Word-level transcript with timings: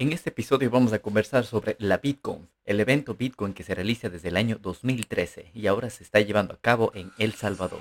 En 0.00 0.12
este 0.12 0.30
episodio 0.30 0.70
vamos 0.70 0.92
a 0.92 1.00
conversar 1.00 1.44
sobre 1.44 1.74
la 1.80 1.96
Bitcoin, 1.96 2.48
el 2.64 2.78
evento 2.78 3.16
Bitcoin 3.16 3.52
que 3.52 3.64
se 3.64 3.74
realiza 3.74 4.08
desde 4.08 4.28
el 4.28 4.36
año 4.36 4.56
2013 4.62 5.50
y 5.52 5.66
ahora 5.66 5.90
se 5.90 6.04
está 6.04 6.20
llevando 6.20 6.54
a 6.54 6.60
cabo 6.60 6.92
en 6.94 7.10
El 7.18 7.32
Salvador. 7.32 7.80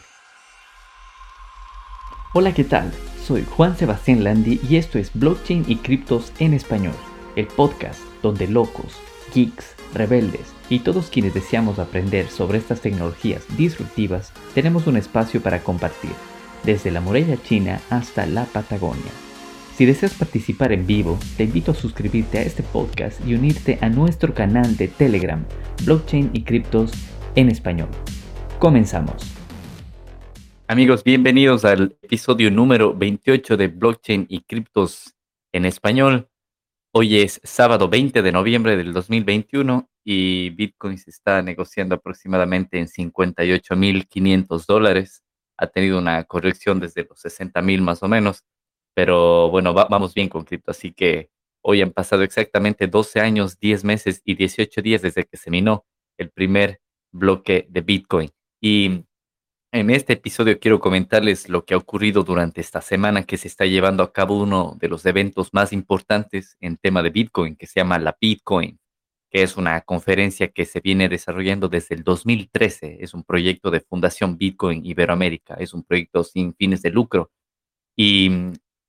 Hola, 2.33 2.55
¿qué 2.55 2.63
tal? 2.63 2.91
Soy 3.23 3.45
Juan 3.45 3.77
Sebastián 3.77 4.23
Landi 4.23 4.59
y 4.67 4.77
esto 4.77 4.97
es 4.97 5.11
Blockchain 5.13 5.65
y 5.67 5.75
Criptos 5.75 6.33
en 6.39 6.55
Español, 6.55 6.95
el 7.35 7.45
podcast 7.45 8.01
donde 8.23 8.47
locos, 8.47 8.95
geeks, 9.35 9.75
rebeldes 9.93 10.55
y 10.69 10.79
todos 10.79 11.11
quienes 11.11 11.35
deseamos 11.35 11.77
aprender 11.77 12.31
sobre 12.31 12.57
estas 12.57 12.81
tecnologías 12.81 13.43
disruptivas 13.57 14.33
tenemos 14.55 14.87
un 14.87 14.97
espacio 14.97 15.43
para 15.43 15.59
compartir, 15.59 16.13
desde 16.63 16.89
la 16.89 16.99
muralla 16.99 17.37
china 17.43 17.79
hasta 17.91 18.25
la 18.25 18.45
Patagonia. 18.45 19.26
Si 19.77 19.85
deseas 19.85 20.15
participar 20.15 20.71
en 20.71 20.87
vivo, 20.87 21.19
te 21.37 21.43
invito 21.43 21.69
a 21.69 21.75
suscribirte 21.75 22.39
a 22.39 22.41
este 22.41 22.63
podcast 22.63 23.23
y 23.27 23.35
unirte 23.35 23.77
a 23.79 23.89
nuestro 23.89 24.33
canal 24.33 24.75
de 24.75 24.87
Telegram, 24.87 25.45
Blockchain 25.85 26.31
y 26.33 26.45
Criptos 26.45 26.91
en 27.35 27.49
Español. 27.49 27.89
Comenzamos. 28.57 29.21
Amigos, 30.67 31.03
bienvenidos 31.03 31.63
al 31.63 31.95
episodio 32.01 32.49
número 32.49 32.95
28 32.95 33.55
de 33.55 33.67
Blockchain 33.67 34.25
y 34.27 34.41
Criptos 34.41 35.15
en 35.51 35.65
Español. 35.65 36.27
Hoy 36.91 37.19
es 37.19 37.39
sábado 37.43 37.87
20 37.87 38.23
de 38.23 38.31
noviembre 38.31 38.77
del 38.77 38.93
2021 38.93 39.91
y 40.03 40.49
Bitcoin 40.55 40.97
se 40.97 41.11
está 41.11 41.43
negociando 41.43 41.93
aproximadamente 41.93 42.79
en 42.79 42.87
58.500 42.87 44.65
dólares. 44.65 45.21
Ha 45.55 45.67
tenido 45.67 45.99
una 45.99 46.23
corrección 46.23 46.79
desde 46.79 47.03
los 47.03 47.23
60.000 47.23 47.81
más 47.81 48.01
o 48.01 48.07
menos 48.07 48.43
pero 48.97 49.51
bueno, 49.51 49.75
vamos 49.75 50.15
bien 50.15 50.27
con 50.27 50.43
cripto, 50.43 50.71
así 50.71 50.91
que 50.91 51.29
hoy 51.61 51.83
han 51.83 51.91
pasado 51.91 52.23
exactamente 52.23 52.87
12 52.87 53.19
años, 53.19 53.59
10 53.59 53.83
meses 53.83 54.23
y 54.25 54.33
18 54.33 54.81
días 54.81 55.03
desde 55.03 55.23
que 55.25 55.37
se 55.37 55.51
minó 55.51 55.85
el 56.17 56.31
primer 56.31 56.81
bloque 57.11 57.67
de 57.69 57.81
Bitcoin. 57.81 58.31
Y 58.59 59.05
en 59.71 59.89
este 59.91 60.13
episodio 60.13 60.59
quiero 60.59 60.79
comentarles 60.79 61.47
lo 61.47 61.63
que 61.63 61.75
ha 61.75 61.77
ocurrido 61.77 62.23
durante 62.23 62.59
esta 62.59 62.81
semana 62.81 63.21
que 63.21 63.37
se 63.37 63.47
está 63.47 63.67
llevando 63.67 64.01
a 64.01 64.11
cabo 64.11 64.41
uno 64.41 64.75
de 64.79 64.87
los 64.89 65.05
eventos 65.05 65.53
más 65.53 65.73
importantes 65.73 66.57
en 66.59 66.77
tema 66.77 67.03
de 67.03 67.11
Bitcoin, 67.11 67.55
que 67.55 67.67
se 67.67 67.79
llama 67.79 67.99
la 67.99 68.17
Bitcoin, 68.19 68.79
que 69.29 69.43
es 69.43 69.57
una 69.57 69.79
conferencia 69.81 70.47
que 70.47 70.65
se 70.65 70.79
viene 70.79 71.07
desarrollando 71.07 71.69
desde 71.69 71.93
el 71.93 72.03
2013. 72.03 72.97
Es 73.01 73.13
un 73.13 73.23
proyecto 73.23 73.69
de 73.69 73.81
Fundación 73.81 74.39
Bitcoin 74.39 74.83
Iberoamérica, 74.83 75.53
es 75.53 75.75
un 75.75 75.83
proyecto 75.83 76.23
sin 76.23 76.55
fines 76.55 76.81
de 76.81 76.89
lucro. 76.89 77.29
Y 77.95 78.31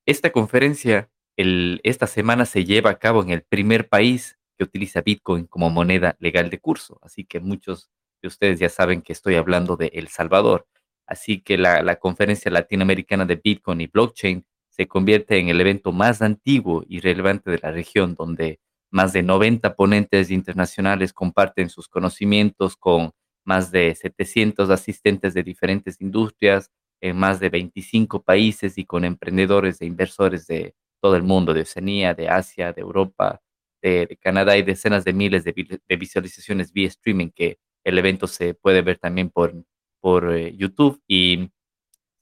esta 0.09 0.33
conferencia 0.33 1.11
esta 1.37 2.06
semana 2.06 2.47
se 2.47 2.64
lleva 2.64 2.91
a 2.91 2.98
cabo 2.98 3.23
en 3.23 3.28
el 3.28 3.42
primer 3.42 3.89
país 3.89 4.39
que 4.56 4.64
utiliza 4.64 5.03
Bitcoin 5.03 5.45
como 5.45 5.69
moneda 5.69 6.17
legal 6.19 6.48
de 6.48 6.59
curso. 6.59 6.98
Así 7.03 7.25
que 7.25 7.41
muchos 7.41 7.91
de 8.23 8.29
ustedes 8.29 8.59
ya 8.59 8.70
saben 8.70 9.03
que 9.03 9.12
estoy 9.12 9.34
hablando 9.34 9.77
de 9.77 9.89
El 9.92 10.09
Salvador. 10.09 10.67
Así 11.06 11.42
que 11.42 11.59
la, 11.59 11.83
la 11.83 11.97
conferencia 11.97 12.51
latinoamericana 12.51 13.27
de 13.27 13.36
Bitcoin 13.36 13.83
y 13.83 13.86
blockchain 13.86 14.47
se 14.70 14.89
convierte 14.89 15.39
en 15.39 15.51
el 15.51 15.61
evento 15.61 15.92
más 15.92 16.23
antiguo 16.23 16.84
y 16.89 17.01
relevante 17.01 17.51
de 17.51 17.61
la 17.62 17.70
región, 17.70 18.14
donde 18.14 18.61
más 18.91 19.12
de 19.12 19.23
90 19.23 19.77
ponentes 19.77 20.31
internacionales 20.31 21.12
comparten 21.12 21.69
sus 21.69 21.86
conocimientos 21.86 22.77
con 22.77 23.12
más 23.45 23.70
de 23.70 23.95
700 23.95 24.70
asistentes 24.70 25.34
de 25.34 25.42
diferentes 25.42 26.01
industrias, 26.01 26.73
en 27.00 27.16
más 27.16 27.41
de 27.41 27.50
25 27.50 28.22
países 28.22 28.78
y 28.78 28.84
con 28.84 29.04
emprendedores 29.04 29.80
e 29.80 29.86
inversores 29.86 30.46
de 30.46 30.74
todo 31.00 31.16
el 31.16 31.22
mundo, 31.22 31.55
de 31.55 31.62
Oceanía, 31.62 32.14
de 32.14 32.28
Asia, 32.28 32.72
de 32.72 32.80
Europa, 32.82 33.40
de, 33.82 34.18
Canadá 34.20 34.56
y 34.56 34.62
decenas 34.62 35.05
de 35.05 35.12
miles 35.12 35.44
de, 35.44 35.52
visualizaciones 35.96 36.72
vía 36.72 36.88
streaming 36.88 37.30
que 37.30 37.58
el 37.84 37.98
evento 37.98 38.27
se 38.27 38.55
puede 38.55 38.82
ver 38.82 38.98
también 38.98 39.30
por, 39.30 39.55
por 40.00 40.34
eh, 40.34 40.55
YouTube 40.56 41.00
y 41.06 41.50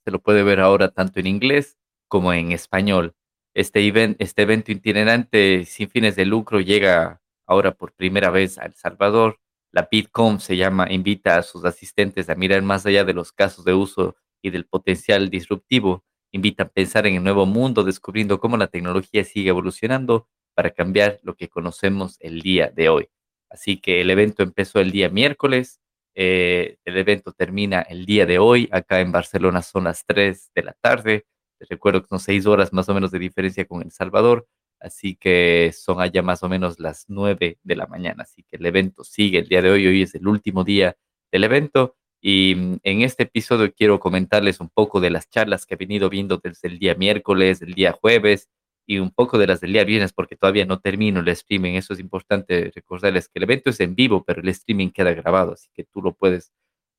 se 0.05 0.11
lo 0.11 0.19
puede 0.21 0.43
ver 0.43 0.59
ahora 0.59 0.89
tanto 0.89 1.19
en 1.19 1.27
inglés 1.27 1.77
como 2.07 2.33
en 2.33 2.51
español. 2.51 3.15
Este, 3.53 4.15
este 4.19 4.41
evento 4.43 4.71
itinerante 4.71 5.65
sin 5.65 5.89
fines 5.89 6.15
de 6.15 6.25
lucro 6.25 6.61
llega 6.61 7.21
ahora 7.47 7.71
por 7.71 7.93
primera 7.93 8.29
vez 8.29 8.57
a 8.59 8.65
El 8.65 8.75
Salvador. 8.75 9.39
La 9.71 9.87
Bitcom 9.91 10.39
se 10.39 10.55
llama, 10.55 10.91
invita 10.91 11.37
a 11.37 11.43
sus 11.43 11.65
asistentes 11.65 12.29
a 12.29 12.35
mirar 12.35 12.61
más 12.61 12.85
allá 12.85 13.03
de 13.03 13.13
los 13.13 13.31
casos 13.31 13.65
de 13.65 13.73
uso 13.73 14.15
y 14.41 14.49
del 14.49 14.65
potencial 14.65 15.29
disruptivo, 15.29 16.03
invita 16.31 16.63
a 16.63 16.69
pensar 16.69 17.07
en 17.07 17.15
el 17.15 17.23
nuevo 17.23 17.45
mundo, 17.45 17.83
descubriendo 17.83 18.39
cómo 18.39 18.57
la 18.57 18.67
tecnología 18.67 19.23
sigue 19.23 19.49
evolucionando 19.49 20.27
para 20.53 20.71
cambiar 20.71 21.19
lo 21.23 21.35
que 21.35 21.49
conocemos 21.49 22.17
el 22.19 22.41
día 22.41 22.71
de 22.75 22.89
hoy. 22.89 23.09
Así 23.49 23.77
que 23.77 24.01
el 24.01 24.09
evento 24.09 24.43
empezó 24.43 24.79
el 24.79 24.91
día 24.91 25.09
miércoles, 25.09 25.79
eh, 26.15 26.77
el 26.83 26.97
evento 26.97 27.31
termina 27.31 27.81
el 27.81 28.05
día 28.05 28.25
de 28.25 28.39
hoy, 28.39 28.67
acá 28.71 28.99
en 28.99 29.11
Barcelona 29.11 29.61
son 29.61 29.85
las 29.85 30.03
3 30.05 30.51
de 30.55 30.63
la 30.63 30.73
tarde, 30.73 31.27
recuerdo 31.69 32.01
que 32.01 32.07
son 32.07 32.19
6 32.19 32.45
horas 32.45 32.73
más 32.73 32.89
o 32.89 32.93
menos 32.93 33.11
de 33.11 33.19
diferencia 33.19 33.65
con 33.65 33.81
El 33.81 33.91
Salvador, 33.91 34.47
así 34.79 35.15
que 35.15 35.71
son 35.73 36.01
allá 36.01 36.21
más 36.21 36.43
o 36.43 36.49
menos 36.49 36.79
las 36.79 37.05
9 37.07 37.59
de 37.61 37.75
la 37.75 37.87
mañana, 37.87 38.23
así 38.23 38.43
que 38.43 38.57
el 38.57 38.65
evento 38.65 39.03
sigue 39.03 39.39
el 39.39 39.47
día 39.47 39.61
de 39.61 39.69
hoy, 39.69 39.87
hoy 39.87 40.01
es 40.01 40.15
el 40.15 40.27
último 40.27 40.63
día 40.63 40.97
del 41.31 41.43
evento 41.43 41.95
y 42.21 42.55
mm, 42.55 42.79
en 42.83 43.01
este 43.01 43.23
episodio 43.23 43.73
quiero 43.73 43.99
comentarles 43.99 44.59
un 44.59 44.69
poco 44.69 44.99
de 44.99 45.09
las 45.09 45.29
charlas 45.29 45.65
que 45.65 45.75
he 45.75 45.77
venido 45.77 46.09
viendo 46.09 46.37
desde 46.37 46.67
el 46.67 46.79
día 46.79 46.95
miércoles, 46.95 47.61
el 47.61 47.73
día 47.73 47.93
jueves 47.93 48.49
y 48.85 48.99
un 48.99 49.11
poco 49.11 49.37
de 49.37 49.47
las 49.47 49.61
del 49.61 49.73
día 49.73 49.83
viernes 49.83 50.13
porque 50.13 50.35
todavía 50.35 50.65
no 50.65 50.79
termino 50.79 51.19
el 51.19 51.27
streaming. 51.29 51.73
Eso 51.73 51.93
es 51.93 51.99
importante 51.99 52.71
recordarles 52.73 53.27
que 53.29 53.39
el 53.39 53.43
evento 53.43 53.69
es 53.69 53.79
en 53.81 53.95
vivo, 53.95 54.23
pero 54.23 54.41
el 54.41 54.49
streaming 54.49 54.89
queda 54.89 55.13
grabado, 55.13 55.53
así 55.53 55.69
que 55.73 55.83
tú 55.83 56.01
lo 56.01 56.13
puedes 56.13 56.53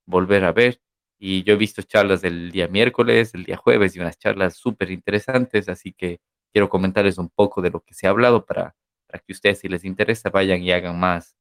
volver 0.06 0.44
a 0.44 0.52
ver. 0.52 0.80
Y 1.18 1.42
yo 1.44 1.54
he 1.54 1.56
visto 1.56 1.82
charlas 1.82 2.22
del 2.22 2.52
día 2.52 2.68
miércoles, 2.68 3.34
el 3.34 3.44
día 3.44 3.56
jueves 3.56 3.96
y 3.96 4.00
unas 4.00 4.18
charlas 4.18 4.56
súper 4.56 4.90
interesantes, 4.90 5.68
así 5.68 5.92
que 5.92 6.20
quiero 6.52 6.68
comentarles 6.68 7.18
un 7.18 7.30
poco 7.30 7.62
de 7.62 7.70
lo 7.70 7.80
que 7.80 7.94
se 7.94 8.06
ha 8.06 8.10
hablado 8.10 8.46
para, 8.46 8.76
para 9.06 9.20
que 9.20 9.32
ustedes, 9.32 9.60
si 9.60 9.68
les 9.68 9.84
interesa, 9.84 10.30
vayan 10.30 10.62
y 10.62 10.72
hagan 10.72 10.98
más 10.98 11.36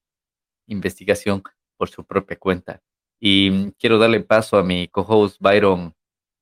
investigación 0.67 1.43
por 1.77 1.89
su 1.89 2.05
propia 2.05 2.37
cuenta. 2.37 2.81
Y 3.19 3.71
quiero 3.73 3.97
darle 3.97 4.19
paso 4.19 4.57
a 4.57 4.63
mi 4.63 4.87
co-host 4.87 5.41
Byron 5.41 5.93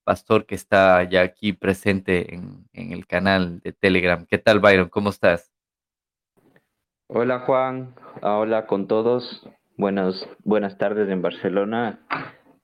Pastor, 0.03 0.46
que 0.46 0.56
está 0.56 1.03
ya 1.03 1.22
aquí 1.22 1.53
presente 1.53 2.36
en, 2.36 2.68
el 2.74 3.08
canal 3.08 3.59
de 3.62 3.74
Telegram. 3.74 4.25
¿Qué 4.25 4.38
tal, 4.38 4.59
Byron? 4.59 4.90
¿Cómo 4.90 5.09
estás? 5.09 5.52
Hola, 7.08 7.40
Juan. 7.40 7.96
Hola 8.22 8.68
con 8.68 8.88
todos. 8.88 9.47
Buenas, 9.78 10.28
buenas 10.44 10.78
tardes 10.78 11.09
en 11.09 11.22
Barcelona 11.22 12.00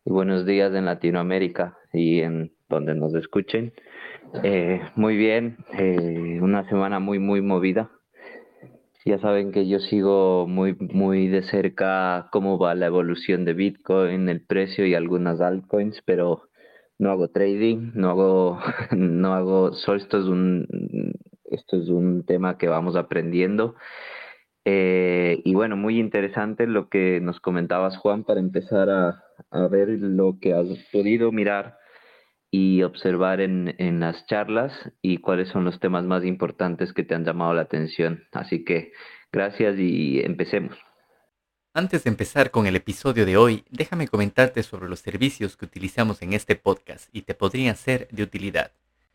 y 0.05 0.11
buenos 0.11 0.45
días 0.45 0.73
en 0.73 0.85
Latinoamérica 0.85 1.77
y 1.93 2.21
en 2.21 2.53
donde 2.69 2.95
nos 2.95 3.13
escuchen. 3.15 3.73
Eh, 4.43 4.81
muy 4.95 5.17
bien, 5.17 5.57
eh, 5.73 6.39
una 6.41 6.67
semana 6.69 6.99
muy, 6.99 7.19
muy 7.19 7.41
movida. 7.41 7.91
Ya 9.05 9.19
saben 9.19 9.51
que 9.51 9.67
yo 9.67 9.79
sigo 9.79 10.45
muy, 10.47 10.75
muy 10.75 11.27
de 11.27 11.43
cerca 11.43 12.29
cómo 12.31 12.59
va 12.59 12.75
la 12.75 12.85
evolución 12.85 13.45
de 13.45 13.53
Bitcoin, 13.53 14.29
el 14.29 14.45
precio 14.45 14.85
y 14.85 14.93
algunas 14.93 15.41
altcoins, 15.41 16.01
pero 16.05 16.43
no 16.99 17.09
hago 17.09 17.29
trading, 17.29 17.91
no 17.95 18.11
hago, 18.11 18.59
no 18.95 19.33
hago, 19.33 19.73
solo 19.73 19.97
esto 19.97 20.19
es 20.19 20.25
un, 20.25 20.67
esto 21.45 21.77
es 21.77 21.89
un 21.89 22.25
tema 22.25 22.57
que 22.59 22.67
vamos 22.67 22.95
aprendiendo. 22.95 23.75
Eh, 24.65 25.41
y 25.43 25.55
bueno, 25.55 25.75
muy 25.75 25.99
interesante 25.99 26.67
lo 26.67 26.87
que 26.89 27.19
nos 27.21 27.39
comentabas, 27.39 27.97
Juan, 27.97 28.23
para 28.23 28.39
empezar 28.39 28.89
a, 28.91 29.23
a 29.49 29.67
ver 29.67 29.89
lo 29.89 30.37
que 30.39 30.53
has 30.53 30.67
podido 30.91 31.31
mirar 31.31 31.80
y 32.51 32.83
observar 32.83 33.39
en, 33.39 33.73
en, 33.77 34.01
las 34.01 34.27
charlas 34.27 34.73
y 35.01 35.19
cuáles 35.19 35.47
son 35.47 35.63
los 35.63 35.79
temas 35.79 36.03
más 36.03 36.25
importantes 36.25 36.91
que 36.91 37.03
te 37.03 37.15
han 37.15 37.23
llamado 37.23 37.53
la 37.53 37.61
atención. 37.61 38.25
Así 38.33 38.65
que 38.65 38.91
gracias 39.31 39.79
y 39.79 40.19
empecemos. 40.19 40.77
Antes 41.73 42.03
de 42.03 42.09
empezar 42.09 42.51
con 42.51 42.67
el 42.67 42.75
episodio 42.75 43.25
de 43.25 43.37
hoy, 43.37 43.63
déjame 43.69 44.09
comentarte 44.09 44.61
sobre 44.63 44.89
los 44.89 44.99
servicios 44.99 45.55
que 45.55 45.63
utilizamos 45.63 46.21
en 46.21 46.33
este 46.33 46.57
podcast 46.57 47.07
y 47.13 47.21
te 47.21 47.33
podrían 47.33 47.77
ser 47.77 48.09
de 48.11 48.23
utilidad. 48.23 48.73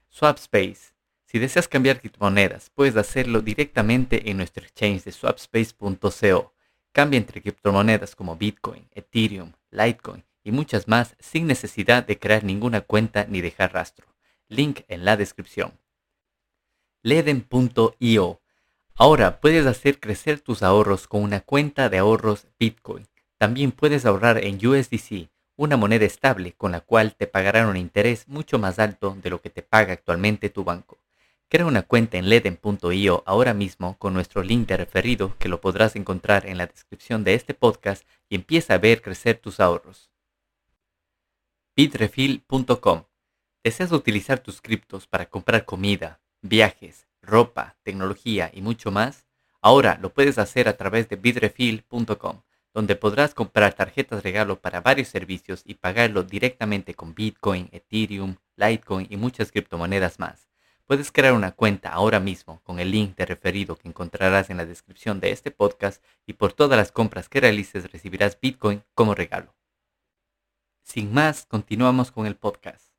Swapspace. 0.09 0.95
Si 1.27 1.39
deseas 1.39 1.69
cambiar 1.69 2.01
criptomonedas, 2.01 2.71
puedes 2.71 2.97
hacerlo 2.97 3.43
directamente 3.43 4.31
en 4.31 4.39
nuestro 4.39 4.65
exchange 4.65 5.05
de 5.05 5.13
swapspace.co. 5.13 6.55
Cambia 6.93 7.19
entre 7.19 7.43
criptomonedas 7.43 8.17
como 8.17 8.37
Bitcoin, 8.37 8.89
Ethereum, 8.95 9.53
Litecoin 9.71 10.25
y 10.47 10.53
muchas 10.53 10.87
más 10.87 11.17
sin 11.19 11.49
necesidad 11.49 12.07
de 12.07 12.21
crear 12.21 12.45
ninguna 12.45 12.81
cuenta 12.81 13.27
ni 13.29 13.41
dejar 13.41 13.73
rastro. 13.73 14.07
Link 14.47 14.83
en 14.87 15.05
la 15.05 15.17
descripción. 15.17 15.73
Leden.io. 17.03 18.41
Ahora 18.95 19.41
puedes 19.41 19.67
hacer 19.67 19.99
crecer 19.99 20.39
tus 20.39 20.63
ahorros 20.63 21.09
con 21.09 21.25
una 21.25 21.41
cuenta 21.41 21.89
de 21.89 21.99
ahorros 21.99 22.47
Bitcoin. 22.61 23.09
También 23.39 23.73
puedes 23.73 24.07
ahorrar 24.07 24.39
en 24.39 24.65
USDC, 24.65 25.31
una 25.57 25.77
moneda 25.77 26.05
estable 26.05 26.53
con 26.53 26.71
la 26.71 26.81
cual 26.81 27.17
te 27.17 27.27
pagarán 27.27 27.67
un 27.67 27.77
interés 27.77 28.29
mucho 28.29 28.61
más 28.61 28.79
alto 28.79 29.17
de 29.21 29.31
lo 29.31 29.41
que 29.43 29.51
te 29.51 29.63
paga 29.63 29.95
actualmente 29.95 30.49
tu 30.49 30.63
banco. 30.63 30.99
Crea 31.49 31.67
una 31.67 31.83
cuenta 31.83 32.19
en 32.19 32.29
leden.io 32.29 33.25
ahora 33.27 33.53
mismo 33.53 33.99
con 33.99 34.15
nuestro 34.15 34.45
link 34.45 34.69
de 34.69 34.77
referido 34.77 35.37
que 35.41 35.49
lo 35.49 35.61
podrás 35.61 35.97
encontrar 35.97 36.47
en 36.47 36.57
la 36.57 36.67
descripción 36.67 37.25
de 37.25 37.35
este 37.35 37.53
podcast 37.53 38.07
y 38.29 38.37
empieza 38.37 38.75
a 38.75 38.79
ver 38.79 39.03
crecer 39.03 39.39
tus 39.39 39.59
ahorros. 39.59 40.09
Bitrefill.com 41.79 43.05
¿Deseas 43.63 43.93
utilizar 43.93 44.39
tus 44.39 44.63
criptos 44.63 45.07
para 45.07 45.27
comprar 45.27 45.67
comida, 45.67 46.23
viajes, 46.41 47.07
ropa, 47.21 47.77
tecnología 47.83 48.51
y 48.55 48.63
mucho 48.63 48.91
más? 48.91 49.27
Ahora 49.61 49.99
lo 50.01 50.15
puedes 50.15 50.39
hacer 50.39 50.71
a 50.71 50.79
través 50.79 51.11
de 51.11 51.17
bitrefill.com, 51.17 52.41
donde 52.73 52.97
podrás 52.97 53.35
comprar 53.35 53.75
tarjetas 53.75 54.23
regalo 54.23 54.59
para 54.59 54.81
varios 54.81 55.09
servicios 55.09 55.61
y 55.67 55.75
pagarlo 55.75 56.23
directamente 56.23 56.95
con 56.95 57.15
Bitcoin, 57.15 57.69
Ethereum, 57.73 58.37
Litecoin 58.57 59.07
y 59.11 59.19
muchas 59.19 59.53
criptomonedas 59.53 60.19
más. 60.19 60.49
Puedes 60.87 61.13
crear 61.13 61.35
una 61.35 61.53
cuenta 61.53 61.91
ahora 61.91 62.21
mismo 62.21 62.63
con 62.63 62.81
el 62.81 62.91
link 62.91 63.17
de 63.17 63.27
referido 63.27 63.77
que 63.77 63.89
encontrarás 63.89 64.49
en 64.49 64.57
la 64.57 64.65
descripción 64.65 65.21
de 65.21 65.31
este 65.31 65.51
podcast 65.51 66.03
y 66.27 66.33
por 66.33 66.55
todas 66.55 66.79
las 66.79 66.91
compras 66.91 67.29
que 67.29 67.43
realices 67.43 67.93
recibirás 67.93 68.41
Bitcoin 68.41 68.83
como 68.95 69.15
regalo. 69.15 69.55
Sin 70.87 71.13
más, 71.13 71.47
continuamos 71.47 72.13
con 72.13 72.27
el 72.27 72.37
podcast. 72.37 72.93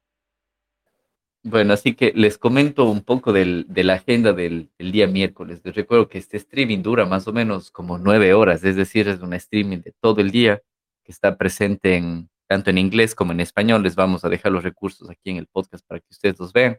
Bueno, 1.42 1.72
así 1.72 1.96
que 1.96 2.12
les 2.14 2.38
comento 2.38 2.84
un 2.84 3.02
poco 3.02 3.32
de 3.32 3.66
la 3.66 3.94
agenda 3.94 4.34
del, 4.34 4.70
día 4.78 5.08
miércoles. 5.08 5.62
Les 5.64 5.74
recuerdo 5.74 6.10
que 6.10 6.18
este 6.18 6.36
streaming 6.36 6.82
dura 6.84 7.06
más 7.06 7.30
o 7.30 7.34
menos 7.34 7.72
como 7.72 7.98
nueve 7.98 8.34
horas, 8.34 8.62
es 8.66 8.76
decir, 8.76 9.08
es 9.08 9.22
un 9.22 9.34
streaming 9.34 9.78
de 9.78 9.94
todo 10.02 10.20
el 10.20 10.32
día 10.32 10.62
que 11.06 11.14
está 11.14 11.38
presente 11.38 11.96
en, 11.96 12.30
tanto 12.46 12.72
en 12.72 12.78
inglés 12.78 13.16
como 13.16 13.32
en 13.32 13.40
español. 13.40 13.84
Les 13.84 13.96
vamos 13.96 14.26
a 14.26 14.30
dejar 14.30 14.52
los 14.52 14.66
recursos 14.66 15.10
aquí 15.10 15.30
en 15.30 15.38
el 15.38 15.48
podcast 15.48 15.88
para 15.88 16.02
que 16.02 16.08
ustedes 16.12 16.38
los 16.40 16.52
vean. 16.52 16.78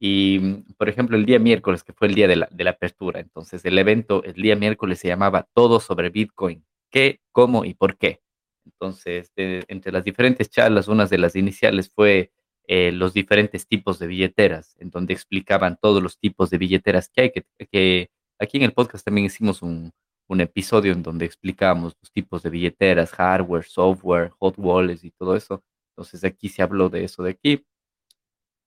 Y, 0.00 0.64
por 0.76 0.88
ejemplo, 0.88 1.16
el 1.16 1.24
día 1.24 1.38
miércoles, 1.38 1.84
que 1.84 1.92
fue 1.92 2.08
el 2.08 2.16
día 2.16 2.26
de 2.26 2.34
la, 2.34 2.48
de 2.50 2.64
la 2.64 2.70
apertura, 2.70 3.20
entonces 3.20 3.64
el 3.64 3.78
evento, 3.78 4.24
el 4.24 4.34
día 4.34 4.56
miércoles 4.56 4.98
se 4.98 5.06
llamaba 5.06 5.46
Todo 5.54 5.78
sobre 5.78 6.10
Bitcoin, 6.10 6.66
qué, 6.90 7.20
cómo 7.30 7.64
y 7.64 7.74
por 7.74 7.96
qué. 7.96 8.22
Entonces, 8.64 9.32
entre 9.36 9.92
las 9.92 10.04
diferentes 10.04 10.50
charlas, 10.50 10.88
una 10.88 11.06
de 11.06 11.18
las 11.18 11.36
iniciales 11.36 11.90
fue 11.94 12.32
eh, 12.66 12.92
los 12.92 13.12
diferentes 13.12 13.66
tipos 13.66 13.98
de 13.98 14.06
billeteras, 14.06 14.76
en 14.78 14.90
donde 14.90 15.14
explicaban 15.14 15.78
todos 15.80 16.02
los 16.02 16.18
tipos 16.18 16.50
de 16.50 16.58
billeteras 16.58 17.08
que 17.08 17.20
hay, 17.22 17.30
que, 17.30 18.10
aquí 18.38 18.56
en 18.58 18.64
el 18.64 18.72
podcast 18.72 19.04
también 19.04 19.26
hicimos 19.26 19.62
un, 19.62 19.92
un 20.28 20.40
episodio 20.40 20.92
en 20.92 21.02
donde 21.02 21.26
explicamos 21.26 21.94
los 22.00 22.12
tipos 22.12 22.42
de 22.42 22.50
billeteras, 22.50 23.10
hardware, 23.12 23.64
software, 23.64 24.30
hot 24.38 24.54
wallets 24.58 25.04
y 25.04 25.10
todo 25.10 25.36
eso. 25.36 25.62
Entonces 25.92 26.24
aquí 26.24 26.48
se 26.48 26.62
habló 26.62 26.88
de 26.88 27.04
eso 27.04 27.22
de 27.22 27.30
aquí. 27.30 27.64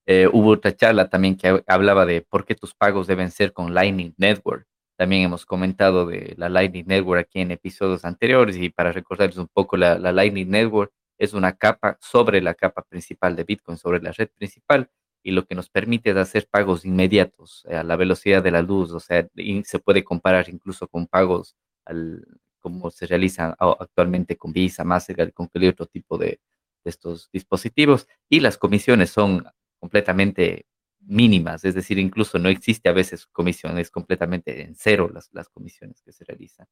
Eh, 0.07 0.27
hubo 0.31 0.51
otra 0.51 0.75
charla 0.75 1.09
también 1.09 1.35
que 1.35 1.63
hablaba 1.65 2.05
de 2.05 2.21
por 2.21 2.45
qué 2.45 2.53
tus 2.53 2.75
pagos 2.75 3.07
deben 3.07 3.31
ser 3.31 3.53
con 3.53 3.73
Lightning 3.73 4.13
Network. 4.17 4.67
También 4.97 5.23
hemos 5.23 5.45
comentado 5.45 6.05
de 6.05 6.35
la 6.37 6.47
Lightning 6.49 6.85
Network 6.87 7.27
aquí 7.27 7.41
en 7.41 7.51
episodios 7.51 8.05
anteriores 8.05 8.55
y 8.57 8.69
para 8.69 8.91
recordarles 8.91 9.37
un 9.37 9.47
poco, 9.47 9.75
la, 9.75 9.97
Lightning 9.97 10.49
Network 10.49 10.93
es 11.17 11.33
una 11.33 11.53
capa 11.53 11.97
sobre 12.01 12.41
la 12.41 12.53
capa 12.53 12.81
principal 12.83 13.35
de 13.35 13.43
Bitcoin, 13.43 13.77
sobre 13.77 14.01
la 14.01 14.11
red 14.11 14.29
principal 14.29 14.89
y 15.21 15.31
lo 15.31 15.45
que 15.45 15.55
nos 15.55 15.69
permite 15.69 16.11
hacer 16.11 16.47
pagos 16.49 16.85
inmediatos 16.85 17.65
a 17.65 17.83
la 17.83 17.95
velocidad 17.95 18.43
de 18.43 18.51
la 18.51 18.61
luz, 18.61 18.91
o 18.91 18.99
sea, 18.99 19.27
se 19.63 19.79
puede 19.79 20.03
comparar 20.03 20.47
incluso 20.49 20.87
con 20.87 21.07
pagos 21.07 21.55
al, 21.83 22.25
como 22.59 22.89
se 22.91 23.07
realizan 23.07 23.55
actualmente 23.59 24.37
con 24.37 24.53
Visa, 24.53 24.83
Mastercard, 24.83 25.33
con 25.33 25.47
cualquier 25.47 25.73
otro 25.73 25.87
tipo 25.87 26.17
de, 26.17 26.39
de 26.85 26.89
estos 26.89 27.29
dispositivos 27.33 28.07
y 28.29 28.39
las 28.39 28.57
comisiones 28.57 29.09
son 29.09 29.45
completamente 29.79 30.65
mínimas, 31.05 31.65
es 31.65 31.75
decir, 31.75 31.99
incluso 31.99 32.39
no 32.39 32.49
existe 32.49 32.89
a 32.89 32.93
veces 32.93 33.25
comisiones 33.27 33.91
completamente 33.91 34.63
en 34.63 34.75
cero 34.75 35.09
las, 35.13 35.29
las 35.33 35.49
comisiones 35.49 36.01
que 36.01 36.11
se 36.11 36.25
realizan. 36.25 36.67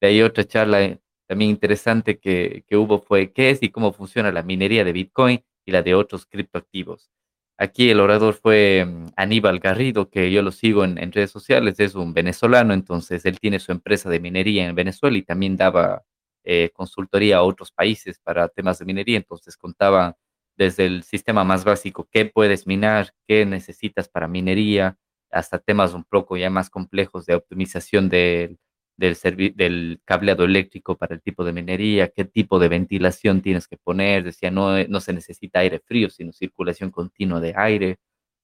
De 0.00 0.08
ahí 0.08 0.22
otra 0.22 0.44
charla 0.44 0.82
eh, 0.82 1.00
también 1.26 1.50
interesante 1.50 2.18
que, 2.18 2.64
que 2.66 2.76
hubo 2.76 3.00
fue 3.00 3.32
qué 3.32 3.50
es 3.50 3.62
y 3.62 3.70
cómo 3.70 3.92
funciona 3.92 4.32
la 4.32 4.42
minería 4.42 4.84
de 4.84 4.92
Bitcoin 4.92 5.44
y 5.64 5.72
la 5.72 5.82
de 5.82 5.94
otros 5.94 6.26
criptoactivos. 6.26 7.10
Aquí 7.58 7.90
el 7.90 8.00
orador 8.00 8.34
fue 8.34 8.84
mm, 8.86 9.06
Aníbal 9.16 9.60
Garrido, 9.60 10.10
que 10.10 10.30
yo 10.30 10.42
lo 10.42 10.52
sigo 10.52 10.84
en, 10.84 10.98
en, 10.98 11.12
redes 11.12 11.30
sociales, 11.30 11.80
es 11.80 11.94
un 11.94 12.12
venezolano, 12.12 12.74
entonces 12.74 13.24
él 13.24 13.40
tiene 13.40 13.58
su 13.60 13.72
empresa 13.72 14.10
de 14.10 14.20
minería 14.20 14.66
en 14.66 14.74
Venezuela 14.74 15.16
y 15.16 15.22
también 15.22 15.56
daba 15.56 16.04
eh, 16.44 16.70
consultoría 16.72 17.38
a 17.38 17.42
otros 17.42 17.72
países 17.72 18.20
para 18.20 18.48
temas 18.48 18.78
de 18.78 18.84
minería, 18.84 19.16
entonces 19.16 19.56
contaba 19.56 20.16
desde 20.56 20.86
el 20.86 21.02
sistema 21.02 21.44
más 21.44 21.64
básico, 21.64 22.08
qué 22.10 22.26
puedes 22.26 22.66
minar, 22.66 23.12
qué 23.26 23.44
necesitas 23.46 24.08
para 24.08 24.28
minería, 24.28 24.98
hasta 25.30 25.58
temas 25.58 25.94
un 25.94 26.04
poco 26.04 26.36
ya 26.36 26.50
más 26.50 26.70
complejos 26.70 27.26
de 27.26 27.34
optimización 27.34 28.08
del, 28.08 28.58
del 28.96 30.00
cableado 30.04 30.44
eléctrico 30.44 30.96
para 30.96 31.14
el 31.14 31.22
tipo 31.22 31.44
de 31.44 31.52
minería, 31.52 32.08
qué 32.08 32.24
tipo 32.24 32.58
de 32.58 32.68
ventilación 32.68 33.42
tienes 33.42 33.68
que 33.68 33.76
poner. 33.76 34.24
Decía, 34.24 34.50
no, 34.50 34.82
no 34.84 35.00
se 35.00 35.12
necesita 35.12 35.60
aire 35.60 35.80
frío, 35.80 36.10
sino 36.10 36.32
circulación 36.32 36.90
continua 36.90 37.40
de 37.40 37.54
aire. 37.56 37.98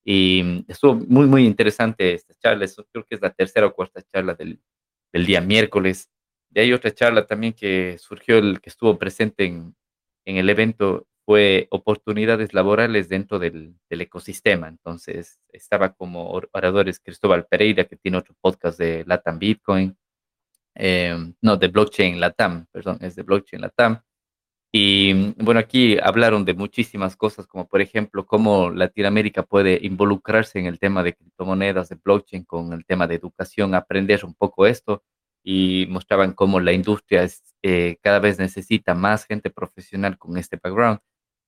Y 0.05 0.43
mm, 0.45 0.65
estuvo 0.69 0.95
muy, 0.95 1.27
muy 1.27 1.47
interesante 1.47 2.15
esta 2.15 2.35
charla. 2.35 2.65
Eso 2.65 2.85
creo 2.93 3.05
que 3.07 3.15
es 3.17 3.23
la 3.23 3.31
tercera 3.33 3.67
o 3.67 3.75
cuarta 3.75 4.03
charla 4.03 4.35
del, 4.35 4.61
del 5.13 5.27
día 5.27 5.41
miércoles. 5.41 6.11
De 6.51 6.63
ahí 6.63 6.73
otra 6.73 6.93
charla 6.93 7.27
también 7.27 7.55
que 7.55 7.97
surgió, 7.99 8.39
el 8.39 8.61
que 8.61 8.71
estuvo 8.71 8.99
presente 8.99 9.45
en, 9.47 9.75
en 10.27 10.37
el 10.37 10.51
evento, 10.51 11.07
fue 11.25 11.69
oportunidades 11.71 12.53
laborales 12.55 13.09
dentro 13.09 13.39
del, 13.39 13.75
ecosistema. 13.91 14.69
Entonces, 14.69 15.39
estaba 15.53 15.93
como 15.95 16.31
oradores 16.53 17.01
Cristóbal 17.01 17.47
Pereira, 17.47 17.85
que 17.85 17.97
tiene 17.97 18.19
otro 18.19 18.35
podcast 18.41 18.79
de 18.79 19.05
Latam 19.07 19.39
Bitcoin, 19.39 19.97
em, 20.75 21.35
no, 21.43 21.57
de 21.57 21.69
blockchain 21.69 22.21
Latam, 22.21 22.67
perdón, 22.73 22.99
es 23.03 23.15
de 23.17 23.23
blockchain 23.23 23.63
Latam. 23.63 24.01
Y 24.75 25.33
bueno, 25.43 25.61
aquí 25.61 25.99
hablaron 26.03 26.45
de 26.47 26.55
muchísimas 26.55 27.17
cosas, 27.17 27.47
como 27.47 27.69
por 27.69 27.83
ejemplo, 27.83 28.27
cómo 28.27 28.71
Latinoamérica 28.71 29.43
puede 29.43 29.79
involucrarse 29.83 30.59
en 30.59 30.67
el 30.67 30.79
tema 30.79 31.03
de 31.03 31.15
criptomonedas, 31.15 31.91
de 31.91 31.97
blockchain, 32.03 32.45
con 32.45 32.73
el 32.73 32.85
tema 32.87 33.07
de 33.07 33.17
educación, 33.17 33.75
aprender 33.75 34.25
un 34.25 34.35
poco 34.35 34.67
esto 34.67 35.05
y 35.45 35.87
mostraban 35.91 36.33
cómo 36.33 36.61
la 36.61 36.73
industria 36.73 37.29
eh, 37.63 37.97
cada 38.03 38.19
vez 38.21 38.39
necesita 38.39 38.95
más 38.95 39.27
gente 39.27 39.51
profesional 39.51 40.19
con 40.19 40.39
este 40.39 40.59
background 40.63 41.01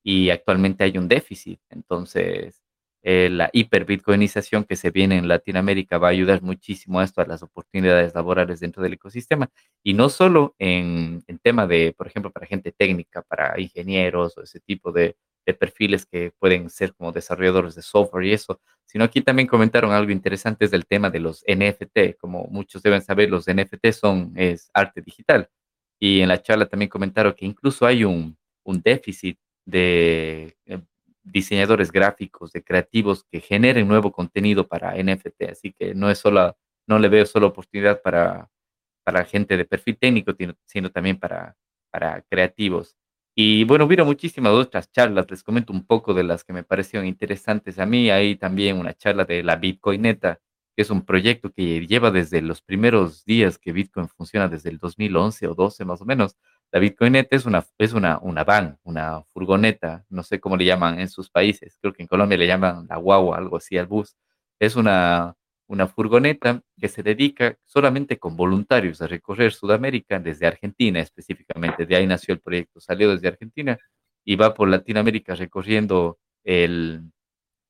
y 0.04 0.30
actualmente 0.30 0.84
hay 0.84 0.98
un 0.98 1.08
déficit. 1.08 1.60
Entonces, 1.70 2.62
eh, 3.02 3.28
la 3.30 3.50
hiperbitcoinización 3.52 4.64
que 4.64 4.76
se 4.76 4.90
viene 4.90 5.18
en 5.18 5.28
Latinoamérica 5.28 5.98
va 5.98 6.08
a 6.08 6.10
ayudar 6.12 6.42
muchísimo 6.42 7.00
a 7.00 7.04
esto, 7.04 7.20
a 7.20 7.26
las 7.26 7.42
oportunidades 7.42 8.14
laborales 8.14 8.60
dentro 8.60 8.82
del 8.82 8.94
ecosistema. 8.94 9.50
Y 9.82 9.94
no 9.94 10.08
solo 10.10 10.54
en, 10.58 11.22
en 11.26 11.38
tema 11.38 11.66
de, 11.66 11.94
por 11.96 12.06
ejemplo, 12.06 12.30
para 12.30 12.46
gente 12.46 12.72
técnica, 12.72 13.22
para 13.22 13.58
ingenieros 13.60 14.36
o 14.38 14.42
ese 14.42 14.60
tipo 14.60 14.92
de, 14.92 15.16
de 15.46 15.54
perfiles 15.54 16.06
que 16.06 16.32
pueden 16.38 16.70
ser 16.70 16.94
como 16.94 17.12
desarrolladores 17.12 17.74
de 17.74 17.82
software 17.82 18.24
y 18.24 18.32
eso, 18.32 18.60
sino 18.86 19.04
aquí 19.04 19.20
también 19.20 19.48
comentaron 19.48 19.92
algo 19.92 20.12
interesante 20.12 20.66
es 20.66 20.70
del 20.70 20.86
tema 20.86 21.10
de 21.10 21.20
los 21.20 21.44
NFT. 21.46 22.16
Como 22.18 22.46
muchos 22.50 22.82
deben 22.82 23.02
saber, 23.02 23.30
los 23.30 23.46
NFT 23.46 23.92
son 23.92 24.32
es 24.36 24.70
arte 24.72 25.02
digital. 25.02 25.48
Y 25.98 26.20
en 26.20 26.28
la 26.28 26.42
charla 26.42 26.66
también 26.66 26.88
comentaron 26.88 27.34
que 27.34 27.46
incluso 27.46 27.86
hay 27.86 28.04
un, 28.04 28.36
un 28.64 28.80
déficit 28.82 29.38
de 29.64 30.56
eh, 30.66 30.80
diseñadores 31.22 31.90
gráficos, 31.90 32.52
de 32.52 32.62
creativos 32.62 33.24
que 33.24 33.40
generen 33.40 33.88
nuevo 33.88 34.12
contenido 34.12 34.68
para 34.68 34.94
NFT. 34.96 35.50
Así 35.50 35.72
que 35.72 35.94
no 35.94 36.10
es 36.10 36.18
solo, 36.18 36.56
no 36.86 36.98
le 36.98 37.08
veo 37.08 37.26
solo 37.26 37.48
oportunidad 37.48 38.02
para, 38.02 38.50
para 39.04 39.24
gente 39.24 39.56
de 39.56 39.64
perfil 39.64 39.96
técnico, 39.98 40.32
sino 40.66 40.90
también 40.90 41.18
para, 41.18 41.56
para 41.90 42.22
creativos. 42.22 42.96
Y 43.36 43.64
bueno, 43.64 43.86
hubo 43.86 44.04
muchísimas 44.04 44.52
otras 44.52 44.90
charlas, 44.92 45.26
les 45.28 45.42
comento 45.42 45.72
un 45.72 45.84
poco 45.86 46.14
de 46.14 46.22
las 46.22 46.44
que 46.44 46.52
me 46.52 46.62
parecieron 46.62 47.06
interesantes 47.06 47.78
a 47.80 47.86
mí. 47.86 48.10
Hay 48.10 48.36
también 48.36 48.78
una 48.78 48.94
charla 48.94 49.24
de 49.24 49.42
la 49.42 49.56
Bitcoineta, 49.56 50.40
que 50.76 50.82
es 50.82 50.90
un 50.90 51.04
proyecto 51.04 51.52
que 51.52 51.84
lleva 51.86 52.10
desde 52.12 52.42
los 52.42 52.62
primeros 52.62 53.24
días 53.24 53.58
que 53.58 53.72
Bitcoin 53.72 54.08
funciona, 54.08 54.48
desde 54.48 54.70
el 54.70 54.78
2011 54.78 55.48
o 55.48 55.54
12 55.54 55.84
más 55.84 56.00
o 56.00 56.04
menos, 56.04 56.36
la 56.74 56.80
Bitcoineta 56.80 57.36
es 57.36 57.46
una, 57.46 57.64
es 57.78 57.92
una, 57.92 58.18
una 58.18 58.42
van, 58.42 58.80
una 58.82 59.22
furgoneta, 59.32 60.04
no 60.08 60.24
sé 60.24 60.40
cómo 60.40 60.56
le 60.56 60.64
llaman 60.64 60.98
en 60.98 61.08
sus 61.08 61.30
países, 61.30 61.78
creo 61.80 61.92
que 61.92 62.02
en 62.02 62.08
Colombia 62.08 62.36
le 62.36 62.48
llaman 62.48 62.88
la 62.88 62.96
guagua, 62.96 63.38
algo 63.38 63.58
así, 63.58 63.78
al 63.78 63.86
bus. 63.86 64.16
Es 64.58 64.74
una, 64.74 65.36
una 65.68 65.86
furgoneta 65.86 66.62
que 66.76 66.88
se 66.88 67.04
dedica 67.04 67.56
solamente 67.64 68.18
con 68.18 68.36
voluntarios 68.36 69.00
a 69.00 69.06
recorrer 69.06 69.52
Sudamérica 69.52 70.18
desde 70.18 70.48
Argentina 70.48 70.98
específicamente. 70.98 71.86
De 71.86 71.94
ahí 71.94 72.08
nació 72.08 72.34
el 72.34 72.40
proyecto, 72.40 72.80
salió 72.80 73.08
desde 73.12 73.28
Argentina 73.28 73.78
y 74.24 74.34
va 74.34 74.52
por 74.52 74.68
Latinoamérica 74.68 75.36
recorriendo 75.36 76.18
el, 76.42 77.08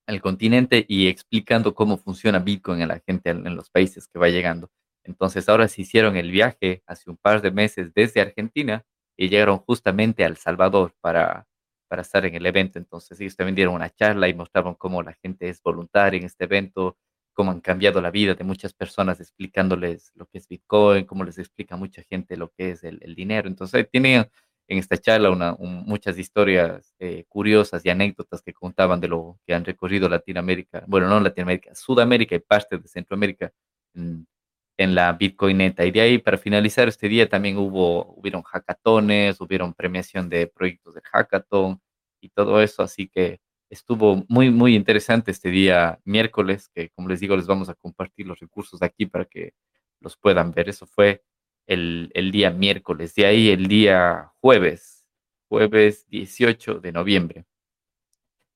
el 0.07 0.23
continente 0.23 0.83
y 0.89 1.09
explicando 1.09 1.75
cómo 1.75 1.99
funciona 1.99 2.39
Bitcoin 2.39 2.81
en 2.81 2.89
la 2.89 3.03
gente 3.07 3.29
en 3.29 3.55
los 3.55 3.69
países 3.69 4.09
que 4.09 4.19
va 4.19 4.31
llegando. 4.31 4.71
Entonces 5.03 5.47
ahora 5.51 5.69
se 5.69 5.83
hicieron 5.83 6.17
el 6.17 6.31
viaje 6.31 6.83
hace 6.87 7.11
un 7.11 7.19
par 7.19 7.43
de 7.43 7.51
meses 7.51 7.93
desde 7.93 8.23
Argentina 8.23 8.83
y 9.17 9.29
llegaron 9.29 9.59
justamente 9.59 10.25
a 10.25 10.27
El 10.27 10.37
Salvador 10.37 10.95
para, 11.01 11.47
para 11.89 12.03
estar 12.03 12.25
en 12.27 12.35
el 12.35 12.47
evento. 12.47 12.79
Entonces 12.79 13.21
ellos 13.21 13.37
también 13.37 13.55
dieron 13.55 13.75
una 13.75 13.91
charla 13.91 14.29
y 14.29 14.35
mostraron 14.35 14.75
cómo 14.75 15.03
la 15.03 15.15
gente 15.15 15.49
es 15.49 15.63
voluntaria 15.63 16.19
en 16.19 16.27
este 16.27 16.45
evento. 16.45 16.97
cómo 17.35 17.51
han 17.51 17.61
cambiado 17.61 18.01
la 18.01 18.11
vida 18.13 18.35
de 18.35 18.45
muchas 18.45 18.73
personas 18.75 19.21
explicándoles 19.21 20.13
lo 20.15 20.27
que 20.27 20.39
es 20.39 20.49
Bitcoin, 20.49 21.05
cómo 21.05 21.25
les 21.25 21.39
explica 21.39 21.77
mucha 21.77 22.03
gente 22.05 22.37
lo 22.37 22.51
que 22.53 22.71
es 22.73 22.85
el, 22.85 23.15
dinero. 23.17 23.49
Entonces, 23.49 23.89
tiene 23.91 24.31
en 24.69 24.79
esta 24.79 24.97
charla 24.99 25.31
una, 25.31 25.57
muchas 25.59 26.19
historias 26.19 26.95
eh, 26.99 27.25
curiosas 27.29 27.85
y 27.85 27.91
anécdotas 27.91 28.43
que 28.43 28.53
contaban 28.55 29.01
de 29.01 29.09
lo 29.09 29.39
que 29.47 29.55
han 29.55 29.65
recorrido 29.65 30.09
Latinoamérica, 30.09 30.85
bueno, 30.87 31.09
no 31.09 31.21
Latinoamérica, 31.21 31.75
Sudamérica 31.75 32.37
y 32.37 32.41
parte 32.41 32.79
de 32.79 32.89
Centroamérica 32.89 33.53
en, 33.95 34.27
en 34.77 34.95
la 34.95 35.13
Bitcoineta. 35.13 35.85
Y 35.85 35.91
de 35.91 36.01
ahí, 36.01 36.19
para 36.19 36.39
finalizar 36.39 36.89
este 36.89 37.09
día, 37.09 37.29
también 37.29 37.57
hubo, 37.59 38.15
hubieron 38.17 38.43
hackatones, 38.43 39.41
hubieron 39.41 39.75
premiación 39.75 40.29
de 40.29 40.47
proyectos 40.47 40.95
de 40.95 41.03
hackathon 41.03 41.81
y 42.21 42.31
todo 42.31 42.61
eso, 42.63 42.83
así 42.83 43.09
que 43.09 43.41
estuvo 43.71 44.25
muy, 44.29 44.51
muy 44.51 44.75
interesante 44.75 45.31
este 45.31 45.51
día 45.51 46.01
miércoles, 46.05 46.69
que 46.75 46.91
como 46.91 47.09
les 47.09 47.21
digo, 47.21 47.37
les 47.37 47.47
vamos 47.47 47.69
a 47.69 47.75
compartir 47.75 48.27
los 48.27 48.39
recursos 48.41 48.81
de 48.81 48.87
aquí 48.87 49.07
para 49.07 49.25
que 49.27 49.55
los 50.01 50.17
puedan 50.17 50.53
ver. 50.53 50.69
Eso 50.69 50.87
fue 50.87 51.23
el, 51.67 52.11
el 52.15 52.31
día 52.31 52.51
miércoles. 52.51 53.15
De 53.15 53.27
ahí 53.27 53.51
el 53.51 53.67
día 53.69 54.33
jueves, 54.41 55.05
jueves 55.49 56.07
18 56.09 56.81
de 56.81 56.93
noviembre. 56.93 57.47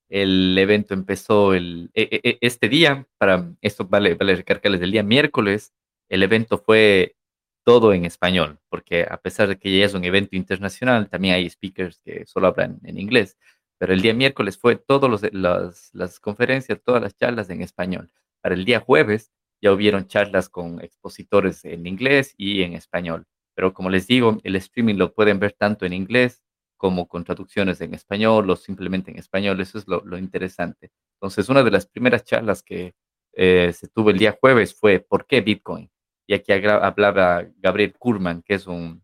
El 0.09 0.57
evento 0.57 0.93
empezó 0.93 1.53
el, 1.53 1.91
e, 1.93 2.01
e, 2.11 2.29
e, 2.29 2.37
este 2.41 2.67
día, 2.67 3.07
para 3.17 3.53
esto 3.61 3.85
vale, 3.85 4.15
vale 4.15 4.35
recargarles 4.37 4.79
del 4.81 4.91
día 4.91 5.03
miércoles, 5.03 5.73
el 6.09 6.23
evento 6.23 6.57
fue 6.57 7.15
todo 7.63 7.93
en 7.93 8.05
español, 8.05 8.59
porque 8.69 9.05
a 9.09 9.17
pesar 9.17 9.47
de 9.47 9.59
que 9.59 9.77
ya 9.77 9.85
es 9.85 9.93
un 9.93 10.03
evento 10.03 10.35
internacional, 10.35 11.09
también 11.09 11.35
hay 11.35 11.49
speakers 11.49 12.01
que 12.03 12.25
solo 12.25 12.47
hablan 12.47 12.79
en 12.83 12.97
inglés. 12.99 13.37
Pero 13.77 13.93
el 13.93 14.01
día 14.01 14.13
miércoles 14.13 14.57
fue 14.57 14.75
todas 14.75 15.21
las, 15.31 16.19
conferencias, 16.19 16.81
todas 16.83 17.01
las 17.01 17.15
charlas 17.15 17.49
en 17.49 17.61
español. 17.61 18.11
Para 18.41 18.55
el 18.55 18.65
día 18.65 18.79
jueves 18.79 19.31
ya 19.61 19.71
hubieron 19.71 20.07
charlas 20.07 20.49
con 20.49 20.81
expositores 20.81 21.63
en 21.65 21.85
inglés 21.85 22.33
y 22.37 22.63
en 22.63 22.73
español. 22.73 23.25
Pero 23.55 23.73
como 23.73 23.89
les 23.89 24.07
digo, 24.07 24.37
el 24.43 24.55
streaming 24.55 24.95
lo 24.95 25.13
pueden 25.13 25.39
ver 25.39 25.53
tanto 25.53 25.85
en 25.85 25.93
inglés 25.93 26.43
como 26.77 27.07
con 27.07 27.23
traducciones 27.23 27.81
en 27.81 27.93
español 27.93 28.49
o 28.49 28.55
simplemente 28.55 29.11
en 29.11 29.17
español. 29.17 29.59
Eso 29.61 29.77
es 29.77 29.87
lo, 29.87 30.03
lo 30.05 30.17
interesante. 30.17 30.91
Entonces, 31.15 31.49
una 31.49 31.63
de 31.63 31.71
las 31.71 31.85
primeras 31.85 32.23
charlas 32.23 32.63
que 32.63 32.95
eh, 33.33 33.71
se 33.73 33.87
tuvo 33.87 34.09
el 34.09 34.17
día 34.17 34.37
jueves 34.39 34.73
fue 34.73 34.99
¿por 34.99 35.25
qué 35.25 35.41
Bitcoin? 35.41 35.89
Y 36.29 36.35
aquí 36.35 36.51
hablaba 36.53 37.47
Gabriel 37.57 37.95
Kurman, 37.97 38.43
que 38.43 38.53
es 38.53 38.67
un, 38.67 39.03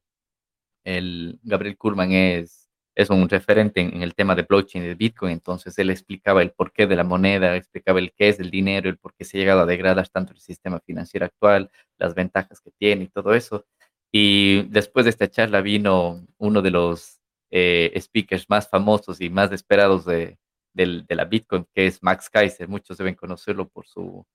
el 0.84 1.40
Gabriel 1.44 1.76
Kurman 1.76 2.12
es 2.12 2.66
es 2.96 3.10
un 3.10 3.28
referente 3.30 3.82
en, 3.82 4.02
el 4.02 4.16
tema 4.16 4.36
de 4.36 4.44
blockchain 4.44 4.84
y 4.86 4.88
de 4.88 4.96
Bitcoin, 4.96 5.34
entonces 5.34 5.78
él 5.80 5.90
explicaba 5.90 6.42
el 6.42 6.52
porqué 6.52 6.88
de 6.88 6.96
la 6.96 7.04
moneda, 7.04 7.56
explicaba 7.56 8.00
el 8.00 8.14
qué 8.14 8.30
es 8.30 8.40
el 8.40 8.50
dinero, 8.52 8.90
el 8.90 8.98
por 8.98 9.14
qué 9.14 9.26
se 9.26 9.38
ha 9.38 9.40
llegado 9.42 9.62
a 9.62 9.66
degradar 9.66 10.08
tanto 10.10 10.34
el 10.34 10.40
sistema 10.40 10.80
financiero 10.80 11.26
actual, 11.26 11.70
las 11.98 12.16
ventajas 12.16 12.62
que 12.62 12.72
tiene 12.72 13.06
y 13.06 13.08
todo 13.10 13.34
eso. 13.34 13.66
Y 14.12 14.64
después 14.70 15.06
de 15.06 15.10
esta 15.12 15.30
charla 15.30 15.62
vino 15.62 16.26
uno 16.38 16.62
de 16.62 16.72
los 16.72 17.20
eh, 17.52 17.94
speakers 18.00 18.50
más 18.50 18.70
famosos 18.70 19.20
y 19.20 19.30
más 19.30 19.52
esperados 19.52 20.06
de, 20.06 20.38
de, 20.74 21.06
la 21.10 21.26
Bitcoin, 21.26 21.66
que 21.74 21.88
es 21.88 22.02
Max 22.02 22.30
Kaiser. 22.30 22.68
Muchos 22.70 22.98
deben 22.98 23.16
conocerlo 23.16 23.68
por 23.68 23.88
su, 23.88 24.26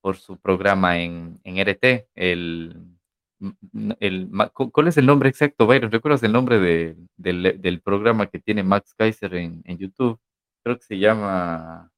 por 0.00 0.16
su 0.16 0.38
programa 0.38 0.98
en, 0.98 1.40
en 1.44 1.58
RT, 1.58 2.08
el 2.14 2.76
el, 4.00 4.30
¿cuál 4.52 4.88
es 4.88 4.96
el 4.98 5.06
nombre 5.06 5.28
exacto, 5.28 5.66
Byron? 5.66 5.90
¿Recuerdas 5.90 6.22
el 6.22 6.32
nombre 6.32 6.58
de, 6.58 6.96
del, 7.16 7.80
programa 7.80 8.26
que 8.26 8.38
tiene 8.38 8.62
Max 8.62 8.94
Kaiser 8.94 9.34
en, 9.34 9.62
en 9.64 9.78
YouTube? 9.78 10.20
Creo 10.62 10.76
que 10.76 10.84
se 10.84 10.98
llama, 10.98 11.90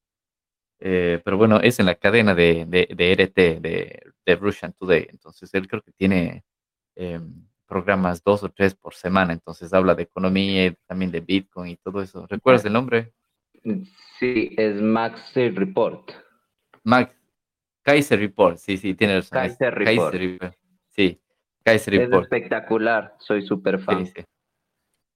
eh, 0.78 1.20
pero 1.24 1.36
bueno, 1.36 1.58
es 1.60 1.80
en 1.80 1.86
la 1.86 1.96
cadena 1.96 2.34
de, 2.34 2.64
de, 2.66 3.12
RT, 3.14 3.60
de, 3.60 4.12
de, 4.24 4.36
Russian 4.36 4.72
Today. 4.72 5.08
Entonces, 5.10 5.52
él 5.54 5.66
creo 5.66 5.82
que 5.82 5.92
tiene 5.92 6.44
em, 6.94 7.44
programas 7.66 8.22
dos 8.22 8.44
o 8.44 8.48
tres 8.48 8.74
por 8.76 8.94
semana. 8.94 9.32
Entonces, 9.32 9.72
habla 9.72 9.96
de 9.96 10.04
economía 10.04 10.66
y 10.66 10.76
también 10.86 11.10
de 11.10 11.20
Bitcoin 11.20 11.72
y 11.72 11.76
todo 11.76 12.02
eso. 12.02 12.26
¿Recuerdas 12.28 12.64
el 12.64 12.72
nombre? 12.72 13.12
Sí, 14.20 14.54
es 14.56 14.80
Max 14.80 15.32
Report. 15.34 16.12
Max 16.84 17.12
Kaiser 17.82 18.18
Report, 18.18 18.56
sí, 18.58 18.76
sí, 18.76 18.94
tiene 18.94 19.16
razón. 19.16 19.38
Kaiser 19.38 19.74
Report. 19.74 20.54
Sí, 20.88 21.20
es 21.64 21.88
espectacular, 21.88 23.14
soy 23.18 23.42
súper 23.42 23.78
fan. 23.78 24.06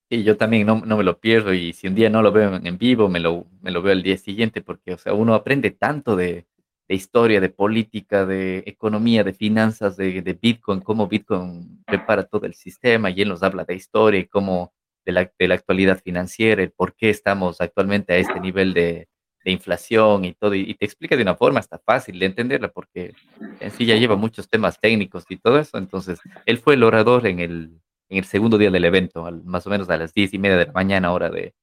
Sí, 0.08 0.22
yo 0.22 0.36
también 0.36 0.66
no, 0.66 0.80
me 0.80 1.02
lo 1.02 1.18
pierdo 1.18 1.52
y 1.52 1.72
si 1.72 1.88
un 1.88 1.96
día 1.96 2.08
no 2.08 2.22
lo 2.22 2.30
veo 2.30 2.54
en 2.54 2.78
vivo, 2.78 3.08
me 3.08 3.18
lo, 3.18 3.46
me 3.60 3.72
lo 3.72 3.82
veo 3.82 3.92
el 3.92 4.04
día 4.04 4.16
siguiente 4.16 4.62
porque, 4.62 4.94
o 4.94 4.98
sea, 4.98 5.14
uno 5.14 5.34
aprende 5.34 5.72
tanto 5.72 6.14
de, 6.14 6.46
historia, 6.88 7.40
de 7.40 7.48
política, 7.48 8.24
de 8.24 8.62
economía, 8.66 9.24
de 9.24 9.32
finanzas, 9.32 9.96
de, 9.96 10.38
Bitcoin, 10.40 10.80
cómo 10.80 11.08
Bitcoin 11.08 11.82
prepara 11.84 12.22
todo 12.24 12.46
el 12.46 12.54
sistema 12.54 13.10
y 13.10 13.22
él 13.22 13.28
nos 13.28 13.42
habla 13.42 13.64
de 13.64 13.74
historia 13.74 14.20
y 14.20 14.26
cómo 14.26 14.72
de 15.04 15.12
la, 15.12 15.32
de 15.36 15.48
la 15.48 15.56
actualidad 15.56 16.00
financiera, 16.00 16.62
el 16.62 16.70
por 16.70 16.94
qué 16.94 17.10
estamos 17.10 17.60
actualmente 17.60 18.12
a 18.12 18.16
este 18.18 18.38
nivel 18.38 18.74
de, 18.74 19.08
de 19.46 19.52
inflación 19.52 20.24
y 20.24 20.32
todo, 20.34 20.56
y, 20.56 20.74
te 20.74 20.84
explica 20.84 21.14
de 21.14 21.22
una 21.22 21.36
forma 21.36 21.60
hasta 21.60 21.78
fácil 21.78 22.18
de 22.18 22.26
entenderla, 22.26 22.68
porque 22.68 23.14
en 23.60 23.70
sí 23.70 23.86
ya 23.86 23.94
lleva 23.94 24.16
muchos 24.16 24.48
temas 24.48 24.80
técnicos 24.80 25.24
y 25.28 25.36
todo 25.36 25.60
eso. 25.60 25.78
Entonces, 25.78 26.18
él 26.46 26.58
fue 26.58 26.74
el 26.74 26.82
orador 26.82 27.28
en 27.28 27.38
el, 27.38 27.80
en 28.08 28.18
el 28.18 28.24
segundo 28.24 28.58
día 28.58 28.72
del 28.72 28.84
evento, 28.84 29.22
más 29.44 29.64
o 29.64 29.70
menos 29.70 29.88
a 29.88 29.96
las 29.98 30.12
diez 30.12 30.34
y 30.34 30.38
media 30.38 30.56
de 30.56 30.66
la 30.66 30.72
mañana, 30.72 31.12
hora 31.12 31.30
de, 31.30 31.54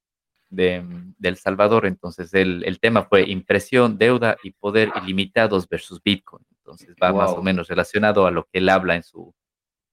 de, 0.50 0.82
El 1.22 1.36
Salvador. 1.36 1.86
Entonces, 1.86 2.34
el, 2.34 2.64
el, 2.64 2.80
tema 2.80 3.04
fue 3.04 3.30
impresión, 3.30 3.98
deuda 3.98 4.38
y 4.44 4.52
poder 4.52 4.90
ilimitados 5.04 5.68
versus 5.68 6.02
Bitcoin. 6.02 6.46
Entonces, 6.60 6.96
va 7.04 7.12
más 7.12 7.32
o 7.32 7.44
menos 7.44 7.68
relacionado 7.68 8.26
a 8.26 8.32
lo 8.32 8.46
que 8.46 8.60
él 8.60 8.70
habla 8.70 8.96
en 8.96 9.04
su, 9.04 9.34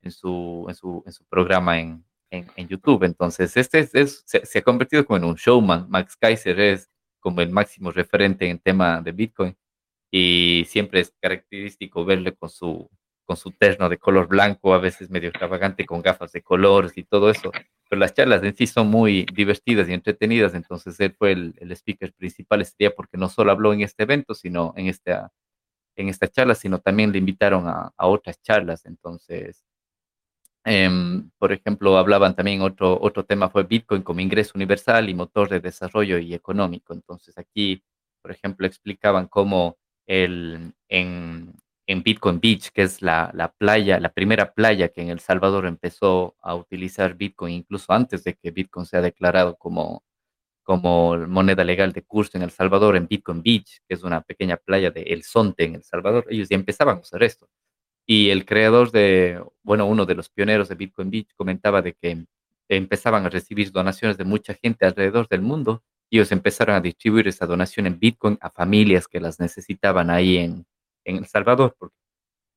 en 0.03 0.13
su, 0.13 0.65
en 0.69 0.77
su, 0.77 1.03
en 1.07 1.13
su 1.13 1.25
programa 1.25 1.81
en, 1.81 2.05
en, 2.31 2.69
YouTube. 2.69 3.03
Entonces, 3.03 3.57
este 3.57 3.81
es, 3.81 4.23
se, 4.27 4.47
se, 4.47 4.59
ha 4.61 4.63
convertido 4.63 5.05
como 5.05 5.17
en 5.17 5.25
un 5.25 5.35
showman. 5.35 5.91
Max 5.91 6.17
Kaiser 6.17 6.61
es 6.61 6.89
como 7.21 7.41
el 7.43 7.51
máximo 7.51 7.93
referente 7.93 8.49
en 8.49 8.59
tema 8.59 9.01
de 9.03 9.13
Bitcoin 9.13 9.57
y 10.11 10.65
siempre 10.69 11.01
es 11.01 11.15
característico 11.21 12.05
verle 12.05 12.35
con 12.35 12.51
su, 12.51 12.91
con 13.25 13.37
su 13.37 13.53
terno 13.53 13.89
de 13.89 13.99
color 13.99 14.27
blanco, 14.27 14.75
a 14.75 14.79
veces 14.79 15.11
medio 15.11 15.29
extravagante, 15.29 15.87
con 15.87 16.03
gafas 16.03 16.33
de 16.33 16.43
colores 16.43 16.97
y 16.97 17.05
todo 17.05 17.31
eso. 17.31 17.53
Pero 17.89 18.01
las 18.01 18.15
charlas 18.15 18.43
en 18.43 18.57
sí 18.57 18.67
son 18.67 18.89
muy 18.89 19.27
divertidas 19.33 19.89
y 19.89 19.93
entretenidas, 19.93 20.55
entonces 20.55 20.99
él 21.01 21.15
fue 21.17 21.33
el, 21.33 21.55
el 21.59 21.73
speaker 21.73 22.13
principal 22.15 22.61
este 22.63 22.77
día 22.85 22.91
porque 22.95 23.17
no 23.17 23.29
solo 23.29 23.53
habló 23.53 23.73
en 23.73 23.83
este 23.83 24.03
evento, 24.05 24.35
sino 24.35 24.75
en 24.77 24.87
esta, 24.89 25.33
en 25.97 26.09
esta 26.09 26.29
charla, 26.29 26.55
sino 26.55 26.81
también 26.81 27.13
le 27.13 27.19
invitaron 27.19 27.69
a, 27.69 27.93
a 27.97 28.07
otras 28.09 28.41
charlas. 28.43 28.87
Entonces, 28.87 29.65
Em, 30.65 31.31
por 31.39 31.53
ejemplo, 31.53 31.97
hablaban 31.97 32.37
también 32.37 32.61
otro, 32.61 32.99
otro 33.01 33.25
tema 33.25 33.49
fue 33.49 33.65
Bitcoin 33.65 34.03
como 34.03 34.21
ingreso 34.21 34.53
universal 34.55 35.09
y 35.09 35.15
motor 35.15 35.49
de 35.49 35.61
desarrollo 35.61 36.19
y 36.19 36.35
económico. 36.35 36.93
Entonces 36.93 37.39
aquí, 37.39 37.83
por 38.23 38.31
ejemplo, 38.31 38.67
explicaban 38.67 39.27
cómo 39.29 39.79
el, 40.07 40.75
en, 40.89 41.55
en 41.87 42.03
Bitcoin 42.03 42.41
Beach, 42.41 42.71
que 42.73 42.83
es 42.83 43.01
la, 43.03 43.31
la, 43.35 43.53
playa, 43.53 43.99
la 44.01 44.13
primera 44.13 44.53
playa 44.53 44.89
que 44.91 45.01
en 45.03 45.09
El 45.11 45.21
Salvador 45.21 45.67
empezó 45.67 46.37
a 46.41 46.55
utilizar 46.55 47.15
Bitcoin, 47.15 47.55
incluso 47.55 47.93
antes 47.93 48.23
de 48.25 48.35
que 48.35 48.51
Bitcoin 48.51 48.87
sea 48.87 49.01
declarado 49.01 49.57
como, 49.57 50.05
como 50.63 51.17
moneda 51.27 51.65
legal 51.65 51.93
de 51.93 52.03
curso 52.03 52.39
en 52.39 52.43
El 52.43 52.51
Salvador, 52.51 52.97
en 52.97 53.09
Bitcoin 53.09 53.43
Beach, 53.43 53.81
que 53.89 53.95
es 53.95 54.03
una 54.05 54.21
pequeña 54.23 54.57
playa 54.57 54.91
de 54.91 55.03
El 55.03 55.23
Sonte 55.25 55.65
en 55.65 55.77
El 55.77 55.85
Salvador, 55.85 56.27
ellos 56.31 56.49
ya 56.49 56.57
empezaban 56.57 56.99
a 56.99 57.01
hacer 57.01 57.23
esto. 57.23 57.49
Y 58.13 58.31
el 58.31 58.45
creador 58.45 58.91
de, 58.91 59.41
bueno, 59.63 59.87
uno 59.87 60.05
de 60.05 60.17
los 60.17 60.29
pioneros 60.29 60.69
de 60.69 60.75
Bitcoin 60.75 61.13
Beach 61.13 61.29
comentaba 61.37 61.81
de 61.81 61.95
que 61.95 62.27
empezaban 62.69 63.25
a 63.25 63.29
recibir 63.29 63.71
donaciones 63.71 64.19
de 64.19 64.25
mucha 64.25 64.53
gente 64.55 64.85
alrededor 64.85 65.29
del 65.29 65.43
mundo 65.43 65.85
y 66.11 66.17
ellos 66.17 66.33
empezaron 66.33 66.75
a 66.75 66.81
distribuir 66.81 67.29
esa 67.29 67.47
donación 67.47 67.87
en 67.87 68.01
Bitcoin 68.01 68.37
a 68.41 68.51
familias 68.51 69.07
que 69.07 69.21
las 69.21 69.39
necesitaban 69.39 70.11
ahí 70.11 70.39
en, 70.39 70.67
en 71.05 71.19
El 71.19 71.27
Salvador, 71.27 71.77
porque 71.79 71.95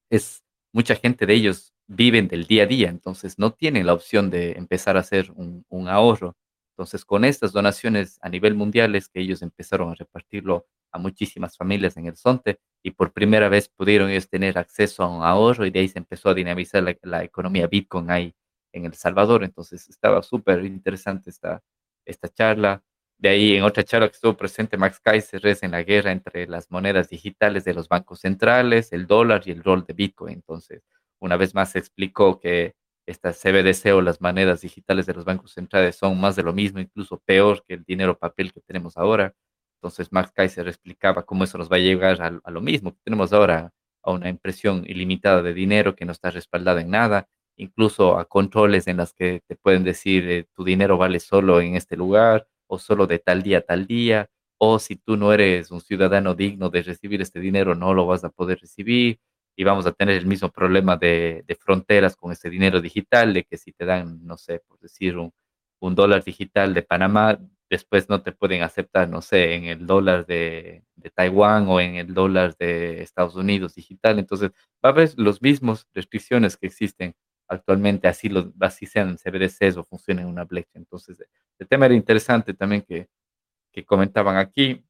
es 0.10 0.44
mucha 0.72 0.96
gente 0.96 1.28
de 1.28 1.36
ellos 1.36 1.72
viven 1.86 2.28
del 2.28 2.48
día 2.48 2.64
a 2.64 2.66
día, 2.66 2.90
entonces 2.90 3.38
no 3.38 3.54
tienen 3.54 3.86
la 3.86 3.94
opción 3.94 4.32
de 4.32 4.54
empezar 4.54 4.98
a 4.98 5.02
hacer 5.02 5.30
un, 5.36 5.68
un 5.70 5.88
ahorro. 5.88 6.36
Entonces, 6.74 7.06
con 7.06 7.24
estas 7.24 7.54
donaciones 7.54 8.18
a 8.22 8.30
nivel 8.30 8.56
mundial 8.56 9.00
que 9.14 9.22
ellos 9.22 9.44
empezaron 9.44 9.92
a 9.92 9.96
repartirlo 9.96 10.66
a 10.92 10.98
muchísimas 10.98 11.56
familias 11.56 11.98
en 11.98 12.08
el 12.08 12.16
Sonte 12.16 12.60
y 12.84 12.92
por 12.92 13.14
primera 13.14 13.48
vez 13.48 13.70
pudieron 13.70 14.10
ellos 14.10 14.28
tener 14.28 14.58
acceso 14.58 15.04
a 15.04 15.08
un 15.08 15.24
ahorro 15.24 15.66
y 15.66 15.72
de 15.72 15.80
ahí 15.82 15.88
se 15.88 16.00
empezó 16.00 16.30
a 16.30 16.34
dinamizar 16.34 16.84
la, 17.04 17.24
economía 17.24 17.68
Bitcoin 17.68 18.10
ahí 18.10 18.36
en 18.72 18.86
El 18.86 18.94
Salvador. 18.96 19.44
Entonces 19.44 19.88
estaba 19.88 20.24
súper 20.24 20.66
interesante 20.66 21.30
esta, 21.30 21.62
esta 22.06 22.30
charla. 22.30 22.84
De 23.20 23.30
ahí 23.30 23.56
en 23.56 23.64
otra 23.64 23.84
charla 23.84 24.08
que 24.08 24.16
estuvo 24.16 24.36
presente 24.36 24.76
Max 24.76 25.00
Kaiser 25.00 25.46
es 25.46 25.62
en 25.62 25.72
la 25.72 25.84
guerra 25.84 26.12
entre 26.12 26.48
las 26.48 26.72
monedas 26.72 27.08
digitales 27.10 27.64
de 27.66 27.76
los 27.76 27.88
bancos 27.88 28.22
centrales, 28.22 28.92
el 28.94 29.06
dólar 29.06 29.44
y 29.46 29.52
el 29.52 29.64
rol 29.64 29.86
de 29.86 29.94
Bitcoin. 29.94 30.34
Entonces, 30.34 30.84
una 31.20 31.38
vez 31.38 31.54
más 31.54 31.76
explicó 31.76 32.40
que 32.40 32.76
estas 33.06 33.40
CBDC 33.42 33.94
o 33.94 34.02
las 34.02 34.22
monedas 34.22 34.62
digitales 34.62 35.06
de 35.06 35.14
los 35.14 35.26
bancos 35.26 35.52
centrales 35.54 35.96
son 35.96 36.20
más 36.20 36.36
de 36.36 36.44
lo 36.44 36.54
mismo, 36.54 36.80
incluso 36.80 37.20
peor 37.20 37.64
que 37.68 37.76
el 37.76 37.84
dinero 37.84 38.18
papel 38.18 38.54
que 38.54 38.62
tenemos 38.62 38.98
ahora. 38.98 39.36
Entonces 39.78 40.12
Max 40.12 40.32
Kaiser 40.34 40.68
explicaba 40.68 41.24
cómo 41.24 41.44
eso 41.44 41.58
nos 41.58 41.72
va 41.72 41.76
a 41.78 41.80
llegar 41.80 42.22
a, 42.22 42.52
lo 42.52 42.62
mismo 42.62 42.96
tenemos 43.04 43.34
ahora, 43.34 43.72
a 44.02 44.12
una 44.12 44.30
impresión 44.30 44.84
ilimitada 44.88 45.42
de 45.42 45.54
dinero 45.54 45.96
que 45.96 46.06
no 46.06 46.12
está 46.14 46.32
respaldada 46.32 46.82
en 46.82 46.90
nada, 46.92 47.28
incluso 47.58 48.18
a 48.18 48.26
controles 48.26 48.88
en 48.88 48.98
las 48.98 49.14
que 49.14 49.42
te 49.48 49.56
pueden 49.56 49.84
decir 49.84 50.30
eh, 50.30 50.46
tu 50.56 50.64
dinero 50.64 50.98
vale 50.98 51.20
solo 51.20 51.62
en 51.62 51.76
este 51.76 51.98
lugar 51.98 52.48
o 52.68 52.80
solo 52.80 53.08
de 53.08 53.20
tal 53.20 53.44
día 53.44 53.60
a 53.60 53.62
tal 53.62 53.86
día, 53.86 54.30
o 54.58 54.80
si 54.80 54.96
tú 54.96 55.18
no 55.18 55.34
eres 55.34 55.72
un 55.72 55.82
ciudadano 55.82 56.36
digno 56.36 56.70
de 56.70 56.84
recibir 56.84 57.22
este 57.22 57.40
dinero, 57.40 57.76
no 57.76 57.94
lo 57.94 58.06
vas 58.06 58.24
a 58.24 58.30
poder 58.30 58.60
recibir 58.62 59.20
y 59.56 59.64
vamos 59.64 59.86
a 59.86 59.92
tener 59.92 60.18
el 60.18 60.26
mismo 60.26 60.50
problema 60.50 60.98
de, 60.98 61.46
fronteras 61.60 62.16
con 62.16 62.32
este 62.32 62.50
dinero 62.50 62.82
digital, 62.82 63.34
de 63.34 63.44
que 63.44 63.58
si 63.58 63.72
te 63.72 63.86
dan, 63.86 64.26
no 64.26 64.38
sé, 64.38 64.62
por 64.68 64.80
decir 64.80 65.18
un, 65.18 65.32
dólar 65.96 66.24
digital 66.24 66.74
de 66.74 66.82
Panamá, 66.82 67.38
después 67.70 68.08
no 68.08 68.22
te 68.22 68.32
pueden 68.32 68.64
aceptar, 68.64 69.10
no 69.10 69.22
sé, 69.22 69.56
en 69.56 69.66
el 69.66 69.86
dólar 69.86 70.26
de, 70.26 70.84
Taiwán 71.14 71.68
o 71.68 71.82
en 71.82 71.96
el 71.96 72.14
dólar 72.14 72.56
de 72.58 73.02
Estados 73.02 73.36
Unidos 73.36 73.76
digital. 73.76 74.18
Entonces, 74.18 74.52
va 74.84 74.90
a 74.90 74.94
haber 74.94 75.12
los 75.18 75.42
mismos 75.42 75.86
restricciones 75.94 76.56
que 76.56 76.68
existen 76.68 77.16
actualmente, 77.50 78.08
así, 78.08 78.30
los, 78.30 78.48
así 78.62 78.86
sean 78.86 79.18
CBDCs 79.18 79.76
o 79.76 79.84
funcionen 79.84 80.26
en 80.26 80.32
una 80.32 80.46
blockchain. 80.46 80.84
Entonces, 80.84 81.18
el 81.60 81.68
tema 81.68 81.86
era 81.88 81.96
interesante 81.96 82.54
también 82.54 82.82
que, 82.84 83.10
que 83.74 83.84
comentaban 83.84 84.38
aquí. 84.38 84.86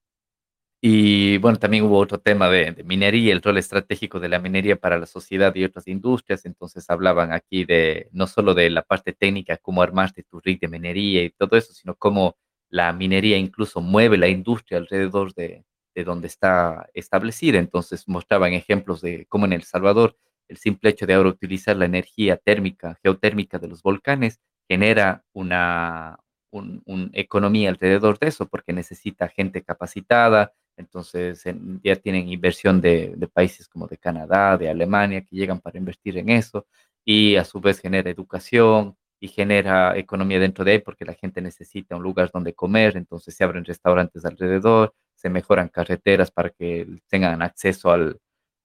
Y 0.85 1.37
bueno, 1.37 1.57
también 1.59 1.85
hubo 1.85 1.97
otro 1.97 2.19
tema 2.19 2.49
de, 2.49 2.83
minería, 2.83 3.31
el 3.31 3.41
rol 3.41 3.57
estratégico 3.57 4.19
de 4.19 4.27
la 4.27 4.39
minería 4.39 4.75
para 4.75 4.97
la 4.97 5.05
sociedad 5.05 5.55
y 5.55 5.63
otras 5.63 5.87
industrias. 5.87 6.45
Entonces 6.45 6.89
hablaban 6.89 7.31
aquí 7.31 7.63
de 7.63 8.09
no 8.11 8.27
solo 8.27 8.53
de 8.53 8.69
la 8.69 8.81
parte 8.81 9.13
técnica, 9.13 9.55
cómo 9.55 9.81
armaste 9.81 10.23
tu 10.23 10.41
rig 10.41 10.59
de 10.59 10.67
minería 10.67 11.23
y 11.23 11.29
todo 11.29 11.55
eso, 11.55 11.71
sino 11.73 11.95
cómo 11.95 12.35
la 12.69 12.91
minería 12.91 13.37
incluso 13.37 13.79
mueve 13.79 14.17
la 14.17 14.27
industria 14.27 14.77
alrededor 14.77 15.33
de, 15.33 15.63
de 15.95 16.03
donde 16.03 16.27
está 16.27 16.89
establecida. 16.93 17.59
Entonces 17.59 18.05
mostraban 18.09 18.51
ejemplos 18.51 18.99
de 18.99 19.25
cómo 19.29 19.45
en 19.45 19.53
El 19.53 19.63
Salvador 19.63 20.17
el 20.49 20.57
simple 20.57 20.89
hecho 20.89 21.05
de 21.05 21.13
ahora 21.13 21.29
utilizar 21.29 21.77
la 21.77 21.85
energía 21.85 22.35
térmica, 22.35 22.99
geotérmica 23.01 23.57
de 23.57 23.69
los 23.69 23.81
volcanes, 23.83 24.41
genera 24.67 25.23
una, 25.31 26.19
un, 26.51 26.81
un 26.85 27.09
economía 27.13 27.69
alrededor 27.69 28.19
de 28.19 28.27
eso, 28.27 28.49
porque 28.49 28.73
necesita 28.73 29.29
gente 29.29 29.63
capacitada, 29.63 30.51
entonces 30.77 31.43
ya 31.83 31.95
tienen 31.95 32.29
inversión 32.29 32.81
de, 32.81 33.15
países 33.33 33.67
como 33.67 33.87
de 33.87 33.97
Canadá, 33.97 34.57
de 34.57 34.69
Alemania, 34.69 35.21
que 35.21 35.35
llegan 35.35 35.59
para 35.59 35.77
invertir 35.77 36.17
en 36.17 36.29
eso, 36.29 36.67
y 37.05 37.35
a 37.35 37.43
su 37.43 37.59
vez 37.59 37.79
genera 37.79 38.09
educación 38.09 38.97
y 39.19 39.27
genera 39.27 39.97
economía 39.97 40.39
dentro 40.39 40.65
de 40.65 40.73
ahí, 40.73 40.79
porque 40.79 41.05
la 41.05 41.13
gente 41.13 41.41
necesita 41.41 41.95
un 41.95 42.03
lugar 42.03 42.31
donde 42.33 42.53
comer, 42.53 42.97
entonces 42.97 43.35
se 43.35 43.43
abren 43.43 43.65
restaurantes 43.65 44.25
alrededor, 44.25 44.93
se 45.15 45.29
mejoran 45.29 45.69
carreteras 45.69 46.31
para 46.31 46.49
que 46.49 46.87
tengan 47.07 47.41
acceso 47.41 47.91
al, 47.91 48.19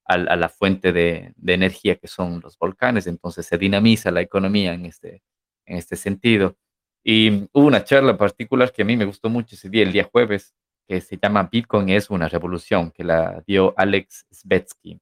a 0.05 0.37
la 0.37 0.49
fuente 0.49 0.93
de, 0.93 1.33
de, 1.37 1.55
energía 1.55 1.97
que 1.97 2.09
son 2.09 2.41
los 2.41 2.57
volcanes, 2.59 3.07
entonces 3.07 3.47
se 3.47 3.59
dinamiza 3.59 4.11
la 4.11 4.23
economía 4.23 4.73
en 4.73 4.87
este, 4.87 5.23
en 5.67 5.77
este 5.77 5.97
sentido. 5.97 6.57
Y 7.05 7.49
hubo 7.53 7.67
una 7.67 7.85
charla 7.85 8.17
particular 8.17 8.73
que 8.73 8.83
a 8.83 8.85
mí 8.85 8.97
me 8.97 9.05
gustó 9.05 9.29
mucho 9.29 9.55
ese 9.55 9.69
día, 9.69 9.83
el 9.83 9.93
día 9.93 10.09
jueves, 10.11 10.55
que 10.89 11.01
se 11.03 11.19
llama 11.23 11.49
Bitcoin 11.53 11.91
es 11.91 12.09
una 12.11 12.29
revolución, 12.29 12.91
que 12.91 13.05
la 13.05 13.43
dio 13.47 13.75
Alex 13.77 14.27
Svetsky, 14.33 15.01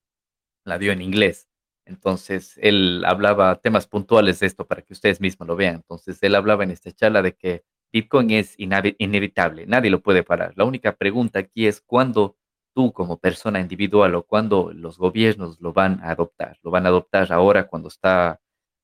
la 0.64 0.78
dio 0.78 0.93
en 0.93 1.00
inglés. 1.00 1.49
Entonces, 1.87 2.59
él 2.61 3.05
hablaba 3.07 3.55
temas 3.61 3.87
puntuales 3.87 4.40
de 4.40 4.49
esto 4.49 4.66
para 4.66 4.83
que 4.83 4.93
ustedes 4.93 5.21
mismos 5.21 5.47
lo 5.47 5.55
vean. 5.55 5.76
Entonces, 5.76 6.21
él 6.23 6.35
hablaba 6.35 6.64
en 6.64 6.73
esta 6.73 6.90
charla 6.90 7.23
de 7.23 7.37
que 7.37 7.64
Bitcoin 7.93 8.33
es 8.33 8.55
inevitable, 8.59 9.66
nadie 9.66 9.90
lo 9.90 10.02
puede 10.02 10.25
parar. 10.25 10.52
La 10.57 10.64
única 10.64 10.97
pregunta 10.97 11.38
aquí 11.38 11.66
es 11.66 11.81
cuándo 11.81 12.37
tú 12.75 12.93
como 12.93 13.19
persona 13.19 13.61
individual 13.61 14.16
o 14.16 14.25
cuándo 14.25 14.73
los 14.75 14.99
gobiernos 14.99 15.61
lo 15.61 15.73
van 15.73 16.00
a 16.02 16.11
adoptar. 16.11 16.59
Lo 16.62 16.71
van 16.71 16.85
a 16.87 16.88
adoptar 16.88 17.33
ahora 17.33 17.69
cuando 17.69 17.88
está, 17.88 18.40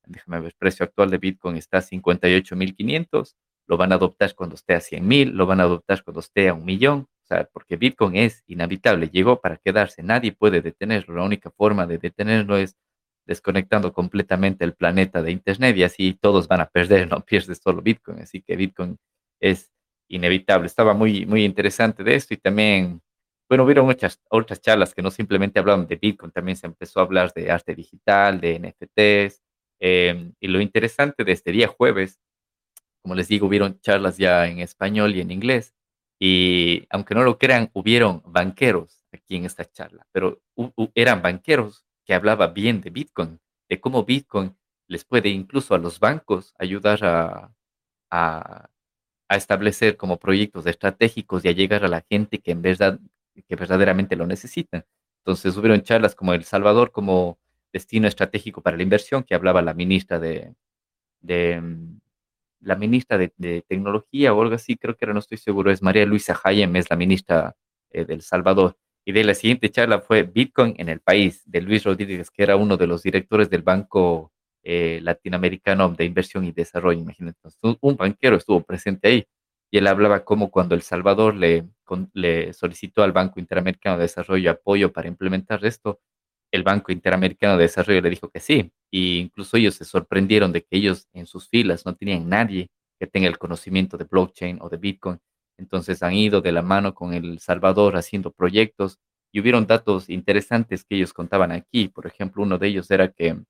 déjame 0.06 0.38
ver, 0.38 0.46
el 0.52 0.56
precio 0.56 0.84
actual 0.84 1.10
de 1.10 1.18
Bitcoin 1.18 1.56
está 1.56 1.78
a 1.78 1.82
58.500, 1.82 3.34
lo 3.66 3.76
van 3.76 3.92
a 3.92 3.96
adoptar 3.96 4.34
cuando 4.34 4.56
esté 4.56 4.74
a 4.74 4.80
100.000, 4.80 5.32
lo 5.32 5.46
van 5.46 5.60
a 5.60 5.64
adoptar 5.64 6.02
cuando 6.04 6.20
esté 6.20 6.48
a 6.48 6.54
un 6.54 6.64
millón, 6.64 7.06
o 7.22 7.26
sea, 7.26 7.48
porque 7.52 7.76
Bitcoin 7.76 8.16
es 8.16 8.42
inhabitable, 8.46 9.08
llegó 9.08 9.40
para 9.40 9.56
quedarse, 9.56 10.02
nadie 10.02 10.32
puede 10.32 10.60
detenerlo, 10.60 11.16
la 11.16 11.24
única 11.24 11.50
forma 11.50 11.86
de 11.86 11.98
detenerlo 11.98 12.56
es 12.56 12.76
desconectando 13.26 13.92
completamente 13.92 14.64
el 14.64 14.74
planeta 14.74 15.22
de 15.22 15.30
Internet 15.32 15.76
y 15.76 15.84
así 15.84 16.18
todos 16.20 16.48
van 16.48 16.60
a 16.60 16.66
perder, 16.66 17.08
no 17.10 17.20
pierdes 17.20 17.60
solo 17.62 17.82
Bitcoin, 17.82 18.20
así 18.20 18.42
que 18.42 18.56
Bitcoin 18.56 18.98
es 19.40 19.70
inevitable. 20.08 20.66
Estaba 20.66 20.94
muy, 20.94 21.26
muy 21.26 21.44
interesante 21.44 22.04
de 22.04 22.14
esto 22.14 22.34
y 22.34 22.36
también, 22.36 23.00
bueno, 23.48 23.64
hubieron 23.64 23.86
muchas 23.86 24.20
otras 24.30 24.60
charlas 24.60 24.94
que 24.94 25.02
no 25.02 25.10
simplemente 25.10 25.58
hablaban 25.58 25.86
de 25.86 25.96
Bitcoin, 25.96 26.32
también 26.32 26.56
se 26.56 26.66
empezó 26.66 27.00
a 27.00 27.04
hablar 27.04 27.32
de 27.32 27.50
arte 27.50 27.74
digital, 27.74 28.40
de 28.40 28.58
NFTs, 28.58 29.42
eh, 29.80 30.32
y 30.40 30.48
lo 30.48 30.60
interesante 30.60 31.24
de 31.24 31.32
este 31.32 31.52
día 31.52 31.68
jueves, 31.68 32.20
como 33.02 33.14
les 33.14 33.28
digo, 33.28 33.46
hubieron 33.46 33.80
charlas 33.80 34.16
ya 34.16 34.46
en 34.46 34.60
español 34.60 35.14
y 35.14 35.20
en 35.20 35.30
inglés, 35.30 35.74
y 36.18 36.86
aunque 36.90 37.14
no 37.14 37.24
lo 37.24 37.38
crean, 37.38 37.70
hubieron 37.74 38.22
banqueros 38.24 39.04
aquí 39.12 39.36
en 39.36 39.44
esta 39.44 39.64
charla, 39.70 40.06
pero 40.12 40.40
eran 40.94 41.20
banqueros 41.20 41.84
que 42.04 42.14
hablaba 42.14 42.48
bien 42.48 42.80
de 42.80 42.90
Bitcoin, 42.90 43.40
de 43.68 43.80
cómo 43.80 44.04
Bitcoin 44.04 44.56
les 44.86 45.04
puede 45.04 45.30
incluso 45.30 45.74
a 45.74 45.78
los 45.78 45.98
bancos 45.98 46.54
ayudar 46.58 47.04
a, 47.04 47.52
a, 48.10 48.68
a 49.28 49.36
establecer 49.36 49.96
como 49.96 50.18
proyectos 50.18 50.66
estratégicos 50.66 51.44
y 51.44 51.48
a 51.48 51.52
llegar 51.52 51.84
a 51.84 51.88
la 51.88 52.04
gente 52.08 52.38
que 52.40 52.52
en 52.52 52.62
verdad, 52.62 53.00
que 53.48 53.56
verdaderamente 53.56 54.16
lo 54.16 54.26
necesita. 54.26 54.84
Entonces 55.24 55.56
hubieron 55.56 55.82
charlas 55.82 56.14
como 56.14 56.34
El 56.34 56.44
Salvador 56.44 56.92
como 56.92 57.38
destino 57.72 58.06
estratégico 58.06 58.60
para 58.62 58.76
la 58.76 58.82
inversión, 58.82 59.24
que 59.24 59.34
hablaba 59.34 59.62
la 59.62 59.74
ministra 59.74 60.18
de, 60.18 60.54
de 61.20 61.62
la 62.62 62.76
ministra 62.76 63.18
de, 63.18 63.28
tecnología 63.68 64.32
o 64.32 64.42
algo 64.42 64.54
así, 64.54 64.76
creo 64.76 64.96
que 64.96 65.04
ahora 65.04 65.14
no 65.14 65.20
estoy 65.20 65.38
seguro, 65.38 65.70
es 65.70 65.82
María 65.82 66.06
Luisa 66.06 66.38
Hayem, 66.42 66.74
es 66.76 66.90
la 66.90 66.96
ministra 66.96 67.56
eh, 67.90 68.04
del 68.04 68.22
Salvador. 68.22 68.76
Y 69.04 69.12
de 69.12 69.24
la 69.24 69.34
siguiente 69.34 69.70
charla 69.70 70.00
fue 70.00 70.22
Bitcoin 70.22 70.74
en 70.78 70.88
el 70.88 71.00
país, 71.00 71.42
de 71.44 71.60
Luis 71.60 71.84
Rodríguez, 71.84 72.30
que 72.30 72.42
era 72.42 72.56
uno 72.56 72.76
de 72.76 72.86
los 72.86 73.02
directores 73.02 73.50
del 73.50 73.62
Banco 73.62 74.32
eh, 74.62 75.00
Latinoamericano 75.02 75.88
de 75.90 76.04
Inversión 76.04 76.44
y 76.44 76.52
Desarrollo. 76.52 77.00
Imagínate, 77.00 77.38
un, 77.80 77.96
banquero 77.96 78.36
estuvo 78.36 78.62
presente 78.62 79.08
ahí 79.08 79.26
y 79.72 79.78
él 79.78 79.86
hablaba 79.88 80.24
como 80.24 80.50
cuando 80.50 80.74
El 80.76 80.82
Salvador 80.82 81.34
le, 81.34 81.68
con, 81.82 82.10
le 82.14 82.52
solicitó 82.52 83.02
al 83.02 83.12
Banco 83.12 83.40
Interamericano 83.40 83.96
de 83.96 84.02
Desarrollo 84.02 84.52
apoyo 84.52 84.92
para 84.92 85.08
implementar 85.08 85.64
esto, 85.64 86.00
el 86.52 86.62
Banco 86.62 86.92
Interamericano 86.92 87.56
de 87.56 87.64
Desarrollo 87.64 88.00
le 88.02 88.10
dijo 88.10 88.30
que 88.30 88.40
sí. 88.40 88.70
Y 88.90 89.18
incluso 89.18 89.56
ellos 89.56 89.74
se 89.74 89.84
sorprendieron 89.84 90.52
de 90.52 90.62
que 90.62 90.76
ellos 90.76 91.08
en 91.12 91.26
sus 91.26 91.48
filas 91.48 91.84
no 91.86 91.96
tenían 91.96 92.28
nadie 92.28 92.68
que 93.00 93.06
tenga 93.08 93.26
el 93.28 93.38
conocimiento 93.38 93.96
de 93.96 94.04
blockchain 94.04 94.58
o 94.60 94.68
de 94.68 94.76
Bitcoin 94.76 95.18
entonces 95.62 96.02
han 96.02 96.14
ido 96.14 96.40
de 96.40 96.52
la 96.52 96.62
mano 96.62 96.94
con 96.94 97.14
El 97.14 97.38
Salvador 97.38 97.96
haciendo 97.96 98.32
proyectos 98.32 98.98
y 99.32 99.40
hubieron 99.40 99.66
datos 99.66 100.10
interesantes 100.10 100.84
que 100.84 100.96
ellos 100.96 101.12
contaban 101.12 101.52
aquí. 101.52 101.88
Por 101.88 102.06
ejemplo, 102.06 102.42
uno 102.42 102.58
de 102.58 102.68
ellos 102.68 102.90
era 102.90 103.12
que 103.12 103.40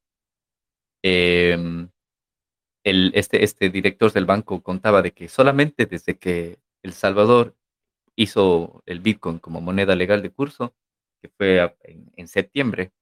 eh, 1.03 1.89
el, 2.85 3.13
este, 3.15 3.45
este 3.45 3.71
director 3.71 4.13
del 4.13 4.27
banco 4.27 4.63
contaba 4.63 5.03
de 5.03 5.13
que 5.13 5.29
solamente 5.29 5.87
desde 5.87 6.19
que 6.19 6.59
El 6.83 6.93
Salvador 6.93 7.57
hizo 8.15 8.83
el 8.87 9.01
Bitcoin 9.01 9.39
como 9.39 9.61
moneda 9.61 9.97
legal 9.97 10.23
de 10.23 10.31
curso, 10.31 10.75
que 11.23 11.29
fue 11.29 11.75
en, 12.17 12.29
septiembre, 12.29 12.93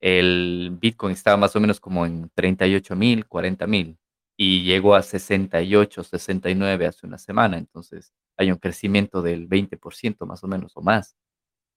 el 0.00 0.76
Bitcoin 0.80 1.12
estaba 1.12 1.36
más 1.36 1.54
o 1.56 1.60
menos 1.60 1.80
como 1.80 2.04
en 2.04 2.30
38 2.34 2.96
mil, 2.96 3.26
40 3.26 3.66
mil 3.66 3.98
y 4.36 4.64
llegó 4.64 4.94
a 4.94 5.02
68, 5.02 6.04
69 6.04 6.86
hace 6.86 7.06
una 7.06 7.18
semana. 7.18 7.58
Entonces, 7.58 8.12
hay 8.36 8.50
un 8.50 8.58
crecimiento 8.58 9.22
del 9.22 9.48
20% 9.48 10.26
más 10.26 10.44
o 10.44 10.48
menos 10.48 10.76
o 10.76 10.82
más. 10.82 11.16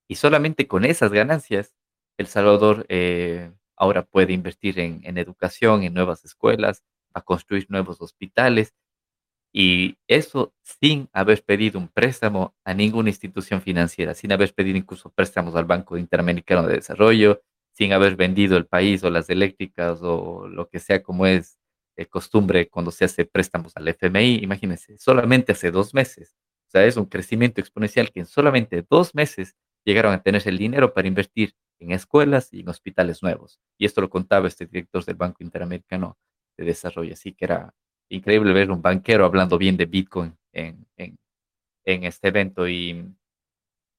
Y 0.08 0.16
solamente 0.16 0.68
con 0.68 0.86
esas 0.86 1.12
ganancias, 1.12 1.74
El 2.18 2.28
Salvador 2.28 2.86
eh, 2.90 3.52
ahora 3.76 4.04
puede 4.04 4.34
invertir 4.34 4.80
en, 4.80 5.02
en, 5.04 5.18
educación, 5.18 5.84
en 5.84 5.94
nuevas 5.94 6.26
escuelas, 6.26 6.84
a 7.14 7.22
construir 7.22 7.68
nuevos 7.70 8.02
hospitales. 8.02 8.74
Y 9.54 9.98
eso 10.08 10.54
sin 10.62 11.10
haber 11.14 11.44
pedido 11.44 11.80
un 11.80 11.90
préstamo 11.90 12.56
a 12.64 12.74
ninguna 12.74 13.10
institución 13.10 13.62
financiera, 13.62 14.14
sin 14.14 14.32
haber 14.32 14.54
pedido 14.54 14.78
incluso 14.78 15.10
préstamos 15.10 15.56
al 15.56 15.66
Banco 15.66 15.98
Interamericano 15.98 16.68
de 16.68 16.76
Desarrollo, 16.76 17.42
sin 17.74 17.94
haber 17.94 18.16
vendido 18.16 18.58
el 18.58 18.66
país 18.66 19.04
o 19.04 19.10
las 19.10 19.30
eléctricas 19.30 20.00
o 20.02 20.48
lo 20.48 20.70
que 20.70 20.80
sea 20.80 21.04
como 21.04 21.26
es 21.26 21.58
de 21.98 22.06
costumbre 22.08 22.70
cuando 22.70 22.92
se 22.92 23.06
hace 23.06 23.26
préstamos 23.26 23.74
al 23.76 23.88
FMI. 23.88 24.40
Imagínense, 24.42 24.98
solamente 24.98 25.52
hace 25.52 25.72
dos 25.72 25.94
meses 25.94 26.36
o 26.68 26.78
sea, 26.78 26.86
es 26.86 26.96
un 26.96 27.04
crecimiento 27.06 27.60
exponencial 27.60 28.10
que 28.12 28.22
en 28.22 28.26
solamente 28.26 28.86
dos 28.90 29.14
meses 29.14 29.58
llegaron 29.84 30.14
a 30.14 30.24
tener 30.24 30.42
el 30.48 30.58
dinero 30.58 30.94
para 30.94 31.10
invertir 31.10 31.54
en 31.80 31.92
escuelas 31.92 32.54
y 32.54 32.62
en 32.62 32.70
hospitales 32.70 33.22
nuevos. 33.22 33.60
Y 33.78 33.86
esto 33.86 34.00
lo 34.00 34.10
contaba 34.10 34.48
este 34.48 34.68
director 34.68 35.04
del 35.04 35.16
Banco 35.16 35.44
Interamericano 35.44 36.18
de 36.58 36.64
Desarrollo. 36.64 37.12
Así 37.12 37.34
que 37.34 37.44
era 37.44 37.76
increíble 38.12 38.54
ver 38.54 38.72
un 38.72 38.82
banquero 38.82 39.26
hablando 39.26 39.58
bien 39.58 39.78
de 39.78 39.86
Bitcoin 39.86 40.36
en, 40.54 40.86
en, 40.98 41.18
en 41.86 42.04
este 42.06 42.30
evento. 42.30 42.68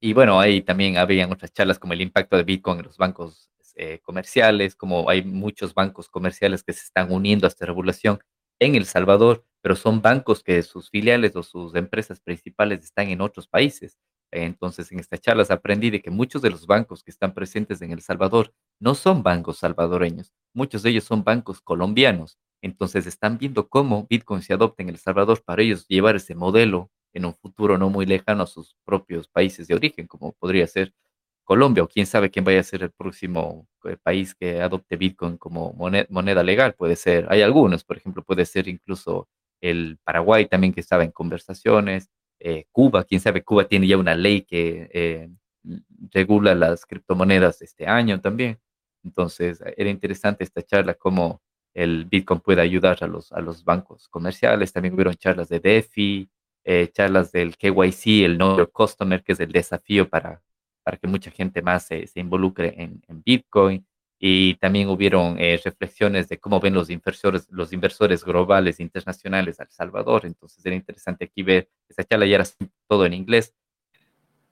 Y 0.00 0.12
bueno, 0.14 0.40
ahí 0.40 0.62
también 0.62 0.96
habían 0.96 1.30
otras 1.32 1.52
charlas 1.52 1.78
como 1.78 1.92
el 1.92 2.00
impacto 2.00 2.36
de 2.36 2.42
Bitcoin 2.42 2.80
en 2.80 2.86
los 2.86 2.96
bancos 2.98 3.50
eh, 3.76 4.00
comerciales, 4.02 4.74
como 4.74 5.08
hay 5.08 5.22
muchos 5.22 5.74
bancos 5.74 6.08
comerciales 6.08 6.64
que 6.64 6.72
se 6.72 6.82
están 6.84 7.12
uniendo 7.12 7.46
a 7.46 7.48
esta 7.48 7.66
regulación 7.66 8.18
en 8.58 8.74
El 8.74 8.84
Salvador, 8.84 9.44
pero 9.62 9.76
son 9.76 10.02
bancos 10.02 10.42
que 10.42 10.60
sus 10.62 10.90
filiales 10.90 11.36
o 11.36 11.42
sus 11.44 11.74
empresas 11.76 12.20
principales 12.20 12.82
están 12.84 13.08
en 13.10 13.20
otros 13.20 13.46
países. 13.46 13.96
Entonces, 14.32 14.90
en 14.90 14.98
estas 14.98 15.20
charlas 15.20 15.50
aprendí 15.50 15.90
de 15.90 16.02
que 16.02 16.10
muchos 16.10 16.42
de 16.42 16.50
los 16.50 16.66
bancos 16.66 17.04
que 17.04 17.10
están 17.12 17.32
presentes 17.32 17.80
en 17.82 17.92
El 17.92 18.02
Salvador 18.02 18.52
no 18.80 18.94
son 18.94 19.22
bancos 19.22 19.58
salvadoreños, 19.58 20.32
muchos 20.52 20.82
de 20.82 20.90
ellos 20.90 21.04
son 21.04 21.22
bancos 21.22 21.60
colombianos. 21.60 22.38
Entonces, 22.62 23.06
están 23.06 23.38
viendo 23.38 23.68
cómo 23.68 24.06
Bitcoin 24.08 24.42
se 24.42 24.54
adopta 24.54 24.82
en 24.82 24.88
El 24.88 24.98
Salvador 24.98 25.42
para 25.44 25.62
ellos 25.62 25.86
llevar 25.88 26.16
ese 26.16 26.34
modelo 26.34 26.90
en 27.12 27.26
un 27.26 27.34
futuro 27.34 27.76
no 27.76 27.90
muy 27.90 28.06
lejano 28.06 28.44
a 28.44 28.46
sus 28.46 28.76
propios 28.84 29.28
países 29.28 29.66
de 29.68 29.74
origen, 29.74 30.06
como 30.06 30.32
podría 30.32 30.66
ser 30.66 30.94
Colombia, 31.44 31.82
o 31.82 31.88
quién 31.88 32.06
sabe 32.06 32.30
quién 32.30 32.44
vaya 32.44 32.60
a 32.60 32.62
ser 32.62 32.82
el 32.84 32.92
próximo 32.92 33.66
eh, 33.84 33.96
país 34.02 34.34
que 34.34 34.62
adopte 34.62 34.96
Bitcoin 34.96 35.36
como 35.36 35.74
moneda, 35.74 36.42
legal. 36.42 36.74
Puede 36.74 36.96
ser, 36.96 37.26
hay 37.30 37.42
algunos, 37.42 37.84
por 37.84 37.96
ejemplo, 37.98 38.22
puede 38.22 38.46
ser 38.46 38.68
incluso 38.68 39.28
el 39.60 39.98
Paraguay 40.04 40.46
también 40.46 40.72
que 40.72 40.80
estaba 40.80 41.04
en 41.04 41.10
conversaciones, 41.12 42.10
eh, 42.40 42.66
Cuba, 42.72 43.04
quién 43.04 43.20
sabe, 43.20 43.42
Cuba 43.44 43.66
tiene 43.68 43.86
ya 43.86 43.96
una 43.98 44.14
ley 44.14 44.42
que 44.42 44.88
eh, 44.92 45.28
regula 46.12 46.54
las 46.54 46.86
criptomonedas 46.86 47.62
este 47.62 47.86
año 47.86 48.20
también. 48.20 48.58
Entonces, 49.04 49.62
era 49.76 49.90
interesante 49.90 50.44
esta 50.44 50.62
charla, 50.62 50.94
cómo 50.94 51.42
el 51.74 52.04
Bitcoin 52.06 52.40
puede 52.40 52.62
ayudar 52.62 52.98
a 53.02 53.06
los, 53.06 53.32
a 53.32 53.40
los 53.40 53.64
bancos 53.64 54.08
comerciales. 54.08 54.72
También 54.72 54.94
hubieron 54.94 55.14
charlas 55.14 55.48
de 55.48 55.60
DeFi, 55.60 56.28
charlas 56.92 57.32
del 57.32 57.56
KYC, 57.56 58.24
el 58.24 58.36
Know 58.36 58.56
Your 58.56 58.70
Customer, 58.70 59.22
que 59.22 59.32
es 59.32 59.40
el 59.40 59.52
desafío 59.52 60.08
para 60.08 60.42
para 60.82 60.96
que 60.96 61.06
mucha 61.06 61.30
gente 61.30 61.62
más 61.62 61.84
se, 61.84 62.08
involucre 62.16 62.74
en, 62.76 63.22
Bitcoin. 63.24 63.86
Y 64.24 64.54
también 64.56 64.88
hubieron 64.88 65.36
eh, 65.40 65.60
reflexiones 65.64 66.28
de 66.28 66.38
cómo 66.38 66.60
ven 66.60 66.74
los 66.74 66.90
inversores, 66.90 67.48
los 67.50 67.72
inversores 67.72 68.24
globales 68.24 68.78
internacionales 68.78 69.58
a 69.58 69.64
El 69.64 69.70
Salvador. 69.70 70.26
Entonces 70.26 70.64
era 70.64 70.76
interesante 70.76 71.24
aquí 71.24 71.42
ver, 71.42 71.68
esa 71.88 72.04
charla 72.04 72.26
ya 72.26 72.36
era 72.36 72.44
todo 72.86 73.04
en 73.04 73.14
inglés, 73.14 73.52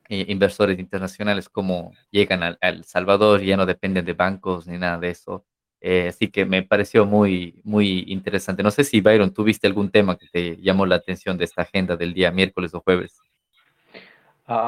eh, 0.09 0.24
inversores 0.28 0.76
internacionales 0.80 1.48
cómo 1.48 1.92
llegan 2.11 2.42
al, 2.42 2.59
El 2.61 2.85
Salvador 2.85 3.42
ya 3.42 3.56
no 3.56 3.64
dependen 3.64 4.04
de 4.04 4.12
bancos 4.12 4.66
ni 4.66 4.76
nada 4.76 4.98
de 4.98 5.11
eso. 5.11 5.46
Eh, 5.81 6.09
así 6.09 6.29
que 6.29 6.45
me 6.45 6.62
pareció 6.62 7.07
muy, 7.07 7.61
muy 7.64 8.05
interesante. 8.09 8.62
No 8.62 8.71
sé 8.71 8.85
si, 8.85 9.01
Byron, 9.01 9.33
tuviste 9.33 9.66
algún 9.66 9.90
tema 9.90 10.16
que 10.16 10.27
te 10.31 10.57
llamó 10.59 10.87
la 10.87 10.97
atención 10.97 11.38
de 11.38 11.45
esta 11.45 11.62
agenda 11.62 11.97
del 11.97 12.12
día 12.14 12.31
miércoles 12.31 12.75
o 12.75 12.81
jueves 12.81 13.21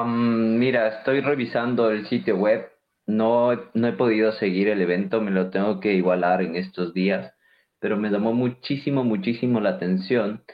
mira, 0.06 0.88
estoy 0.98 1.20
revisando 1.20 1.90
el 1.90 2.06
sitio 2.06 2.36
web. 2.36 2.68
No, 3.06 3.50
no 3.74 3.88
he 3.88 3.92
podido 3.92 4.32
seguir 4.32 4.68
el 4.68 4.80
evento, 4.80 5.20
me 5.20 5.32
lo 5.32 5.50
tengo 5.50 5.80
que 5.80 5.92
igualar 5.94 6.40
en 6.42 6.54
estos 6.56 6.94
días, 6.94 7.32
pero 7.80 7.96
me 7.96 8.10
llamó 8.10 8.32
muchísimo, 8.32 9.02
muchísimo 9.02 9.60
la 9.60 9.70
atención 9.70 10.44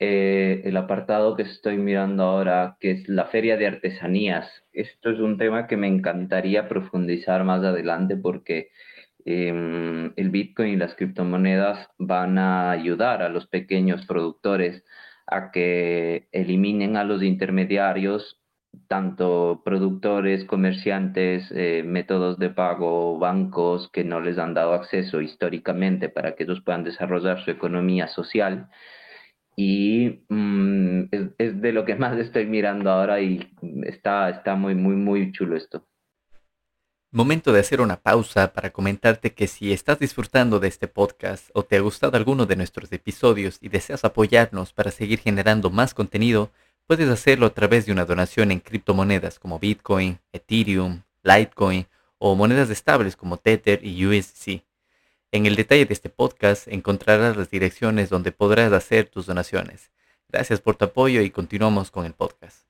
eh, 0.00 0.62
el 0.64 0.76
apartado 0.76 1.36
que 1.36 1.44
estoy 1.44 1.76
mirando 1.76 2.24
ahora, 2.24 2.76
que 2.80 2.90
es 2.90 3.08
la 3.08 3.26
Feria 3.26 3.56
de 3.56 3.68
Artesanías. 3.68 4.50
Esto 4.72 5.10
es 5.10 5.20
un 5.20 5.38
tema 5.38 5.68
que 5.68 5.76
me 5.76 5.86
encantaría 5.86 6.68
profundizar 6.68 7.44
más 7.44 7.62
adelante 7.62 8.16
porque 8.16 8.70
em, 9.24 10.12
el 10.16 10.30
Bitcoin 10.30 10.70
y 10.74 10.76
las 10.76 10.94
criptomonedas 10.94 11.88
van 11.98 12.38
a 12.38 12.70
ayudar 12.70 13.22
a 13.22 13.28
los 13.28 13.46
pequeños 13.46 14.06
productores 14.06 14.84
a 15.26 15.50
que 15.50 16.28
eliminen 16.32 16.96
a 16.96 17.04
los 17.04 17.22
intermediarios 17.22 18.42
tanto 18.88 19.62
productores, 19.64 20.44
comerciantes, 20.44 21.50
eh, 21.52 21.82
métodos 21.84 22.38
de 22.38 22.50
pago, 22.50 23.18
bancos 23.18 23.90
que 23.92 24.04
no 24.04 24.20
les 24.20 24.38
han 24.38 24.54
dado 24.54 24.74
acceso 24.74 25.20
históricamente 25.20 26.08
para 26.08 26.34
que 26.34 26.44
ellos 26.44 26.62
puedan 26.62 26.84
desarrollar 26.84 27.44
su 27.44 27.50
economía 27.50 28.08
social. 28.08 28.68
Y 29.56 30.24
mm, 30.28 31.04
es, 31.38 31.60
de 31.60 31.72
lo 31.72 31.84
que 31.84 31.96
más 31.96 32.18
estoy 32.18 32.46
mirando 32.46 32.90
ahora 32.90 33.20
y 33.20 33.50
está, 33.84 34.30
está 34.30 34.54
muy, 34.56 34.74
muy, 34.74 34.96
muy 34.96 35.32
chulo 35.32 35.56
esto. 35.56 35.86
Momento 37.12 37.52
de 37.52 37.60
hacer 37.60 37.80
una 37.80 38.00
pausa 38.00 38.52
para 38.52 38.70
comentarte 38.70 39.32
que 39.32 39.46
si 39.46 39.72
estás 39.72 40.00
disfrutando 40.00 40.58
de 40.58 40.68
este 40.68 40.88
podcast 40.88 41.48
o 41.52 41.62
te 41.62 41.76
ha 41.76 41.80
gustado 41.80 42.16
alguno 42.16 42.46
de 42.46 42.56
nuestros 42.56 42.90
episodios 42.90 43.58
y 43.60 43.68
deseas 43.68 44.04
apoyarnos 44.04 44.72
para 44.72 44.90
seguir 44.90 45.20
generando 45.20 45.70
más 45.70 45.94
contenido, 45.94 46.50
Puedes 46.86 47.08
hacerlo 47.08 47.46
a 47.46 47.54
través 47.54 47.86
de 47.86 47.92
una 47.92 48.04
donación 48.04 48.50
en 48.50 48.60
criptomonedas 48.60 49.38
como 49.38 49.58
Bitcoin, 49.58 50.18
Ethereum, 50.32 51.02
Litecoin 51.22 51.86
o 52.18 52.34
monedas 52.34 52.70
estables 52.70 53.16
como 53.16 53.36
Tether 53.38 53.84
y 53.84 54.04
USC. 54.04 54.64
En 55.30 55.46
el 55.46 55.56
detalle 55.56 55.86
de 55.86 55.94
este 55.94 56.10
podcast 56.10 56.68
encontrarás 56.68 57.36
las 57.36 57.50
direcciones 57.50 58.10
donde 58.10 58.32
podrás 58.32 58.72
hacer 58.72 59.08
tus 59.08 59.26
donaciones. 59.26 59.90
Gracias 60.28 60.60
por 60.60 60.76
tu 60.76 60.84
apoyo 60.84 61.22
y 61.22 61.30
continuamos 61.30 61.90
con 61.90 62.04
el 62.04 62.14
podcast. 62.14 62.66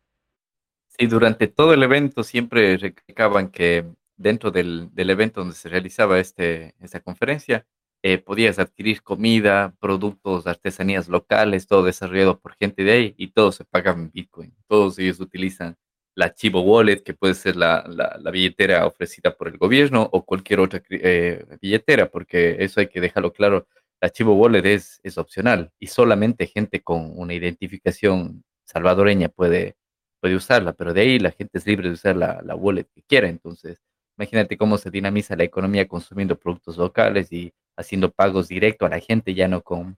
Sí, 0.87 1.07
durante 1.07 1.48
todo 1.48 1.72
el 1.72 1.83
evento 1.83 2.22
siempre 2.22 2.76
recalcaban 2.76 3.48
que 3.48 3.87
dentro 4.22 4.50
del, 4.50 4.90
evento 4.96 5.40
donde 5.40 5.56
se 5.56 5.68
realizaba 5.68 6.18
este, 6.20 6.74
esta 6.80 7.00
conferencia, 7.00 7.66
eh, 8.02 8.18
podías 8.18 8.58
adquirir 8.58 9.02
comida, 9.02 9.74
productos, 9.80 10.46
artesanías 10.46 11.08
locales, 11.08 11.66
todo 11.66 11.85
desarrollado 11.85 12.40
por 12.40 12.54
gente 12.56 12.82
de 12.85 12.92
ahí 12.92 13.14
y 13.16 13.28
todo 13.32 13.52
se 13.52 13.64
paga 13.64 13.92
en 13.92 14.11
Bitcoin. 14.11 14.54
Todos 14.66 14.98
ellos 14.98 15.20
utilizan 15.20 15.76
la 16.14 16.35
Chivo 16.35 16.62
Wallet, 16.62 17.02
que 17.02 17.14
puede 17.14 17.35
ser 17.35 17.56
la, 17.56 17.85
billetera 18.32 18.87
ofrecida 18.87 19.37
por 19.37 19.48
el 19.48 19.56
gobierno 19.58 20.08
o 20.12 20.24
cualquier 20.24 20.61
otra 20.61 20.82
eh, 20.90 21.44
billetera, 21.61 22.11
porque 22.11 22.56
eso 22.61 22.80
hay 22.80 22.88
que 22.88 23.00
dejarlo 23.00 23.32
claro. 23.32 23.68
La 24.00 24.11
Chivo 24.11 24.35
Wallet 24.35 24.66
es, 24.66 25.00
es 25.04 25.16
opcional 25.18 25.70
y 25.78 25.87
solamente 25.87 26.46
gente 26.46 26.82
con 26.82 27.12
una 27.18 27.35
identificación 27.35 28.44
salvadoreña 28.64 29.28
puede, 29.28 29.76
puede 30.20 30.37
usarla, 30.37 30.72
pero 30.72 30.92
de 30.92 31.02
ahí 31.02 31.18
la 31.18 31.30
gente 31.30 31.58
es 31.58 31.66
libre 31.66 31.88
de 31.88 31.94
usar 31.94 32.16
la, 32.16 32.42
la 32.42 32.56
wallet 32.56 32.87
que 32.94 33.02
quiera. 33.02 33.28
Entonces, 33.28 33.80
imagínate 34.16 34.57
cómo 34.57 34.79
se 34.79 34.90
dinamiza 34.90 35.37
la 35.37 35.44
economía 35.44 35.88
consumiendo 35.88 36.38
productos 36.38 36.77
locales 36.77 37.33
y 37.33 37.53
haciendo 37.77 38.11
pagos 38.11 38.48
directo 38.48 38.87
a 38.87 38.90
la 38.90 39.01
gente, 39.01 39.35
ya 39.35 39.48
no 39.48 39.62
con 39.62 39.96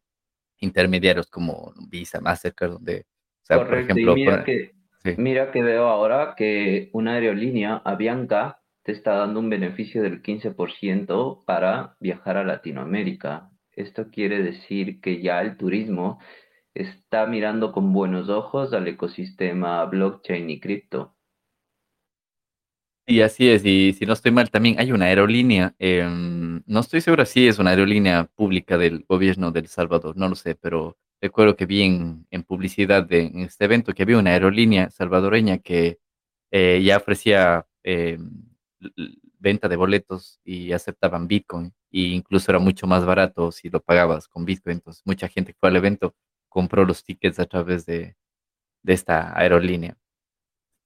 intermediarios 0.59 1.29
como 1.29 1.73
Visa, 1.89 2.21
Mastercard, 2.21 2.73
donde, 2.73 3.01
o 3.43 3.47
sea, 3.47 3.65
por 3.65 3.79
ejemplo... 3.79 4.15
mira, 4.15 4.45
que, 4.45 4.73
mira 5.17 5.51
que 5.51 5.63
veo 5.63 5.89
ahora 5.89 6.35
que 6.37 6.91
una 6.93 7.15
aerolínea, 7.15 7.83
Avianca, 7.85 8.61
te 8.83 8.93
está 8.93 9.15
dando 9.15 9.41
un 9.41 9.49
beneficio 9.49 10.03
del 10.03 10.23
15% 10.23 11.45
para 11.45 11.97
viajar 12.01 12.37
a 12.37 12.45
Latinoamérica. 12.45 13.51
Esto 13.73 14.11
quiere 14.11 14.43
decir 14.43 15.01
que 15.01 15.23
ya 15.23 15.41
el 15.41 15.57
turismo 15.57 16.21
está 16.75 17.27
mirando 17.27 17.73
con 17.73 17.93
buenos 17.93 18.29
ojos 18.29 18.73
al 18.75 18.87
ecosistema 18.87 19.85
blockchain 19.87 20.51
y 20.51 20.61
cripto. 20.61 21.17
Y 23.07 23.21
así 23.21 23.51
es, 23.51 23.65
y 23.67 23.93
si 23.93 24.07
no 24.07 24.15
estoy 24.15 24.33
mal, 24.33 24.51
también 24.51 24.77
hay 24.81 24.91
una 24.91 25.05
aerolínea, 25.07 25.75
em, 25.79 26.63
no 26.67 26.81
estoy 26.81 27.03
seguro 27.03 27.27
si 27.27 27.47
es 27.47 27.59
una 27.59 27.71
aerolínea 27.71 28.25
pública 28.35 28.79
del 28.79 29.05
gobierno 29.07 29.53
del 29.53 29.67
Salvador, 29.69 30.17
no 30.17 30.27
lo 30.27 30.35
sé, 30.35 30.55
pero 30.55 30.97
recuerdo 31.21 31.55
que 31.55 31.67
vi 31.67 31.83
en, 31.83 32.43
publicidad 32.45 33.05
de 33.05 33.27
en 33.27 33.41
este 33.41 33.67
evento 33.67 33.93
que 33.93 34.03
había 34.05 34.17
una 34.19 34.31
aerolínea 34.31 34.89
salvadoreña 34.89 35.59
que 35.59 35.99
eh, 36.51 36.83
ya 36.83 36.97
ofrecía 36.97 37.67
em, 37.83 38.31
venta 39.39 39.69
de 39.69 39.77
boletos 39.77 40.41
y 40.45 40.73
aceptaban 40.73 41.29
Bitcoin, 41.29 41.75
e 41.93 42.01
incluso 42.01 42.51
era 42.51 42.59
mucho 42.59 42.87
más 42.87 43.05
barato 43.05 43.53
si 43.53 43.69
lo 43.69 43.81
pagabas 43.83 44.29
con 44.29 44.47
Bitcoin, 44.47 44.77
entonces 44.77 45.03
mucha 45.05 45.29
gente 45.29 45.55
fue 45.61 45.69
al 45.69 45.77
evento 45.77 46.15
compró 46.49 46.85
los 46.87 47.05
tickets 47.05 47.39
a 47.41 47.47
través 47.47 47.85
de, 47.87 48.17
de 48.83 48.93
esta 48.95 49.39
aerolínea 49.39 49.99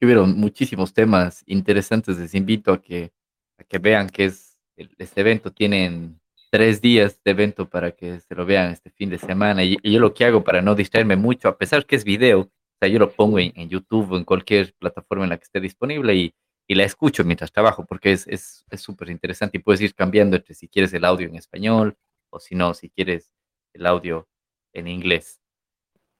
hubieron 0.06 0.36
muchísimos 0.36 0.92
temas 0.92 1.42
interesantes. 1.46 2.18
Les 2.18 2.34
invito 2.34 2.72
a 2.72 2.80
que, 2.80 3.12
a 3.58 3.64
que 3.64 3.78
vean 3.78 4.08
que 4.08 4.26
es 4.26 4.58
este 4.76 5.20
evento. 5.20 5.52
Tienen 5.52 6.20
tres 6.50 6.80
días 6.80 7.20
de 7.24 7.30
evento 7.32 7.68
para 7.68 7.92
que 7.92 8.20
se 8.20 8.34
lo 8.34 8.46
vean 8.46 8.72
este 8.72 8.90
fin 8.90 9.10
de 9.10 9.18
semana. 9.18 9.64
Y, 9.64 9.76
yo 9.82 10.00
lo 10.00 10.14
que 10.14 10.24
hago 10.24 10.44
para 10.44 10.62
no 10.62 10.74
distraerme 10.74 11.16
mucho, 11.16 11.48
a 11.48 11.58
pesar 11.58 11.86
que 11.86 11.96
es 11.96 12.04
video, 12.04 12.40
o 12.40 12.78
sea, 12.80 12.88
yo 12.88 12.98
lo 12.98 13.10
pongo 13.10 13.38
en, 13.38 13.68
YouTube 13.68 14.12
o 14.12 14.16
en 14.16 14.24
cualquier 14.24 14.74
plataforma 14.74 15.24
en 15.24 15.30
la 15.30 15.38
que 15.38 15.44
esté 15.44 15.60
disponible 15.60 16.14
y, 16.14 16.34
y 16.66 16.74
la 16.74 16.84
escucho 16.84 17.24
mientras 17.24 17.50
trabajo 17.50 17.84
porque 17.84 18.12
es 18.12 18.64
súper 18.76 19.08
es, 19.08 19.12
interesante 19.12 19.58
y 19.58 19.60
puedes 19.60 19.80
ir 19.80 19.94
cambiando 19.94 20.36
entre 20.36 20.54
si 20.54 20.68
quieres 20.68 20.92
el 20.92 21.04
audio 21.04 21.28
en 21.28 21.36
español 21.36 21.96
o 22.30 22.38
si 22.38 22.54
no, 22.54 22.74
si 22.74 22.90
quieres 22.90 23.32
el 23.72 23.86
audio 23.86 24.28
en 24.72 24.88
inglés. 24.88 25.40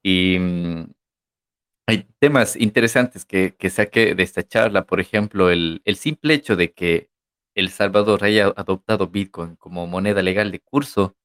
Y, 0.03 0.39
mm, 0.39 0.93
hay 1.89 2.07
temas 2.19 2.55
interesantes 2.57 3.25
que, 3.25 3.57
que 3.57 3.71
saqué 3.71 4.15
de 4.15 4.23
esta 4.23 4.47
charla, 4.47 4.85
por 4.85 5.01
ejemplo, 5.01 5.49
el, 5.49 5.81
el 5.87 5.97
simple 5.97 6.35
hecho 6.35 6.55
de 6.55 6.75
que 6.75 7.09
El 7.55 7.71
Salvador 7.71 8.25
haya 8.25 8.53
adoptado 8.55 9.07
Bitcoin 9.07 9.57
como 9.57 9.87
moneda 9.87 10.21
legal 10.21 10.51
de 10.51 10.61
curso 10.61 11.17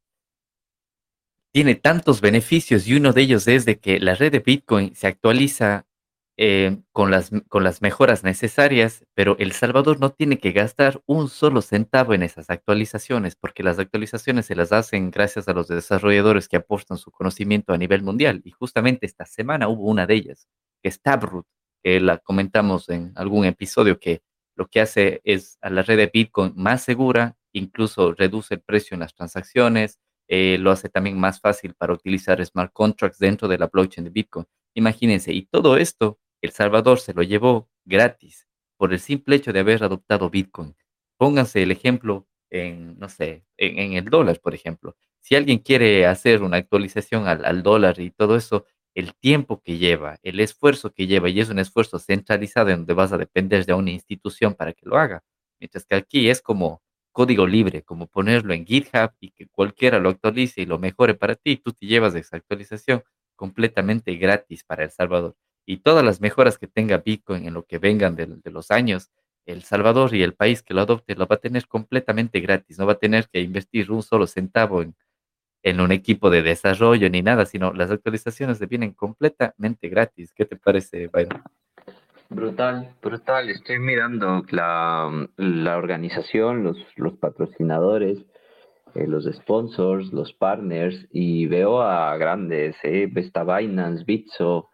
tiene 1.53 1.75
tantos 1.75 2.21
beneficios 2.21 2.87
y 2.87 2.95
uno 2.95 3.11
de 3.11 3.23
ellos 3.23 3.45
es 3.49 3.65
de 3.65 3.77
que 3.77 3.99
la 3.99 4.15
red 4.15 4.31
de 4.31 4.39
Bitcoin 4.39 4.95
se 4.95 5.07
actualiza 5.07 5.85
eh, 6.37 6.81
con, 6.91 7.11
las, 7.11 7.31
con 7.47 7.63
las 7.63 7.81
mejoras 7.81 8.23
necesarias, 8.23 9.05
pero 9.13 9.35
El 9.37 9.51
Salvador 9.51 9.99
no 9.99 10.09
tiene 10.11 10.39
que 10.39 10.51
gastar 10.51 11.01
un 11.05 11.29
solo 11.29 11.61
centavo 11.61 12.13
en 12.13 12.23
esas 12.23 12.49
actualizaciones, 12.49 13.35
porque 13.35 13.61
las 13.61 13.77
actualizaciones 13.77 14.47
se 14.47 14.55
las 14.55 14.71
hacen 14.71 15.11
gracias 15.11 15.47
a 15.47 15.53
los 15.53 15.67
desarrolladores 15.67 16.47
que 16.47 16.57
aportan 16.57 16.97
su 16.97 17.11
conocimiento 17.11 17.71
a 17.73 17.77
nivel 17.77 18.01
mundial. 18.01 18.41
Y 18.45 18.51
justamente 18.51 19.05
esta 19.05 19.25
semana 19.25 19.67
hubo 19.67 19.83
una 19.83 20.07
de 20.07 20.15
ellas, 20.15 20.47
que 20.81 20.89
es 20.89 21.01
Taproot, 21.01 21.45
que 21.83 21.99
la 21.99 22.17
comentamos 22.17 22.89
en 22.89 23.11
algún 23.15 23.45
episodio, 23.45 23.99
que 23.99 24.23
lo 24.55 24.67
que 24.67 24.81
hace 24.81 25.21
es 25.23 25.57
a 25.61 25.69
la 25.69 25.83
red 25.83 25.97
de 25.97 26.09
Bitcoin 26.11 26.53
más 26.55 26.83
segura, 26.83 27.35
incluso 27.51 28.13
reduce 28.13 28.55
el 28.55 28.61
precio 28.61 28.95
en 28.95 29.01
las 29.01 29.13
transacciones, 29.13 29.99
eh, 30.27 30.57
lo 30.59 30.71
hace 30.71 30.89
también 30.89 31.19
más 31.19 31.39
fácil 31.39 31.75
para 31.75 31.93
utilizar 31.93 32.43
smart 32.43 32.71
contracts 32.73 33.19
dentro 33.19 33.47
de 33.47 33.57
la 33.57 33.67
blockchain 33.67 34.05
de 34.05 34.09
Bitcoin. 34.09 34.45
Imagínense, 34.73 35.33
y 35.33 35.45
todo 35.45 35.77
esto 35.77 36.19
el 36.43 36.51
Salvador 36.51 36.99
se 36.99 37.13
lo 37.13 37.23
llevó 37.23 37.69
gratis 37.85 38.47
por 38.75 38.91
el 38.91 38.99
simple 38.99 39.37
hecho 39.37 39.53
de 39.53 39.61
haber 39.61 39.81
adoptado 39.81 40.29
Bitcoin. 40.29 40.75
Pónganse 41.17 41.63
el 41.63 41.71
ejemplo 41.71 42.27
en, 42.49 42.99
no 42.99 43.07
sé, 43.07 43.45
en, 43.55 43.93
el 43.93 44.05
dólar, 44.05 44.41
por 44.41 44.53
ejemplo. 44.53 44.97
Si 45.21 45.35
alguien 45.35 45.59
quiere 45.59 46.05
hacer 46.05 46.43
una 46.43 46.57
actualización 46.57 47.27
al, 47.27 47.45
al 47.45 47.63
dólar 47.63 47.97
y 48.01 48.11
todo 48.11 48.35
eso, 48.35 48.65
el 48.93 49.15
tiempo 49.15 49.61
que 49.63 49.77
lleva, 49.77 50.19
el 50.21 50.41
esfuerzo 50.41 50.91
que 50.91 51.07
lleva, 51.07 51.29
y 51.29 51.39
es 51.39 51.49
un 51.49 51.59
esfuerzo 51.59 51.97
centralizado 51.97 52.71
en 52.71 52.79
donde 52.79 52.93
vas 52.93 53.13
a 53.13 53.17
depender 53.17 53.65
de 53.65 53.73
una 53.73 53.91
institución 53.91 54.53
para 54.53 54.73
que 54.73 54.85
lo 54.85 54.97
haga. 54.97 55.23
Mientras 55.61 55.85
que 55.85 55.95
aquí 55.95 56.29
es 56.29 56.41
como 56.41 56.81
código 57.13 57.47
libre, 57.47 57.83
como 57.83 58.07
ponerlo 58.07 58.53
en 58.53 58.65
GitHub 58.65 59.13
y 59.21 59.31
que 59.31 59.47
cualquiera 59.47 59.97
lo 59.99 60.09
actualice 60.09 60.61
y 60.61 60.65
lo 60.65 60.77
mejore 60.77 61.13
para 61.13 61.35
ti, 61.35 61.55
tú 61.55 61.71
te 61.71 61.85
llevas 61.85 62.15
esa 62.15 62.35
actualización 62.35 63.01
completamente 63.37 64.13
gratis 64.15 64.65
para 64.65 64.83
El 64.83 64.91
Salvador 64.91 65.37
y 65.65 65.77
todas 65.77 66.03
las 66.03 66.21
mejoras 66.21 66.57
que 66.57 66.67
tenga 66.67 66.97
Bitcoin 66.97 67.45
en 67.47 67.53
lo 67.53 67.63
que 67.63 67.77
vengan 67.77 68.15
de, 68.15 68.27
los 68.51 68.71
años, 68.71 69.11
El 69.45 69.63
Salvador 69.63 70.13
y 70.13 70.23
el 70.23 70.33
país 70.33 70.61
que 70.61 70.73
lo 70.73 70.81
adopte 70.81 71.15
lo 71.15 71.27
va 71.27 71.35
a 71.35 71.39
tener 71.39 71.67
completamente 71.67 72.39
gratis, 72.39 72.79
no 72.79 72.85
va 72.85 72.93
a 72.93 72.99
tener 72.99 73.27
que 73.29 73.41
invertir 73.41 73.91
un 73.91 74.03
solo 74.03 74.27
centavo 74.27 74.81
en, 74.81 74.95
en 75.63 75.79
un 75.79 75.91
equipo 75.91 76.29
de 76.29 76.41
desarrollo 76.41 77.09
ni 77.09 77.21
nada, 77.21 77.45
sino 77.45 77.73
las 77.73 77.91
actualizaciones 77.91 78.59
le 78.59 78.67
vienen 78.67 78.93
completamente 78.93 79.89
gratis. 79.89 80.33
¿Qué 80.33 80.45
te 80.45 80.57
parece, 80.57 81.07
Byron? 81.07 81.41
Brutal, 82.29 82.95
brutal. 83.01 83.49
Estoy 83.49 83.79
mirando 83.79 84.43
la, 84.49 85.27
la 85.37 85.77
organización, 85.77 86.63
los, 86.63 86.77
los 86.95 87.13
patrocinadores, 87.17 88.19
eh, 88.95 89.07
los 89.07 89.25
sponsors, 89.25 90.11
los 90.11 90.33
partners, 90.33 91.07
y 91.11 91.45
veo 91.45 91.81
a 91.81 92.17
grandes, 92.17 92.75
¿eh? 92.83 93.11
Está 93.15 93.43
Binance, 93.43 94.03
Bitso, 94.03 94.69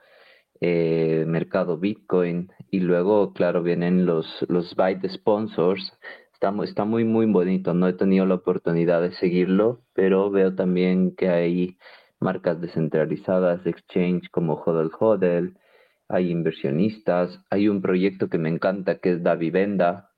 eh, 0.61 1.23
mercado 1.27 1.77
Bitcoin 1.77 2.51
y 2.69 2.81
luego, 2.81 3.33
claro, 3.33 3.63
vienen 3.63 4.05
los, 4.05 4.27
los 4.49 4.75
Byte 4.75 5.09
Sponsors. 5.09 5.97
Está, 6.33 6.53
está 6.63 6.85
muy, 6.85 7.03
muy 7.03 7.25
bonito. 7.25 7.73
No 7.73 7.87
he 7.87 7.93
tenido 7.93 8.25
la 8.25 8.35
oportunidad 8.35 9.01
de 9.01 9.11
seguirlo, 9.13 9.81
pero 9.93 10.29
veo 10.31 10.55
también 10.55 11.15
que 11.15 11.29
hay 11.29 11.77
marcas 12.19 12.59
descentralizadas, 12.61 13.65
exchange 13.65 14.29
como 14.31 14.55
Hodel 14.55 14.91
Hodel, 14.99 15.57
hay 16.09 16.31
inversionistas, 16.31 17.39
hay 17.49 17.69
un 17.69 17.81
proyecto 17.81 18.29
que 18.29 18.37
me 18.37 18.49
encanta 18.49 18.99
que 18.99 19.11
es 19.13 19.23
Da 19.23 19.35
Vivenda, 19.35 20.11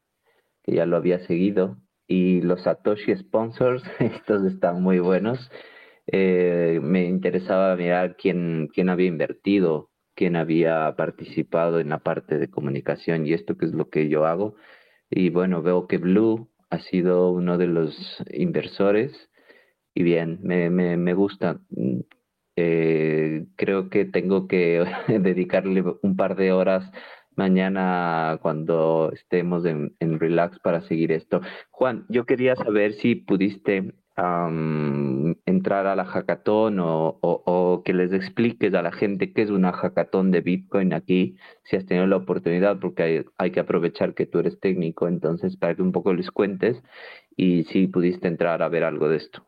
que 0.63 0.75
ya 0.75 0.85
lo 0.85 0.97
había 0.97 1.19
seguido, 1.27 1.77
y 2.07 2.41
los 2.41 2.63
Satoshi 2.63 3.15
Sponsors, 3.17 3.83
estos 3.99 4.43
están 4.45 4.81
muy 4.81 4.99
buenos. 4.99 5.51
Eh, 6.07 6.79
me 6.81 7.05
interesaba 7.05 7.75
mirar 7.75 8.15
quién, 8.17 8.69
quién 8.73 8.89
había 8.89 9.07
invertido 9.07 9.90
quien 10.15 10.35
había 10.35 10.93
participado 10.95 11.79
en 11.79 11.89
la 11.89 11.99
parte 11.99 12.37
de 12.37 12.49
comunicación 12.49 13.25
y 13.25 13.33
esto 13.33 13.57
que 13.57 13.65
es 13.65 13.73
lo 13.73 13.89
que 13.89 14.09
yo 14.09 14.25
hago. 14.25 14.55
Y 15.09 15.29
bueno, 15.29 15.61
veo 15.61 15.87
que 15.87 15.97
Blue 15.97 16.49
ha 16.69 16.79
sido 16.79 17.31
uno 17.31 17.57
de 17.57 17.67
los 17.67 18.23
inversores 18.31 19.29
y 19.93 20.03
bien, 20.03 20.39
me, 20.43 20.69
me, 20.69 20.97
me 20.97 21.13
gusta. 21.13 21.59
Eh, 22.55 23.45
creo 23.55 23.89
que 23.89 24.05
tengo 24.05 24.47
que 24.47 24.83
dedicarle 25.07 25.83
un 26.01 26.15
par 26.15 26.35
de 26.35 26.51
horas 26.51 26.89
mañana 27.35 28.39
cuando 28.41 29.11
estemos 29.13 29.65
en, 29.65 29.95
en, 29.99 30.19
relax 30.19 30.59
para 30.59 30.81
seguir 30.81 31.11
esto. 31.11 31.41
Juan, 31.71 32.05
yo 32.09 32.25
quería 32.25 32.55
saber 32.55 32.93
si 32.93 33.15
pudiste 33.15 33.93
entrar 35.51 35.85
a 35.87 35.95
la 35.95 36.05
hackathon 36.05 36.77
o, 36.81 37.81
que 37.85 37.93
les 37.93 38.11
expliques 38.13 38.73
a 38.73 38.81
la 38.81 38.91
gente 38.91 39.33
qué 39.33 39.43
es 39.43 39.51
una 39.51 39.71
hackathon 39.71 40.31
de 40.31 40.41
Bitcoin 40.41 40.93
aquí, 40.93 41.37
si 41.63 41.75
has 41.75 41.85
tenido 41.85 42.07
la 42.07 42.17
oportunidad, 42.17 42.79
porque 42.79 43.03
hay, 43.03 43.25
hay, 43.37 43.51
que 43.51 43.59
aprovechar 43.59 44.13
que 44.15 44.25
tú 44.25 44.39
eres 44.39 44.59
técnico, 44.59 45.07
entonces 45.07 45.57
para 45.57 45.75
que 45.75 45.81
un 45.81 45.91
poco 45.91 46.13
les 46.13 46.31
cuentes 46.31 46.81
y 47.37 47.63
si 47.65 47.87
pudiste 47.87 48.27
entrar 48.27 48.61
a 48.63 48.69
ver 48.69 48.83
algo 48.83 49.09
de 49.09 49.17
esto. 49.17 49.45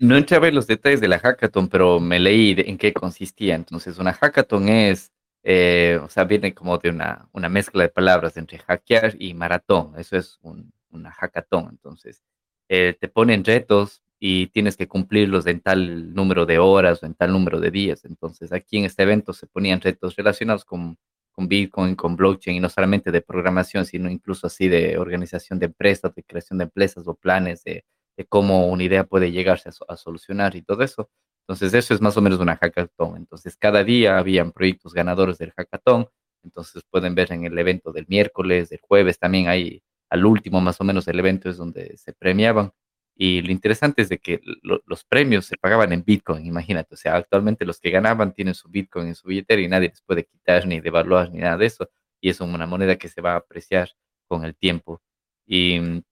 No 0.00 0.16
entré 0.16 0.36
a 0.36 0.40
ver 0.40 0.54
los 0.54 0.66
detalles 0.66 1.02
de 1.02 1.08
la 1.08 1.18
hackathon, 1.18 1.68
pero 1.68 2.00
me 2.00 2.18
leí 2.18 2.54
en 2.58 2.78
qué 2.78 2.94
consistía. 2.94 3.54
Entonces, 3.54 3.98
una 3.98 4.14
hackathon 4.14 4.70
es, 4.70 5.12
eh, 5.42 6.00
o 6.02 6.08
sea, 6.08 6.24
viene 6.24 6.54
como 6.54 6.78
de 6.78 6.88
una, 6.88 7.28
una 7.32 7.50
mezcla 7.50 7.82
de 7.82 7.90
palabras 7.90 8.38
entre 8.38 8.58
hackear 8.58 9.14
y 9.18 9.34
maratón. 9.34 9.92
Eso 9.98 10.16
es 10.16 10.38
un, 10.40 10.72
una 10.90 11.12
hackathon. 11.12 11.68
Entonces, 11.70 12.24
eh, 12.72 12.96
te 13.00 13.08
ponen 13.08 13.44
retos 13.44 14.00
y 14.20 14.46
tienes 14.48 14.76
que 14.76 14.86
cumplirlos 14.86 15.44
en 15.48 15.60
tal 15.60 16.14
número 16.14 16.46
de 16.46 16.60
horas 16.60 17.02
o 17.02 17.06
en 17.06 17.14
tal 17.14 17.32
número 17.32 17.58
de 17.58 17.72
días. 17.72 18.04
Entonces, 18.04 18.52
aquí 18.52 18.78
en 18.78 18.84
este 18.84 19.02
evento 19.02 19.32
se 19.32 19.48
ponían 19.48 19.80
retos 19.80 20.14
relacionados 20.14 20.64
con, 20.64 20.96
con 21.32 21.48
Bitcoin, 21.48 21.96
con 21.96 22.14
blockchain, 22.14 22.58
y 22.58 22.60
no 22.60 22.68
solamente 22.68 23.10
de 23.10 23.22
programación, 23.22 23.86
sino 23.86 24.08
incluso 24.08 24.46
así 24.46 24.68
de 24.68 24.98
organización 24.98 25.58
de 25.58 25.66
empresas, 25.66 26.14
de 26.14 26.22
creación 26.22 26.58
de 26.58 26.64
empresas 26.64 27.08
o 27.08 27.14
planes 27.14 27.64
de, 27.64 27.84
cómo 28.28 28.68
una 28.68 28.84
idea 28.84 29.04
puede 29.04 29.32
llegarse 29.32 29.70
a, 29.70 29.72
a, 29.92 29.96
solucionar 29.96 30.54
y 30.54 30.62
todo 30.62 30.84
eso. 30.84 31.10
Entonces, 31.48 31.74
eso 31.74 31.92
es 31.92 32.00
más 32.00 32.16
o 32.16 32.22
menos 32.22 32.38
una 32.38 32.56
hackathon. 32.56 33.16
Entonces, 33.16 33.56
cada 33.56 33.82
día 33.82 34.16
habían 34.18 34.52
proyectos 34.52 34.94
ganadores 34.94 35.38
del 35.38 35.50
hackathon. 35.52 36.06
Entonces, 36.44 36.82
pueden 36.88 37.16
ver 37.16 37.32
en 37.32 37.46
el 37.46 37.58
evento 37.58 37.90
del 37.92 38.06
miércoles, 38.08 38.68
del 38.68 38.80
jueves, 38.80 39.18
también 39.18 39.48
hay 39.48 39.82
al 40.10 40.26
último 40.26 40.60
más 40.60 40.80
o 40.80 40.84
menos 40.84 41.08
el 41.08 41.18
evento 41.18 41.48
es 41.48 41.56
donde 41.56 41.96
se 41.96 42.12
premiaban. 42.12 42.72
Y 43.16 43.42
lo 43.42 43.52
interesante 43.52 44.02
es 44.02 44.08
de 44.08 44.18
que 44.18 44.40
los 44.86 45.04
premios 45.04 45.44
se 45.46 45.56
pagaban 45.58 45.92
en 45.92 46.04
Bitcoin, 46.04 46.46
imagínate. 46.46 46.94
O 46.94 46.96
sea, 46.96 47.16
actualmente 47.16 47.66
los 47.66 47.78
que 47.78 47.90
ganaban 47.90 48.32
tienen 48.32 48.54
su 48.54 48.68
Bitcoin 48.68 49.08
en 49.08 49.14
su 49.14 49.28
billetera 49.28 49.60
y 49.60 49.68
nadie 49.68 49.90
les 49.90 50.00
puede 50.02 50.24
quitar 50.24 50.66
ni 50.66 50.80
devaluar 50.80 51.30
ni 51.30 51.40
nada 51.40 51.58
de 51.58 51.66
eso. 51.66 51.90
Y 52.20 52.30
es 52.30 52.40
una 52.40 52.66
moneda 52.66 52.96
que 52.96 53.08
se 53.08 53.20
va 53.20 53.34
a 53.34 53.36
apreciar 53.36 53.90
con 54.26 54.44
el 54.44 54.56
tiempo. 54.56 55.02
Y 55.46 55.78
mm, 55.80 56.02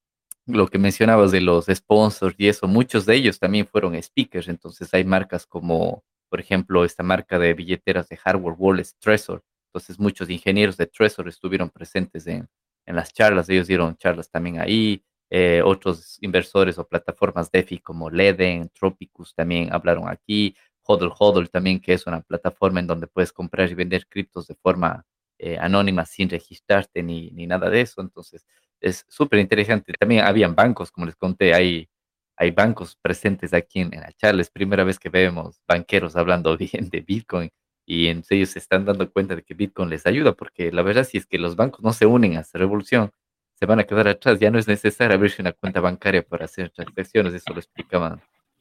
lo 0.49 0.69
que 0.69 0.79
mencionabas 0.79 1.33
de 1.33 1.41
los 1.41 1.67
sponsors 1.67 2.35
y 2.39 2.49
eso, 2.49 2.67
muchos 2.69 3.07
de 3.07 3.15
ellos 3.17 3.39
también 3.39 3.67
fueron 3.67 4.01
speakers. 4.03 4.49
Entonces 4.49 4.93
hay 4.93 5.05
marcas 5.05 5.47
como, 5.47 6.05
por 6.29 6.41
ejemplo, 6.41 6.85
esta 6.85 7.03
marca 7.03 7.39
de 7.39 7.55
billeteras 7.55 8.09
de 8.09 8.17
hardware 8.19 8.57
wallet, 8.59 8.89
Trezor. 8.99 9.43
Entonces 9.69 9.99
muchos 9.99 10.29
ingenieros 10.31 10.77
de 10.77 10.87
Trezor 10.87 11.29
estuvieron 11.29 11.71
presentes 11.71 12.27
en, 12.27 12.49
en 12.89 12.97
las 12.97 13.13
charlas, 13.13 13.49
ellos 13.51 13.67
dieron 13.67 13.97
charlas 13.97 14.31
también 14.31 14.61
ahí, 14.61 15.05
eh, 15.31 15.61
otros 15.63 16.17
inversores 16.23 16.79
o 16.79 16.89
plataformas 16.89 17.51
DeFi 17.51 17.81
como 17.81 18.09
Leden, 18.09 18.71
Tropicus 18.71 19.35
también 19.35 19.73
hablaron 19.73 20.09
aquí, 20.09 20.57
Hodl 20.85 21.13
Hodl 21.19 21.51
también, 21.51 21.81
que 21.81 21.93
es 21.93 22.07
una 22.07 22.23
plataforma 22.23 22.81
en 22.81 22.87
donde 22.87 23.07
puedes 23.07 23.31
comprar 23.31 23.71
y 23.71 23.75
vender 23.75 24.07
criptos 24.09 24.47
de 24.47 24.55
forma 24.55 25.05
eh, 25.39 25.59
anónima 25.61 26.07
sin 26.07 26.31
registrarte 26.31 27.03
ni, 27.03 27.31
ni, 27.33 27.47
nada 27.47 27.69
de 27.69 27.83
eso. 27.83 28.01
Entonces, 28.01 28.47
es 28.81 29.05
súper 29.07 29.39
interesante. 29.41 29.93
También 29.93 30.25
habían 30.25 30.55
bancos, 30.55 30.91
como 30.91 31.07
les 31.07 31.17
conté, 31.17 31.53
hay, 31.53 31.91
hay 32.37 32.51
bancos 32.53 32.97
presentes 32.97 33.53
aquí 33.53 33.81
en, 33.81 33.93
en 33.93 34.01
la 34.01 34.13
charla. 34.13 34.41
Es 34.41 34.51
primera 34.51 34.83
vez 34.85 34.99
que 34.99 35.11
vemos 35.11 35.61
banqueros 35.69 36.17
hablando 36.17 36.57
bien 36.57 36.89
de 36.91 37.01
Bitcoin 37.03 37.51
y 37.91 38.09
en 38.09 38.23
ellos 38.29 38.51
se 38.51 38.59
están 38.59 38.85
dando 38.85 39.11
cuenta 39.11 39.35
de 39.35 39.43
que 39.43 39.55
Bitcoin 39.55 39.89
les 39.89 40.07
ayuda, 40.07 40.35
porque 40.35 40.71
la 40.71 40.83
verdad 40.83 41.05
si 41.05 41.17
es 41.17 41.25
que 41.25 41.39
los 41.39 41.57
bancos 41.57 41.83
no 41.83 41.95
se 41.95 42.05
unen 42.05 42.37
a 42.37 42.41
esta 42.41 42.59
revolución, 42.59 43.11
se 43.55 43.65
van 43.65 43.81
a 43.81 43.85
quedar 43.85 44.07
atrás, 44.09 44.39
ya 44.39 44.51
no 44.51 44.59
es 44.59 44.69
necesario 44.69 45.17
abrirse 45.17 45.41
una 45.41 45.53
cuenta 45.53 45.81
bancaria 45.81 46.23
para 46.23 46.45
hacer 46.45 46.69
transacciones, 46.69 47.33
eso 47.33 47.51
lo 47.55 47.61
explicaban 47.61 48.21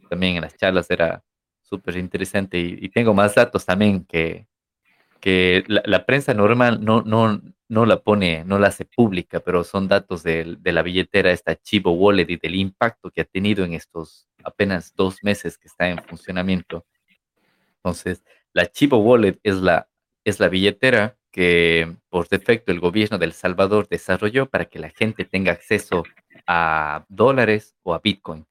también 0.10 0.38
en 0.38 0.44
las 0.44 0.56
charlas, 0.56 0.90
era 0.90 1.26
súper 1.62 1.98
interesante 1.98 2.58
y, 2.58 2.88
tengo 2.88 3.13
más 3.13 3.36
datos 3.36 3.66
también 3.66 4.06
que, 4.06 4.48
que 5.20 5.66
la, 5.68 6.06
prensa 6.06 6.34
normal 6.34 6.80
no, 6.82 7.02
no, 7.02 7.42
no 7.68 7.86
la 7.86 8.00
pone, 8.00 8.46
no 8.46 8.60
la 8.60 8.70
hace 8.70 8.86
pública, 8.86 9.42
pero 9.42 9.66
son 9.66 9.90
datos 9.90 10.24
de, 10.24 10.56
de 10.58 10.72
la 10.72 10.84
billetera, 10.84 11.32
esta 11.32 11.58
Chivo 11.58 11.92
Wallet 11.92 12.30
y 12.30 12.38
del 12.38 12.56
impacto 12.56 13.12
que 13.12 13.20
ha 13.22 13.26
tenido 13.26 13.66
en 13.66 13.74
estos 13.74 14.30
apenas 14.46 14.96
dos 14.96 15.22
meses 15.22 15.58
que 15.58 15.68
está 15.68 15.90
en 15.90 16.02
funcionamiento. 16.06 16.86
Entonces, 17.84 18.24
la 18.58 18.65
Chivo 18.65 18.98
Wallet 18.98 19.39
es 19.43 19.58
la, 19.58 19.88
es 20.26 20.39
la 20.39 20.50
billetera 20.50 21.15
que 21.30 21.96
por 22.10 22.28
defecto 22.28 22.72
el 22.72 22.80
gobierno 22.80 23.20
de 23.20 23.28
El 23.28 23.34
Salvador 23.34 23.88
desarrolló 23.88 24.48
para 24.48 24.65
que 24.65 24.80
la 24.80 24.89
gente 24.89 25.26
tenga 25.26 25.52
acceso 25.52 26.04
a 26.48 27.06
dólares 27.08 27.76
o 27.84 27.93
a 27.93 28.00
Bitcoin. 28.00 28.48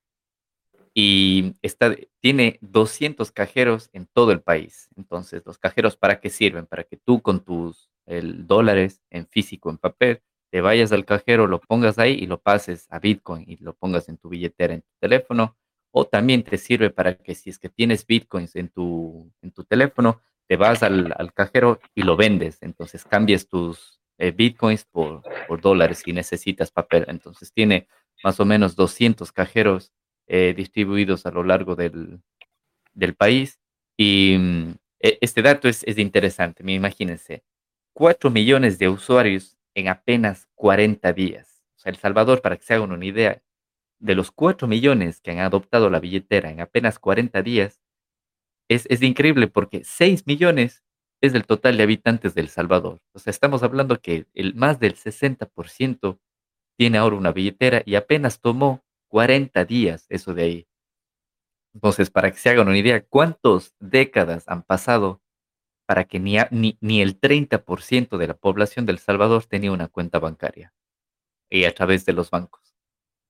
y 0.94 1.56
está, 1.60 1.96
tiene 2.20 2.58
200 2.60 3.32
cajeros 3.32 3.90
en 3.92 4.06
todo 4.06 4.30
el 4.30 4.40
país. 4.40 4.88
Entonces, 4.96 5.42
¿los 5.44 5.58
cajeros 5.58 5.96
para 5.96 6.20
qué 6.20 6.30
sirven? 6.30 6.66
Para 6.66 6.84
que 6.84 6.96
tú 6.96 7.20
con 7.20 7.40
tus 7.40 7.90
el, 8.06 8.46
dólares 8.46 9.02
en 9.10 9.26
físico, 9.26 9.70
en 9.70 9.78
papel, 9.78 10.22
te 10.52 10.60
vayas 10.60 10.92
al 10.92 11.04
cajero, 11.04 11.48
lo 11.48 11.60
pongas 11.60 11.98
ahí 11.98 12.12
y 12.12 12.26
lo 12.26 12.38
pases 12.40 12.86
a 12.90 13.00
Bitcoin 13.00 13.44
y 13.48 13.56
lo 13.56 13.74
pongas 13.74 14.08
en 14.08 14.18
tu 14.18 14.28
billetera, 14.28 14.74
en 14.74 14.82
tu 14.82 14.92
teléfono. 15.00 15.56
O 15.90 16.06
también 16.06 16.42
te 16.42 16.58
sirve 16.58 16.90
para 16.90 17.16
que 17.16 17.34
si 17.34 17.50
es 17.50 17.58
que 17.58 17.68
tienes 17.68 18.06
Bitcoins 18.06 18.56
en 18.56 18.68
tu, 18.68 19.32
en 19.42 19.50
tu 19.52 19.64
teléfono, 19.64 20.20
te 20.46 20.56
vas 20.56 20.82
al, 20.82 21.14
al 21.16 21.32
cajero 21.32 21.80
y 21.94 22.02
lo 22.02 22.16
vendes. 22.16 22.58
Entonces 22.62 23.04
cambias 23.04 23.48
tus 23.48 24.00
eh, 24.18 24.30
Bitcoins 24.30 24.84
por, 24.84 25.22
por 25.46 25.60
dólares 25.60 26.02
si 26.04 26.12
necesitas 26.12 26.70
papel. 26.70 27.04
Entonces 27.08 27.52
tiene 27.52 27.88
más 28.22 28.40
o 28.40 28.44
menos 28.44 28.76
200 28.76 29.32
cajeros 29.32 29.92
eh, 30.26 30.54
distribuidos 30.56 31.26
a 31.26 31.30
lo 31.30 31.42
largo 31.42 31.76
del, 31.76 32.20
del 32.94 33.14
país. 33.14 33.60
Y 33.96 34.36
mm, 34.38 34.70
e, 35.00 35.18
este 35.20 35.42
dato 35.42 35.68
es, 35.68 35.84
es 35.84 35.98
interesante, 35.98 36.62
imagínense. 36.70 37.44
4 37.92 38.30
millones 38.30 38.78
de 38.78 38.88
usuarios 38.88 39.56
en 39.74 39.88
apenas 39.88 40.48
40 40.54 41.12
días. 41.12 41.62
O 41.76 41.78
sea, 41.78 41.90
El 41.90 41.98
Salvador, 41.98 42.42
para 42.42 42.56
que 42.56 42.64
se 42.64 42.74
hagan 42.74 42.92
una 42.92 43.06
idea, 43.06 43.42
de 43.98 44.14
los 44.14 44.30
4 44.30 44.68
millones 44.68 45.20
que 45.20 45.30
han 45.32 45.38
adoptado 45.38 45.90
la 45.90 46.00
billetera 46.00 46.50
en 46.50 46.60
apenas 46.60 46.98
40 46.98 47.42
días, 47.42 47.80
es, 48.68 48.86
es 48.90 49.02
increíble 49.02 49.48
porque 49.48 49.84
6 49.84 50.26
millones 50.26 50.82
es 51.20 51.34
el 51.34 51.46
total 51.46 51.76
de 51.76 51.82
habitantes 51.82 52.34
del 52.34 52.48
Salvador. 52.48 53.00
O 53.12 53.18
sea, 53.18 53.30
estamos 53.30 53.62
hablando 53.62 54.00
que 54.00 54.26
el, 54.34 54.54
más 54.54 54.78
del 54.80 54.96
60% 54.96 56.18
tiene 56.76 56.98
ahora 56.98 57.16
una 57.16 57.32
billetera 57.32 57.82
y 57.84 57.94
apenas 57.94 58.40
tomó 58.40 58.84
40 59.08 59.64
días 59.64 60.06
eso 60.08 60.34
de 60.34 60.42
ahí. 60.42 60.68
Entonces, 61.74 62.10
para 62.10 62.30
que 62.30 62.38
se 62.38 62.50
hagan 62.50 62.68
una 62.68 62.78
idea, 62.78 63.04
¿cuántas 63.04 63.74
décadas 63.78 64.44
han 64.48 64.62
pasado 64.62 65.22
para 65.86 66.04
que 66.04 66.18
ni, 66.18 66.36
ni, 66.50 66.78
ni 66.80 67.02
el 67.02 67.20
30% 67.20 68.16
de 68.16 68.26
la 68.26 68.34
población 68.34 68.86
del 68.86 68.98
Salvador 68.98 69.44
tenía 69.44 69.72
una 69.72 69.88
cuenta 69.88 70.18
bancaria 70.18 70.74
y 71.50 71.64
a 71.64 71.74
través 71.74 72.04
de 72.06 72.12
los 72.12 72.30
bancos? 72.30 72.65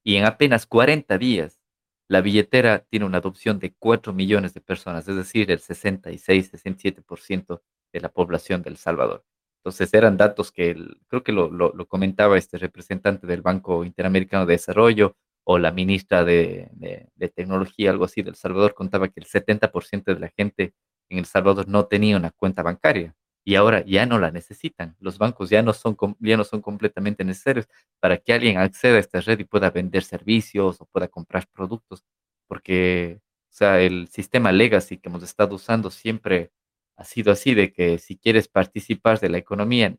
Y 0.06 0.16
en 0.16 0.24
apenas 0.24 0.66
40 0.66 1.18
días, 1.18 1.60
la 2.08 2.20
billetera 2.20 2.84
tiene 2.88 3.06
una 3.06 3.18
adopción 3.18 3.58
de 3.58 3.74
4 3.76 4.12
millones 4.12 4.54
de 4.54 4.60
personas, 4.60 5.08
es 5.08 5.16
decir, 5.16 5.50
el 5.50 5.58
66-67% 5.58 7.60
de 7.92 8.00
la 8.00 8.08
población 8.08 8.62
del 8.62 8.76
Salvador. 8.76 9.24
Entonces 9.58 9.92
eran 9.94 10.16
datos 10.16 10.52
que 10.52 10.76
creo 11.08 11.24
que 11.24 11.32
lo, 11.32 11.50
comentaba 11.88 12.38
este 12.38 12.56
representante 12.56 13.26
del 13.26 13.42
Banco 13.42 13.84
Interamericano 13.84 14.46
de 14.46 14.54
Desarrollo 14.54 15.16
o 15.42 15.58
la 15.58 15.72
ministra 15.72 16.24
de, 16.24 16.68
de, 16.74 17.08
de 17.16 17.28
Tecnología, 17.28 17.90
algo 17.90 18.04
así, 18.04 18.22
del 18.22 18.36
Salvador, 18.36 18.74
contaba 18.74 19.08
que 19.08 19.18
el 19.18 19.26
70% 19.26 20.04
de 20.04 20.20
la 20.20 20.32
gente 20.36 20.74
en 21.08 21.18
El 21.18 21.26
Salvador 21.26 21.66
no 21.66 21.86
tenía 21.86 22.16
una 22.16 22.30
cuenta 22.30 22.62
bancaria 22.62 23.16
y 23.46 23.54
ahora 23.54 23.84
ya 23.86 24.06
no 24.06 24.18
la 24.18 24.32
necesitan. 24.32 24.96
Los 25.00 25.18
bancos 25.18 25.50
ya 25.50 25.62
no 25.62 25.72
son, 25.72 25.96
ya 26.18 26.36
no 26.36 26.42
son 26.44 26.60
completamente 26.62 27.24
necesarios 27.24 27.68
para 28.00 28.18
que 28.18 28.32
alguien 28.32 28.58
acceda 28.58 28.96
a 28.96 29.00
esta 29.00 29.20
red 29.20 29.38
y 29.38 29.44
pueda 29.44 29.70
vender 29.70 30.02
servicios 30.02 30.80
o 30.80 30.86
pueda 30.86 31.06
comprar 31.08 31.46
productos, 31.52 32.04
porque 32.48 33.20
o 33.50 33.54
sea, 33.56 33.80
el 33.80 34.08
sistema 34.08 34.50
legacy 34.52 34.98
que 34.98 35.08
hemos 35.08 35.22
estado 35.22 35.54
usando 35.54 35.90
siempre 35.90 36.52
ha 36.96 37.04
sido 37.04 37.32
así, 37.32 37.54
de 37.54 37.72
que 37.72 37.98
si 37.98 38.16
quieres 38.18 38.48
participar 38.48 39.20
de 39.20 39.28
la 39.30 39.38
economía, 39.38 39.96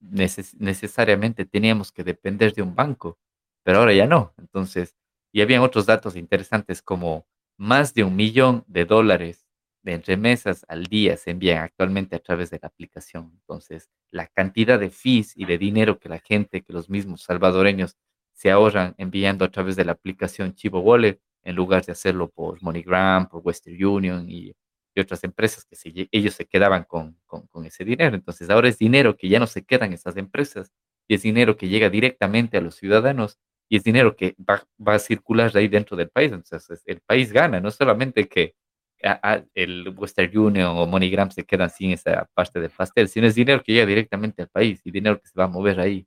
neces 0.00 0.54
necesariamente 0.60 1.46
teníamos 1.46 1.92
que 1.92 2.04
depender 2.04 2.52
de 2.54 2.62
un 2.62 2.74
banco, 2.74 3.18
pero 3.64 3.78
ahora 3.78 3.94
ya 3.94 4.06
no. 4.06 4.34
Entonces, 4.38 4.94
y 5.32 5.40
habían 5.42 5.62
otros 5.62 5.86
datos 5.86 6.16
interesantes 6.16 6.82
como 6.82 7.26
más 7.56 7.94
de 7.94 8.04
un 8.04 8.16
millón 8.16 8.64
de 8.68 8.84
dólares 8.84 9.46
de 9.82 9.98
remesas 9.98 10.64
al 10.68 10.84
día 10.86 11.16
se 11.16 11.30
envían 11.30 11.58
actualmente 11.58 12.16
a 12.16 12.20
través 12.20 12.50
de 12.50 12.58
la 12.60 12.68
aplicación. 12.68 13.30
Entonces, 13.40 13.88
la 14.10 14.26
cantidad 14.26 14.78
de 14.78 14.90
fees 14.90 15.36
y 15.36 15.46
de 15.46 15.58
dinero 15.58 15.98
que 15.98 16.08
la 16.08 16.18
gente, 16.18 16.62
que 16.62 16.72
los 16.72 16.90
mismos 16.90 17.22
salvadoreños 17.22 17.96
se 18.32 18.50
ahorran 18.50 18.94
enviando 18.98 19.44
a 19.44 19.50
través 19.50 19.76
de 19.76 19.84
la 19.84 19.92
aplicación 19.92 20.54
Chivo 20.54 20.80
Wallet, 20.80 21.20
en 21.42 21.56
lugar 21.56 21.84
de 21.84 21.92
hacerlo 21.92 22.28
por 22.28 22.62
MoneyGram, 22.62 23.28
por 23.28 23.42
Western 23.44 23.82
Union 23.82 24.28
y, 24.28 24.52
y 24.94 25.00
otras 25.00 25.24
empresas 25.24 25.64
que 25.64 26.08
ellos 26.12 26.34
se 26.34 26.46
quedaban 26.46 26.84
con, 26.84 27.16
con, 27.26 27.64
ese 27.64 27.84
dinero. 27.84 28.14
Entonces, 28.14 28.50
ahora 28.50 28.68
es 28.68 28.78
dinero 28.78 29.16
que 29.16 29.28
ya 29.28 29.38
no 29.38 29.46
se 29.46 29.64
queda 29.64 29.86
en 29.86 29.92
esas 29.92 30.16
empresas 30.16 30.70
y 31.08 31.14
es 31.14 31.22
dinero 31.22 31.56
que 31.56 31.68
llega 31.68 31.90
directamente 31.90 32.56
a 32.58 32.60
los 32.60 32.76
ciudadanos 32.76 33.38
y 33.68 33.76
es 33.76 33.84
dinero 33.84 34.16
que 34.16 34.34
va, 34.38 34.62
va 34.86 34.94
a 34.94 34.98
circular 34.98 35.50
ahí 35.56 35.68
dentro 35.68 35.96
del 35.96 36.10
país. 36.10 36.32
Entonces, 36.32 36.82
el 36.86 37.00
país 37.00 37.32
gana, 37.32 37.60
no 37.60 37.70
solamente 37.70 38.28
que 38.28 38.54
a, 39.02 39.42
el 39.54 39.94
Western 39.96 40.36
Union 40.36 40.76
o 40.76 40.86
MoneyGram 40.86 41.30
se 41.30 41.44
quedan 41.44 41.70
sin 41.70 41.92
esa 41.92 42.28
parte 42.34 42.60
del 42.60 42.70
pastel, 42.70 43.08
sino 43.08 43.26
es 43.26 43.34
dinero 43.34 43.62
que 43.62 43.72
llega 43.72 43.86
directamente 43.86 44.42
al 44.42 44.48
país 44.48 44.80
y 44.84 44.90
dinero 44.90 45.18
que 45.20 45.28
se 45.28 45.38
va 45.38 45.44
a 45.44 45.48
mover 45.48 45.80
ahí. 45.80 46.06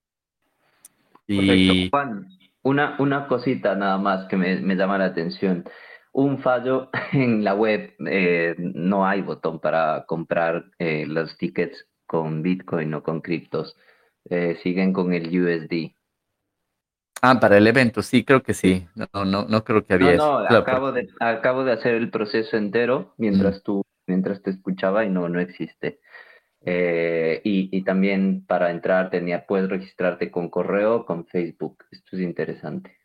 Y... 1.28 1.90
Juan, 1.90 2.28
una, 2.64 2.96
una 3.00 3.28
cosita 3.28 3.76
nada 3.76 3.98
más 3.98 4.26
que 4.28 4.38
me, 4.38 4.60
me, 4.62 4.76
llama 4.76 4.98
la 4.98 5.06
atención. 5.06 5.66
Un 6.12 6.40
fallo 6.40 6.90
en 7.12 7.44
la 7.44 7.56
web, 7.56 7.94
eh, 8.08 8.56
no 8.58 9.06
hay 9.06 9.22
botón 9.22 9.60
para 9.60 10.06
comprar 10.08 10.66
eh, 10.80 11.06
los 11.08 11.38
tickets 11.38 11.88
con 12.06 12.42
Bitcoin 12.42 12.94
o 12.94 13.04
con 13.04 13.22
criptos. 13.22 13.76
Eh, 14.30 14.58
siguen 14.64 14.94
con 14.94 15.14
el 15.14 15.28
USD. 15.28 15.96
Ah, 17.26 17.40
para 17.40 17.58
el 17.58 17.66
evento, 17.66 18.02
sí, 18.04 18.26
creo 18.26 18.44
que 18.44 18.54
sí. 18.54 18.86
No, 18.96 19.24
no, 19.24 19.46
no 19.46 19.64
creo 19.64 19.86
que 19.86 19.94
había 19.94 20.18
no, 20.18 20.42
no, 20.42 20.46
eso. 20.46 20.58
acabo, 20.58 20.92
de, 20.92 21.08
acabo 21.22 21.64
de 21.64 21.72
hacer 21.72 21.96
el 21.96 22.10
proceso 22.10 22.58
entero 22.58 23.14
mientras 23.16 23.60
mm. 23.60 23.64
tú, 23.64 23.86
mientras 24.08 24.42
te 24.42 24.50
escuchaba 24.50 25.06
y 25.06 25.10
no, 25.10 25.30
no 25.30 25.40
existe. 25.40 26.02
Eh, 26.66 27.40
y, 27.46 27.70
y, 27.72 27.84
también 27.86 28.46
para 28.46 28.72
entrar 28.72 29.10
tenía, 29.10 29.46
puedes 29.46 29.70
registrarte 29.70 30.32
con 30.32 30.50
correo 30.50 31.06
con 31.06 31.26
Facebook. 31.26 31.86
Esto 31.92 32.18
es 32.18 32.24
interesante. 32.24 32.98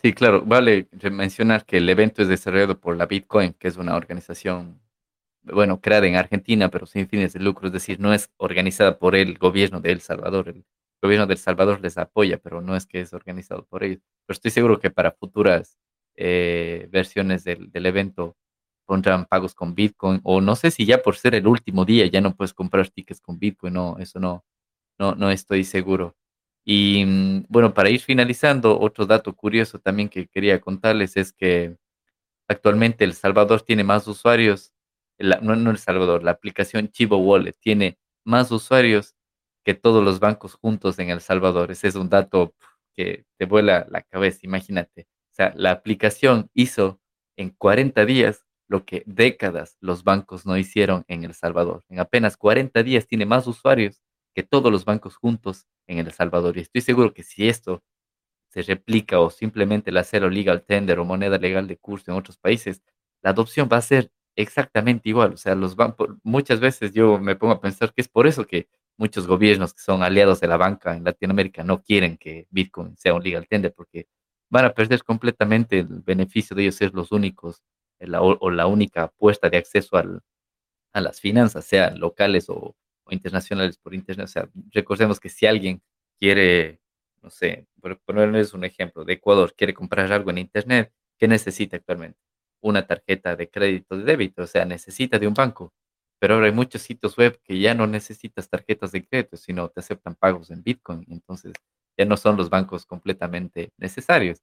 Sí, 0.00 0.14
claro, 0.14 0.42
vale 0.46 0.88
mencionar 1.10 1.66
que 1.66 1.76
el 1.76 1.90
evento 1.90 2.22
es 2.22 2.28
desarrollado 2.28 2.80
por 2.80 2.96
la 2.96 3.04
Bitcoin, 3.04 3.52
que 3.52 3.68
es 3.68 3.76
una 3.76 3.94
organización, 3.94 4.80
bueno, 5.42 5.82
creada 5.82 6.06
en 6.06 6.16
Argentina, 6.16 6.70
pero 6.70 6.86
sin 6.86 7.08
fines 7.08 7.34
de 7.34 7.40
lucro, 7.40 7.66
es 7.66 7.74
decir, 7.74 8.00
no 8.00 8.14
es 8.14 8.30
organizada 8.38 8.98
por 8.98 9.14
el 9.16 9.36
gobierno 9.36 9.82
de 9.82 9.92
El 9.92 10.00
Salvador. 10.00 10.48
El, 10.48 10.64
gobierno 11.02 11.26
de 11.26 11.34
El 11.34 11.38
Salvador 11.38 11.80
les 11.82 11.98
apoya, 11.98 12.38
pero 12.38 12.60
no 12.62 12.76
es 12.76 12.86
que 12.86 13.00
es 13.00 13.12
organizado 13.12 13.64
por 13.66 13.84
ellos. 13.84 14.00
Pero 14.26 14.34
estoy 14.34 14.52
seguro 14.52 14.78
que 14.78 14.90
para 14.90 15.10
futuras 15.10 15.78
eh, 16.16 16.88
versiones 16.90 17.44
del, 17.44 17.70
evento 17.86 18.36
pondrán 18.86 19.26
pagos 19.26 19.54
con 19.54 19.74
Bitcoin, 19.74 20.20
o 20.24 20.40
no 20.40 20.56
sé 20.56 20.70
si 20.70 20.86
ya 20.86 21.02
por 21.02 21.16
ser 21.16 21.34
el 21.34 21.46
último 21.46 21.84
día 21.84 22.06
ya 22.06 22.20
no 22.20 22.34
puedes 22.36 22.54
comprar 22.54 22.88
tickets 22.90 23.20
con 23.20 23.38
Bitcoin, 23.38 23.74
no, 23.74 23.96
eso 23.98 24.20
no, 24.20 24.44
no, 24.98 25.14
no 25.14 25.30
estoy 25.30 25.64
seguro. 25.64 26.16
Y 26.64 27.04
mm, 27.04 27.46
bueno, 27.48 27.74
para 27.74 27.90
ir 27.90 28.00
finalizando, 28.00 28.78
otro 28.80 29.06
dato 29.06 29.34
curioso 29.34 29.80
también 29.80 30.08
que 30.08 30.28
quería 30.28 30.60
contarles 30.60 31.16
es 31.16 31.32
que 31.32 31.76
actualmente 32.48 33.04
El 33.04 33.14
Salvador 33.14 33.62
tiene 33.62 33.84
más 33.84 34.06
usuarios, 34.08 34.72
no 35.18 35.70
El 35.70 35.78
Salvador, 35.78 36.22
la 36.22 36.32
aplicación 36.32 36.88
Chivo 36.88 37.16
Wallet 37.18 37.54
tiene 37.60 37.98
más 38.24 38.50
usuarios 38.50 39.14
que 39.64 39.74
todos 39.74 40.04
los 40.04 40.20
bancos 40.20 40.54
juntos 40.54 40.98
en 40.98 41.10
El 41.10 41.20
Salvador. 41.20 41.70
Ese 41.70 41.88
es 41.88 41.94
un 41.94 42.08
dato 42.08 42.54
que 42.94 43.24
te 43.38 43.46
vuela 43.46 43.86
la 43.90 44.02
cabeza, 44.02 44.40
imagínate. 44.42 45.06
O 45.32 45.34
sea, 45.34 45.52
la 45.56 45.70
aplicación 45.70 46.50
hizo 46.54 47.00
en 47.36 47.50
40 47.50 48.04
días 48.04 48.44
lo 48.68 48.84
que 48.84 49.02
décadas 49.06 49.76
los 49.80 50.04
bancos 50.04 50.46
no 50.46 50.56
hicieron 50.56 51.04
en 51.08 51.24
El 51.24 51.34
Salvador. 51.34 51.84
En 51.88 52.00
apenas 52.00 52.36
40 52.36 52.82
días 52.82 53.06
tiene 53.06 53.26
más 53.26 53.46
usuarios 53.46 54.02
que 54.34 54.42
todos 54.42 54.72
los 54.72 54.84
bancos 54.84 55.16
juntos 55.16 55.66
en 55.86 55.98
El 55.98 56.12
Salvador. 56.12 56.56
Y 56.56 56.60
estoy 56.60 56.80
seguro 56.80 57.12
que 57.12 57.22
si 57.22 57.48
esto 57.48 57.82
se 58.48 58.62
replica 58.62 59.20
o 59.20 59.30
simplemente 59.30 59.92
la 59.92 60.04
cero 60.04 60.28
legal 60.30 60.62
tender 60.64 60.98
o 60.98 61.04
moneda 61.04 61.38
legal 61.38 61.66
de 61.66 61.78
curso 61.78 62.10
en 62.10 62.18
otros 62.18 62.38
países, 62.38 62.82
la 63.22 63.30
adopción 63.30 63.68
va 63.72 63.78
a 63.78 63.82
ser 63.82 64.10
exactamente 64.36 65.08
igual. 65.08 65.34
O 65.34 65.36
sea, 65.36 65.54
los 65.54 65.76
bancos, 65.76 66.10
muchas 66.22 66.60
veces 66.60 66.92
yo 66.92 67.18
me 67.18 67.36
pongo 67.36 67.54
a 67.54 67.60
pensar 67.60 67.92
que 67.94 68.02
es 68.02 68.08
por 68.08 68.26
eso 68.26 68.46
que 68.46 68.68
muchos 69.02 69.26
gobiernos 69.26 69.74
que 69.74 69.80
son 69.80 70.04
aliados 70.04 70.38
de 70.40 70.46
la 70.46 70.56
banca 70.56 70.96
en 70.96 71.02
Latinoamérica 71.02 71.64
no 71.64 71.82
quieren 71.82 72.16
que 72.16 72.46
Bitcoin 72.50 72.96
sea 72.96 73.14
un 73.14 73.22
legal 73.24 73.48
tender 73.48 73.72
porque 73.74 74.06
van 74.48 74.64
a 74.64 74.72
perder 74.72 75.02
completamente 75.02 75.80
el 75.80 76.02
beneficio 76.04 76.54
de 76.54 76.62
ellos 76.62 76.76
ser 76.76 76.94
los 76.94 77.10
únicos 77.10 77.62
la, 78.06 78.22
o, 78.22 78.50
la 78.50 78.66
única 78.66 79.04
apuesta 79.04 79.50
de 79.50 79.56
acceso 79.56 79.96
al, 79.96 80.22
a 80.92 81.00
las 81.00 81.20
finanzas, 81.20 81.64
sean 81.64 81.98
locales 81.98 82.48
o, 82.48 82.76
o, 83.04 83.10
internacionales 83.10 83.78
por 83.78 83.94
internet. 83.94 84.24
O 84.24 84.28
sea, 84.28 84.48
recordemos 84.72 85.20
que 85.20 85.28
si 85.28 85.46
alguien 85.46 85.82
quiere, 86.18 86.80
no 87.22 87.30
sé, 87.30 87.66
por 87.80 87.98
ponerles 88.00 88.54
un 88.54 88.64
ejemplo, 88.64 89.04
de 89.04 89.14
Ecuador, 89.14 89.54
quiere 89.56 89.74
comprar 89.74 90.12
algo 90.12 90.30
en 90.30 90.38
internet, 90.38 90.92
¿qué 91.18 91.28
necesita 91.28 91.76
actualmente? 91.76 92.18
Una 92.60 92.86
tarjeta 92.86 93.36
de 93.36 93.48
crédito 93.50 93.96
de 93.96 94.04
débito, 94.04 94.42
o 94.42 94.46
sea, 94.46 94.64
necesita 94.64 95.18
de 95.18 95.26
un 95.26 95.34
banco 95.34 95.72
pero 96.22 96.34
ahora 96.34 96.46
hay 96.46 96.52
muchos 96.52 96.82
sitios 96.82 97.16
web 97.16 97.40
que 97.42 97.58
ya 97.58 97.74
no 97.74 97.88
necesitas 97.88 98.48
tarjetas 98.48 98.92
de 98.92 99.04
crédito, 99.04 99.36
sino 99.36 99.68
te 99.70 99.80
aceptan 99.80 100.14
pagos 100.14 100.52
en 100.52 100.62
Bitcoin. 100.62 101.04
Entonces 101.08 101.52
ya 101.98 102.04
no 102.04 102.16
son 102.16 102.36
los 102.36 102.48
bancos 102.48 102.86
completamente 102.86 103.72
necesarios. 103.76 104.40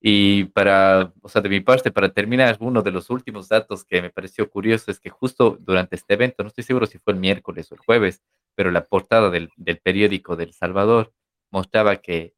Y 0.00 0.44
para, 0.44 1.12
o 1.20 1.28
sea, 1.28 1.42
de 1.42 1.48
mi 1.48 1.58
parte, 1.58 1.90
para 1.90 2.10
terminar, 2.10 2.56
uno 2.60 2.82
de 2.82 2.92
los 2.92 3.10
últimos 3.10 3.48
datos 3.48 3.84
que 3.84 4.00
me 4.00 4.10
pareció 4.10 4.48
curioso 4.48 4.92
es 4.92 5.00
que 5.00 5.10
justo 5.10 5.58
durante 5.60 5.96
este 5.96 6.14
evento, 6.14 6.44
no 6.44 6.50
estoy 6.50 6.62
seguro 6.62 6.86
si 6.86 6.98
fue 6.98 7.14
el 7.14 7.18
miércoles 7.18 7.72
o 7.72 7.74
el 7.74 7.80
jueves, 7.80 8.22
pero 8.54 8.70
la 8.70 8.84
portada 8.84 9.28
del, 9.28 9.50
del 9.56 9.78
periódico 9.78 10.36
del 10.36 10.52
Salvador 10.52 11.12
mostraba 11.50 11.96
que 11.96 12.32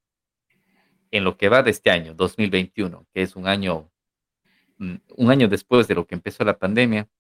en 1.11 1.25
lo 1.25 1.37
que 1.37 1.51
va 1.51 1.63
de 1.63 1.73
este 1.73 1.91
año, 1.91 2.15
2021, 2.15 3.07
que 3.13 3.21
es 3.21 3.37
un 3.37 3.47
año, 3.47 3.91
mm, 4.79 4.95
un 5.19 5.31
año 5.31 5.49
después 5.49 5.87
de 5.87 5.97
lo 5.97 6.07
que 6.07 6.15
empezó 6.15 6.45
la 6.45 6.59
pandemia, 6.59 7.11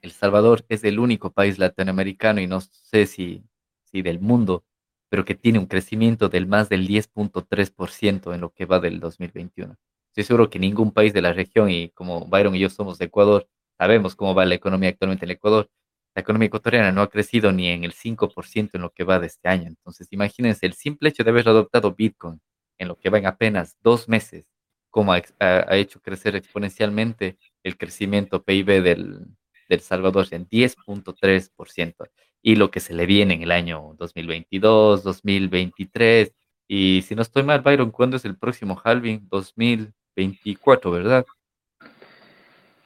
El 0.00 0.12
Salvador 0.12 0.64
es 0.68 0.84
el 0.84 0.98
único 0.98 1.30
país 1.32 1.58
latinoamericano 1.58 2.40
y 2.40 2.46
no 2.46 2.60
sé 2.60 3.06
si, 3.06 3.44
si 3.84 4.02
del 4.02 4.20
mundo, 4.20 4.64
pero 5.08 5.24
que 5.24 5.34
tiene 5.34 5.58
un 5.58 5.66
crecimiento 5.66 6.28
del 6.28 6.46
más 6.46 6.68
del 6.68 6.86
10.3% 6.86 8.34
en 8.34 8.40
lo 8.40 8.50
que 8.50 8.66
va 8.66 8.80
del 8.80 9.00
2021. 9.00 9.76
Estoy 10.08 10.24
seguro 10.24 10.50
que 10.50 10.58
ningún 10.58 10.92
país 10.92 11.12
de 11.12 11.22
la 11.22 11.32
región, 11.32 11.70
y 11.70 11.90
como 11.90 12.26
Byron 12.26 12.54
y 12.54 12.60
yo 12.60 12.70
somos 12.70 12.98
de 12.98 13.06
Ecuador, 13.06 13.48
sabemos 13.78 14.14
cómo 14.14 14.34
va 14.34 14.44
la 14.44 14.54
economía 14.54 14.90
actualmente 14.90 15.24
en 15.24 15.32
Ecuador, 15.32 15.70
la 16.14 16.22
economía 16.22 16.46
ecuatoriana 16.46 16.92
no 16.92 17.02
ha 17.02 17.10
crecido 17.10 17.52
ni 17.52 17.68
en 17.68 17.84
el 17.84 17.92
5% 17.92 18.70
en 18.74 18.82
lo 18.82 18.90
que 18.90 19.04
va 19.04 19.20
de 19.20 19.28
este 19.28 19.48
año. 19.48 19.68
Entonces, 19.68 20.08
imagínense 20.10 20.66
el 20.66 20.74
simple 20.74 21.10
hecho 21.10 21.22
de 21.22 21.30
haber 21.30 21.48
adoptado 21.48 21.94
Bitcoin 21.94 22.40
en 22.78 22.88
lo 22.88 22.98
que 22.98 23.10
va 23.10 23.18
en 23.18 23.26
apenas 23.26 23.76
dos 23.82 24.08
meses, 24.08 24.46
como 24.90 25.12
ha, 25.12 25.22
ha 25.40 25.76
hecho 25.76 26.00
crecer 26.00 26.34
exponencialmente 26.36 27.38
el 27.62 27.76
crecimiento 27.76 28.42
PIB 28.42 28.82
del, 28.82 29.26
del 29.68 29.80
Salvador 29.80 30.26
en 30.30 30.48
10.3%, 30.48 32.08
y 32.42 32.56
lo 32.56 32.70
que 32.70 32.80
se 32.80 32.94
le 32.94 33.06
viene 33.06 33.34
en 33.34 33.42
el 33.42 33.52
año 33.52 33.94
2022, 33.98 35.02
2023, 35.02 36.34
y 36.68 37.02
si 37.02 37.14
no 37.14 37.22
estoy 37.22 37.42
mal, 37.42 37.62
Byron, 37.62 37.90
¿cuándo 37.90 38.16
es 38.16 38.24
el 38.24 38.36
próximo 38.36 38.80
halving? 38.82 39.26
2024, 39.28 40.90
¿verdad? 40.90 41.26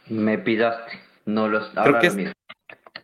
Me 0.09 0.39
pidaste, 0.39 1.01
no 1.27 1.49
los... 1.49 1.69
Creo 1.71 1.99
que, 1.99 2.07
es, 2.07 2.17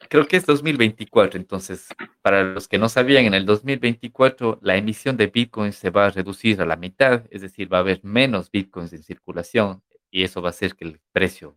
creo 0.09 0.27
que 0.27 0.37
es 0.37 0.47
2024, 0.47 1.39
entonces, 1.39 1.89
para 2.23 2.45
los 2.45 2.69
que 2.69 2.79
no 2.79 2.89
sabían, 2.89 3.25
en 3.25 3.35
el 3.35 3.45
2024 3.45 4.61
la 4.63 4.77
emisión 4.77 5.17
de 5.17 5.27
Bitcoin 5.27 5.73
se 5.73 5.91
va 5.91 6.07
a 6.07 6.11
reducir 6.11 6.61
a 6.61 6.67
la 6.67 6.77
mitad, 6.77 7.25
es 7.31 7.43
decir, 7.43 7.73
va 7.73 7.79
a 7.79 7.81
haber 7.81 8.01
menos 8.05 8.51
Bitcoins 8.51 8.93
en 8.93 9.03
circulación 9.03 9.83
y 10.11 10.23
eso 10.23 10.41
va 10.43 10.49
a 10.49 10.51
hacer 10.51 10.75
que 10.75 10.85
el 10.85 11.01
precio 11.13 11.57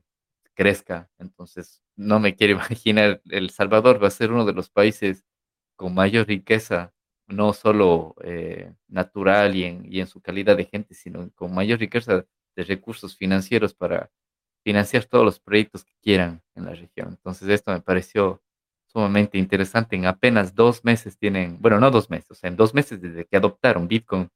crezca. 0.54 1.10
Entonces, 1.18 1.82
no 2.02 2.20
me 2.20 2.36
quiero 2.36 2.54
imaginar, 2.70 3.22
El 3.30 3.50
Salvador 3.52 4.04
va 4.04 4.08
a 4.08 4.12
ser 4.12 4.32
uno 4.32 4.46
de 4.46 4.54
los 4.54 4.70
países 4.70 5.26
con 5.76 5.94
mayor 5.94 6.28
riqueza, 6.28 6.94
no 7.28 7.54
solo 7.54 8.16
eh, 8.24 8.74
natural 8.88 9.56
y 9.56 9.64
en, 9.64 9.86
y 9.92 10.02
en 10.02 10.08
su 10.08 10.22
calidad 10.22 10.58
de 10.58 10.66
gente, 10.66 10.94
sino 10.94 11.30
con 11.36 11.54
mayor 11.54 11.80
riqueza 11.80 12.26
de 12.56 12.64
recursos 12.64 13.16
financieros 13.18 13.74
para 13.74 14.12
financiar 14.64 15.06
todos 15.06 15.26
los 15.26 15.40
proyectos 15.40 15.84
que 15.86 15.94
quieran 16.02 16.42
en 16.56 16.66
la 16.66 16.76
región. 16.76 17.10
Entonces, 17.10 17.48
esto 17.50 17.72
me 17.72 17.82
pareció 17.82 18.44
sumamente 18.86 19.38
interesante. 19.38 19.96
En 19.96 20.06
apenas 20.06 20.54
dos 20.54 20.84
meses 20.84 21.18
tienen, 21.18 21.60
bueno, 21.62 21.80
no 21.80 21.90
dos 21.92 22.10
meses, 22.10 22.32
o 22.32 22.36
sea, 22.36 22.50
en 22.50 22.58
dos 22.58 22.74
meses 22.74 23.02
desde 23.02 23.26
que 23.26 23.38
adoptaron 23.38 23.88
Bitcoin, 23.88 24.30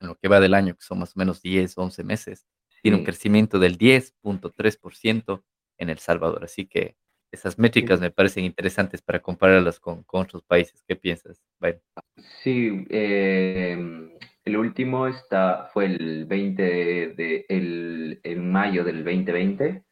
en 0.00 0.08
lo 0.08 0.16
que 0.16 0.28
va 0.28 0.40
del 0.40 0.54
año, 0.54 0.74
que 0.74 0.82
son 0.82 0.98
más 0.98 1.14
o 1.14 1.18
menos 1.18 1.42
10, 1.42 1.76
11 1.76 2.04
meses, 2.04 2.46
tiene 2.82 2.96
un 2.96 3.04
crecimiento 3.04 3.58
del 3.58 3.76
10.3% 3.76 5.44
en 5.78 5.90
El 5.90 5.98
Salvador. 5.98 6.44
Así 6.44 6.66
que 6.66 6.96
esas 7.32 7.58
métricas 7.58 8.00
me 8.00 8.10
parecen 8.10 8.44
interesantes 8.44 9.02
para 9.02 9.20
compararlas 9.20 9.78
con, 9.78 10.02
con 10.02 10.22
otros 10.22 10.42
países. 10.42 10.82
¿Qué 10.86 10.96
piensas? 10.96 11.40
Bueno. 11.58 11.78
Sí, 12.42 12.86
eh, 12.90 13.78
el 14.44 14.56
último 14.56 15.06
está, 15.06 15.68
fue 15.72 15.86
el 15.86 16.24
20 16.26 16.62
de, 16.62 17.46
el, 17.48 18.20
en 18.22 18.50
mayo 18.50 18.84
del 18.84 19.04
2020 19.04 19.84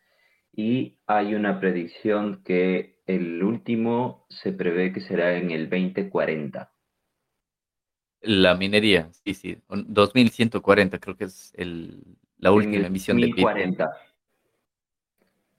y 0.52 0.98
hay 1.06 1.34
una 1.34 1.60
predicción 1.60 2.42
que 2.42 2.98
el 3.06 3.42
último 3.42 4.26
se 4.28 4.52
prevé 4.52 4.92
que 4.92 5.00
será 5.00 5.36
en 5.36 5.50
el 5.50 5.70
2040. 5.70 6.72
La 8.22 8.56
minería, 8.56 9.08
sí, 9.12 9.34
sí, 9.34 9.58
2140 9.68 10.98
creo 10.98 11.16
que 11.16 11.24
es 11.24 11.52
el, 11.56 12.02
la 12.38 12.50
última 12.50 12.86
emisión 12.86 13.20
de 13.20 13.26
Bitcoin. 13.26 13.76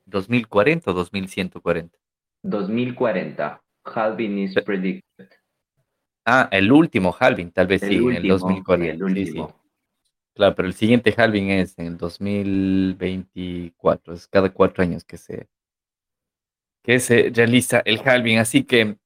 2040 0.10 0.92
o 0.92 0.94
2140? 0.94 1.98
2040. 2.44 3.62
Halving 3.86 4.40
is 4.40 4.56
predicted. 4.66 5.30
Ah, 6.26 6.50
el 6.52 6.70
último 6.72 7.16
halving, 7.18 7.52
tal 7.52 7.68
vez 7.68 7.82
sí, 7.82 7.96
en 7.96 8.14
el 8.14 8.28
2040. 8.28 8.94
el 8.94 9.04
último. 9.04 9.56
Claro, 10.36 10.56
pero 10.56 10.68
el 10.68 10.74
siguiente 10.74 11.14
halving 11.18 11.50
es 11.50 11.78
en 11.80 11.88
el 11.88 11.98
2024, 11.98 14.14
es 14.14 14.28
cada 14.28 14.52
cuatro 14.52 14.84
años 14.84 15.04
que 15.04 15.18
se, 15.18 15.48
que 16.84 17.00
se 17.00 17.32
realiza 17.34 17.82
el 17.84 18.00
halving. 18.06 18.38
Así 18.38 18.64
que, 18.64 18.98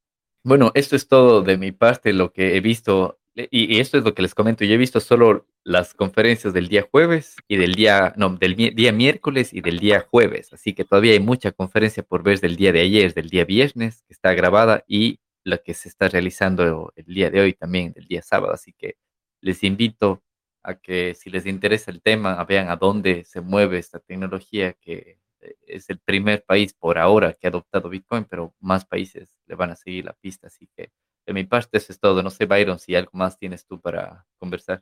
bueno, 0.44 0.72
esto 0.76 0.96
es 0.96 1.08
todo 1.08 1.42
de 1.42 1.58
mi 1.58 1.72
parte, 1.72 2.14
lo 2.14 2.34
que 2.34 2.58
he 2.58 2.62
visto, 2.62 3.20
y, 3.36 3.80
esto 3.80 3.98
es 3.98 4.04
lo 4.04 4.14
que 4.14 4.22
les 4.22 4.36
comento, 4.36 4.64
yo 4.66 4.74
he 4.74 4.78
visto 4.78 5.00
solo 5.00 5.48
las 5.64 5.94
conferencias 5.94 6.54
del 6.54 6.68
día 6.68 6.88
jueves 6.90 7.38
y 7.48 7.58
del 7.58 7.74
día, 7.74 8.14
no, 8.18 8.30
del 8.36 8.56
día 8.56 8.92
miércoles 8.92 9.54
y 9.54 9.62
del 9.62 9.80
día 9.80 10.02
jueves, 10.02 10.54
así 10.54 10.74
que 10.74 10.86
todavía 10.86 11.14
hay 11.14 11.20
mucha 11.20 11.52
conferencia 11.52 12.04
por 12.04 12.24
ver 12.24 12.40
del 12.40 12.56
día 12.56 12.72
de 12.72 12.82
ayer, 12.82 13.14
del 13.14 13.30
día 13.30 13.46
viernes, 13.46 14.04
que 14.08 14.14
está 14.14 14.34
grabada, 14.34 14.84
y 14.88 15.20
la 15.44 15.58
que 15.58 15.74
se 15.74 15.90
está 15.90 16.10
realizando 16.10 16.94
el 16.96 17.06
día 17.06 17.30
de 17.30 17.42
hoy 17.42 17.54
también, 17.54 17.94
del 17.94 18.06
día 18.06 18.22
sábado. 18.22 18.54
Así 18.54 18.74
que 18.74 18.98
les 19.42 19.64
invito 19.64 20.24
a 20.64 20.76
que 20.76 21.16
si 21.16 21.30
les 21.30 21.46
interesa 21.46 21.92
el 21.92 22.02
tema, 22.02 22.44
vean 22.46 22.70
a 22.70 22.78
dónde 22.78 23.26
se 23.26 23.42
mueve 23.42 23.80
esta 23.80 24.00
tecnología, 24.00 24.74
que 24.74 25.20
eh, 25.42 25.56
es 25.68 25.90
el 25.90 26.00
primer 26.00 26.44
país 26.46 26.74
por 26.74 26.98
ahora 26.98 27.34
que 27.34 27.48
ha 27.48 27.50
adoptado 27.50 27.90
Bitcoin, 27.90 28.26
pero 28.26 28.56
más 28.60 28.86
países 28.86 29.36
le 29.48 29.56
van 29.56 29.72
a 29.72 29.76
seguir 29.76 30.06
la 30.06 30.14
pista. 30.14 30.48
Así 30.48 30.70
que 30.76 30.92
de 31.26 31.34
mi 31.34 31.44
parte 31.44 31.78
eso 31.78 31.92
es 31.92 32.00
todo. 32.00 32.22
No 32.24 32.30
sé, 32.30 32.46
Byron, 32.46 32.80
si 32.80 32.96
algo 32.96 33.12
más 33.14 33.38
tienes 33.38 33.66
tú 33.66 33.80
para 33.80 34.26
conversar. 34.38 34.82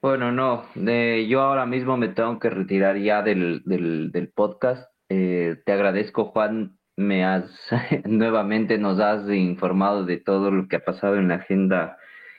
Bueno, 0.00 0.32
no, 0.32 0.64
yo 0.74 1.42
ahora 1.42 1.66
mismo 1.66 1.98
me 1.98 2.08
tengo 2.08 2.38
que 2.38 2.48
retirar 2.48 2.96
ya 2.96 3.22
del, 3.22 3.62
del, 3.64 4.32
podcast. 4.34 4.90
Eh, 5.10 5.56
te 5.66 5.72
agradezco, 5.72 6.26
Juan, 6.26 6.78
me 6.96 7.24
has 7.24 7.50
nuevamente 8.06 8.78
nos 8.78 8.98
has 8.98 9.28
informado 9.28 10.04
de 10.04 10.16
todo 10.16 10.50
lo 10.50 10.68
que 10.68 10.76
ha 10.76 10.84
pasado 10.84 11.16
en 11.16 11.28
la 11.28 11.36
agenda 11.36 11.98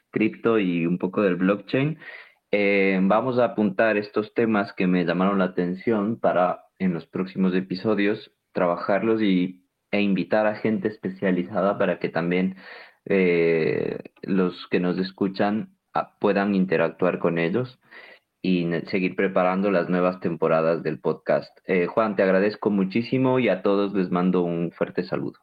cripto 0.10 0.58
y 0.58 0.88
un 0.88 0.98
poco 0.98 1.22
del 1.22 1.36
blockchain. 1.36 2.00
Eh, 2.52 3.00
vamos 3.02 3.38
a 3.38 3.46
apuntar 3.46 3.96
estos 3.96 4.34
temas 4.34 4.74
que 4.74 4.88
me 4.88 5.06
llamaron 5.06 5.40
la 5.40 5.46
atención 5.46 6.20
para 6.20 6.66
en 6.80 6.94
los 6.94 7.06
próximos 7.06 7.54
episodios 7.54 8.32
trabajarlos 8.54 9.22
y, 9.22 9.61
e 9.92 10.02
invitar 10.02 10.48
a 10.48 10.56
gente 10.56 10.88
especializada 10.88 11.78
para 11.78 12.00
que 12.00 12.10
también 12.10 12.56
eh, 13.06 13.98
los 14.22 14.68
que 14.68 14.80
nos 14.80 14.98
escuchan 14.98 15.76
ah, 15.94 16.18
puedan 16.20 16.56
interactuar 16.56 17.20
con 17.20 17.38
ellos 17.38 17.80
y 18.42 18.68
seguir 18.88 19.16
preparando 19.16 19.70
las 19.70 19.90
nuevas 19.90 20.20
temporadas 20.20 20.82
del 20.82 21.00
podcast. 21.00 21.56
Eh, 21.66 21.86
Juan, 21.86 22.16
te 22.16 22.24
agradezco 22.24 22.70
muchísimo 22.72 23.40
y 23.40 23.50
a 23.50 23.62
todos 23.62 23.94
les 23.94 24.10
mando 24.10 24.42
un 24.42 24.72
fuerte 24.72 25.04
saludo. 25.04 25.40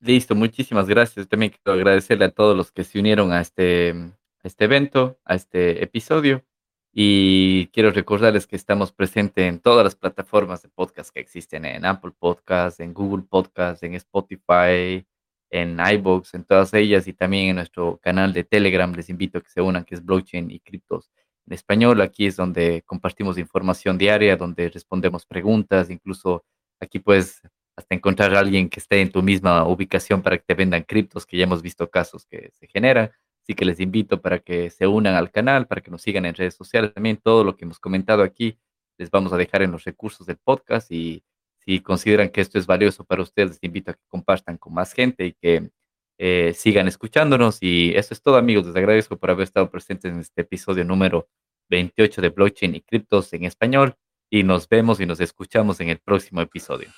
Listo, 0.00 0.34
muchísimas 0.34 0.88
gracias. 0.88 1.28
También 1.28 1.52
quiero 1.52 1.78
agradecerle 1.78 2.26
a 2.26 2.30
todos 2.30 2.56
los 2.56 2.72
que 2.72 2.84
se 2.84 2.98
unieron 2.98 3.32
a 3.32 3.40
este, 3.40 3.90
a 3.90 4.48
este 4.48 4.64
evento, 4.64 5.18
a 5.24 5.34
este 5.34 5.82
episodio. 5.82 6.44
Y 6.92 7.68
quiero 7.68 7.92
recordarles 7.92 8.46
que 8.46 8.56
estamos 8.56 8.90
presentes 8.92 9.48
en 9.48 9.60
todas 9.60 9.84
las 9.84 9.94
plataformas 9.94 10.62
de 10.62 10.68
podcast 10.68 11.10
que 11.14 11.20
existen, 11.20 11.64
en 11.64 11.84
Apple 11.84 12.12
Podcasts, 12.18 12.80
en 12.80 12.92
Google 12.92 13.24
Podcasts, 13.28 13.82
en 13.84 13.94
Spotify, 13.94 15.06
en 15.50 15.78
iBooks, 15.78 16.34
en 16.34 16.44
todas 16.44 16.74
ellas 16.74 17.06
y 17.06 17.12
también 17.12 17.50
en 17.50 17.56
nuestro 17.56 17.98
canal 17.98 18.32
de 18.32 18.44
Telegram. 18.44 18.92
Les 18.94 19.08
invito 19.08 19.38
a 19.38 19.40
que 19.40 19.50
se 19.50 19.60
unan, 19.60 19.84
que 19.84 19.94
es 19.94 20.04
Blockchain 20.04 20.50
y 20.50 20.60
Criptos 20.60 21.10
en 21.46 21.54
español. 21.54 22.00
Aquí 22.00 22.26
es 22.26 22.36
donde 22.36 22.82
compartimos 22.82 23.38
información 23.38 23.96
diaria, 23.96 24.36
donde 24.36 24.68
respondemos 24.68 25.26
preguntas, 25.26 25.90
incluso 25.90 26.44
aquí 26.80 26.98
puedes 26.98 27.40
hasta 27.76 27.94
encontrar 27.94 28.34
a 28.34 28.40
alguien 28.40 28.68
que 28.68 28.80
esté 28.80 29.00
en 29.00 29.10
tu 29.12 29.22
misma 29.22 29.66
ubicación 29.66 30.22
para 30.22 30.38
que 30.38 30.44
te 30.44 30.54
vendan 30.54 30.82
criptos, 30.82 31.24
que 31.24 31.36
ya 31.36 31.44
hemos 31.44 31.62
visto 31.62 31.88
casos 31.88 32.26
que 32.26 32.50
se 32.52 32.66
generan. 32.66 33.10
Así 33.50 33.56
que 33.56 33.64
les 33.64 33.80
invito 33.80 34.22
para 34.22 34.38
que 34.38 34.70
se 34.70 34.86
unan 34.86 35.16
al 35.16 35.32
canal, 35.32 35.66
para 35.66 35.80
que 35.80 35.90
nos 35.90 36.02
sigan 36.02 36.24
en 36.24 36.36
redes 36.36 36.54
sociales. 36.54 36.94
También 36.94 37.16
todo 37.16 37.42
lo 37.42 37.56
que 37.56 37.64
hemos 37.64 37.80
comentado 37.80 38.22
aquí 38.22 38.56
les 38.96 39.10
vamos 39.10 39.32
a 39.32 39.36
dejar 39.36 39.62
en 39.62 39.72
los 39.72 39.82
recursos 39.82 40.24
del 40.24 40.36
podcast 40.36 40.92
y 40.92 41.24
si 41.58 41.80
consideran 41.80 42.28
que 42.28 42.42
esto 42.42 42.60
es 42.60 42.66
valioso 42.68 43.02
para 43.02 43.22
ustedes, 43.22 43.48
les 43.48 43.58
invito 43.62 43.90
a 43.90 43.94
que 43.94 44.04
compartan 44.06 44.56
con 44.56 44.72
más 44.72 44.92
gente 44.92 45.26
y 45.26 45.32
que 45.32 45.68
eh, 46.16 46.52
sigan 46.54 46.86
escuchándonos. 46.86 47.58
Y 47.60 47.92
eso 47.96 48.14
es 48.14 48.22
todo, 48.22 48.36
amigos. 48.36 48.66
Les 48.66 48.76
agradezco 48.76 49.16
por 49.16 49.32
haber 49.32 49.42
estado 49.42 49.68
presentes 49.68 50.12
en 50.12 50.20
este 50.20 50.42
episodio 50.42 50.84
número 50.84 51.28
28 51.70 52.22
de 52.22 52.28
Blockchain 52.28 52.76
y 52.76 52.82
Criptos 52.82 53.32
en 53.32 53.46
español. 53.46 53.96
Y 54.30 54.44
nos 54.44 54.68
vemos 54.68 55.00
y 55.00 55.06
nos 55.06 55.18
escuchamos 55.18 55.80
en 55.80 55.88
el 55.88 55.98
próximo 55.98 56.40
episodio. 56.40 56.88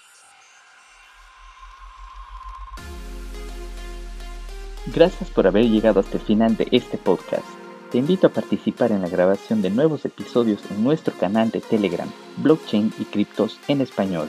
Gracias 4.94 5.30
por 5.30 5.46
haber 5.46 5.64
llegado 5.70 6.00
hasta 6.00 6.18
el 6.18 6.22
final 6.22 6.56
de 6.56 6.68
este 6.70 6.98
podcast. 6.98 7.46
Te 7.90 7.98
invito 7.98 8.26
a 8.26 8.30
participar 8.30 8.92
en 8.92 9.00
la 9.00 9.08
grabación 9.08 9.62
de 9.62 9.70
nuevos 9.70 10.04
episodios 10.04 10.60
en 10.70 10.84
nuestro 10.84 11.14
canal 11.14 11.50
de 11.50 11.60
Telegram, 11.62 12.10
Blockchain 12.38 12.92
y 12.98 13.04
Criptos 13.04 13.58
en 13.68 13.80
Español. 13.80 14.28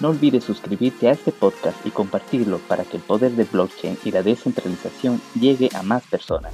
No 0.00 0.10
olvides 0.10 0.44
suscribirte 0.44 1.08
a 1.08 1.12
este 1.12 1.32
podcast 1.32 1.84
y 1.84 1.90
compartirlo 1.90 2.58
para 2.58 2.84
que 2.84 2.98
el 2.98 3.02
poder 3.02 3.32
de 3.32 3.44
blockchain 3.44 3.98
y 4.04 4.12
la 4.12 4.22
descentralización 4.22 5.20
llegue 5.34 5.68
a 5.74 5.82
más 5.82 6.04
personas. 6.04 6.52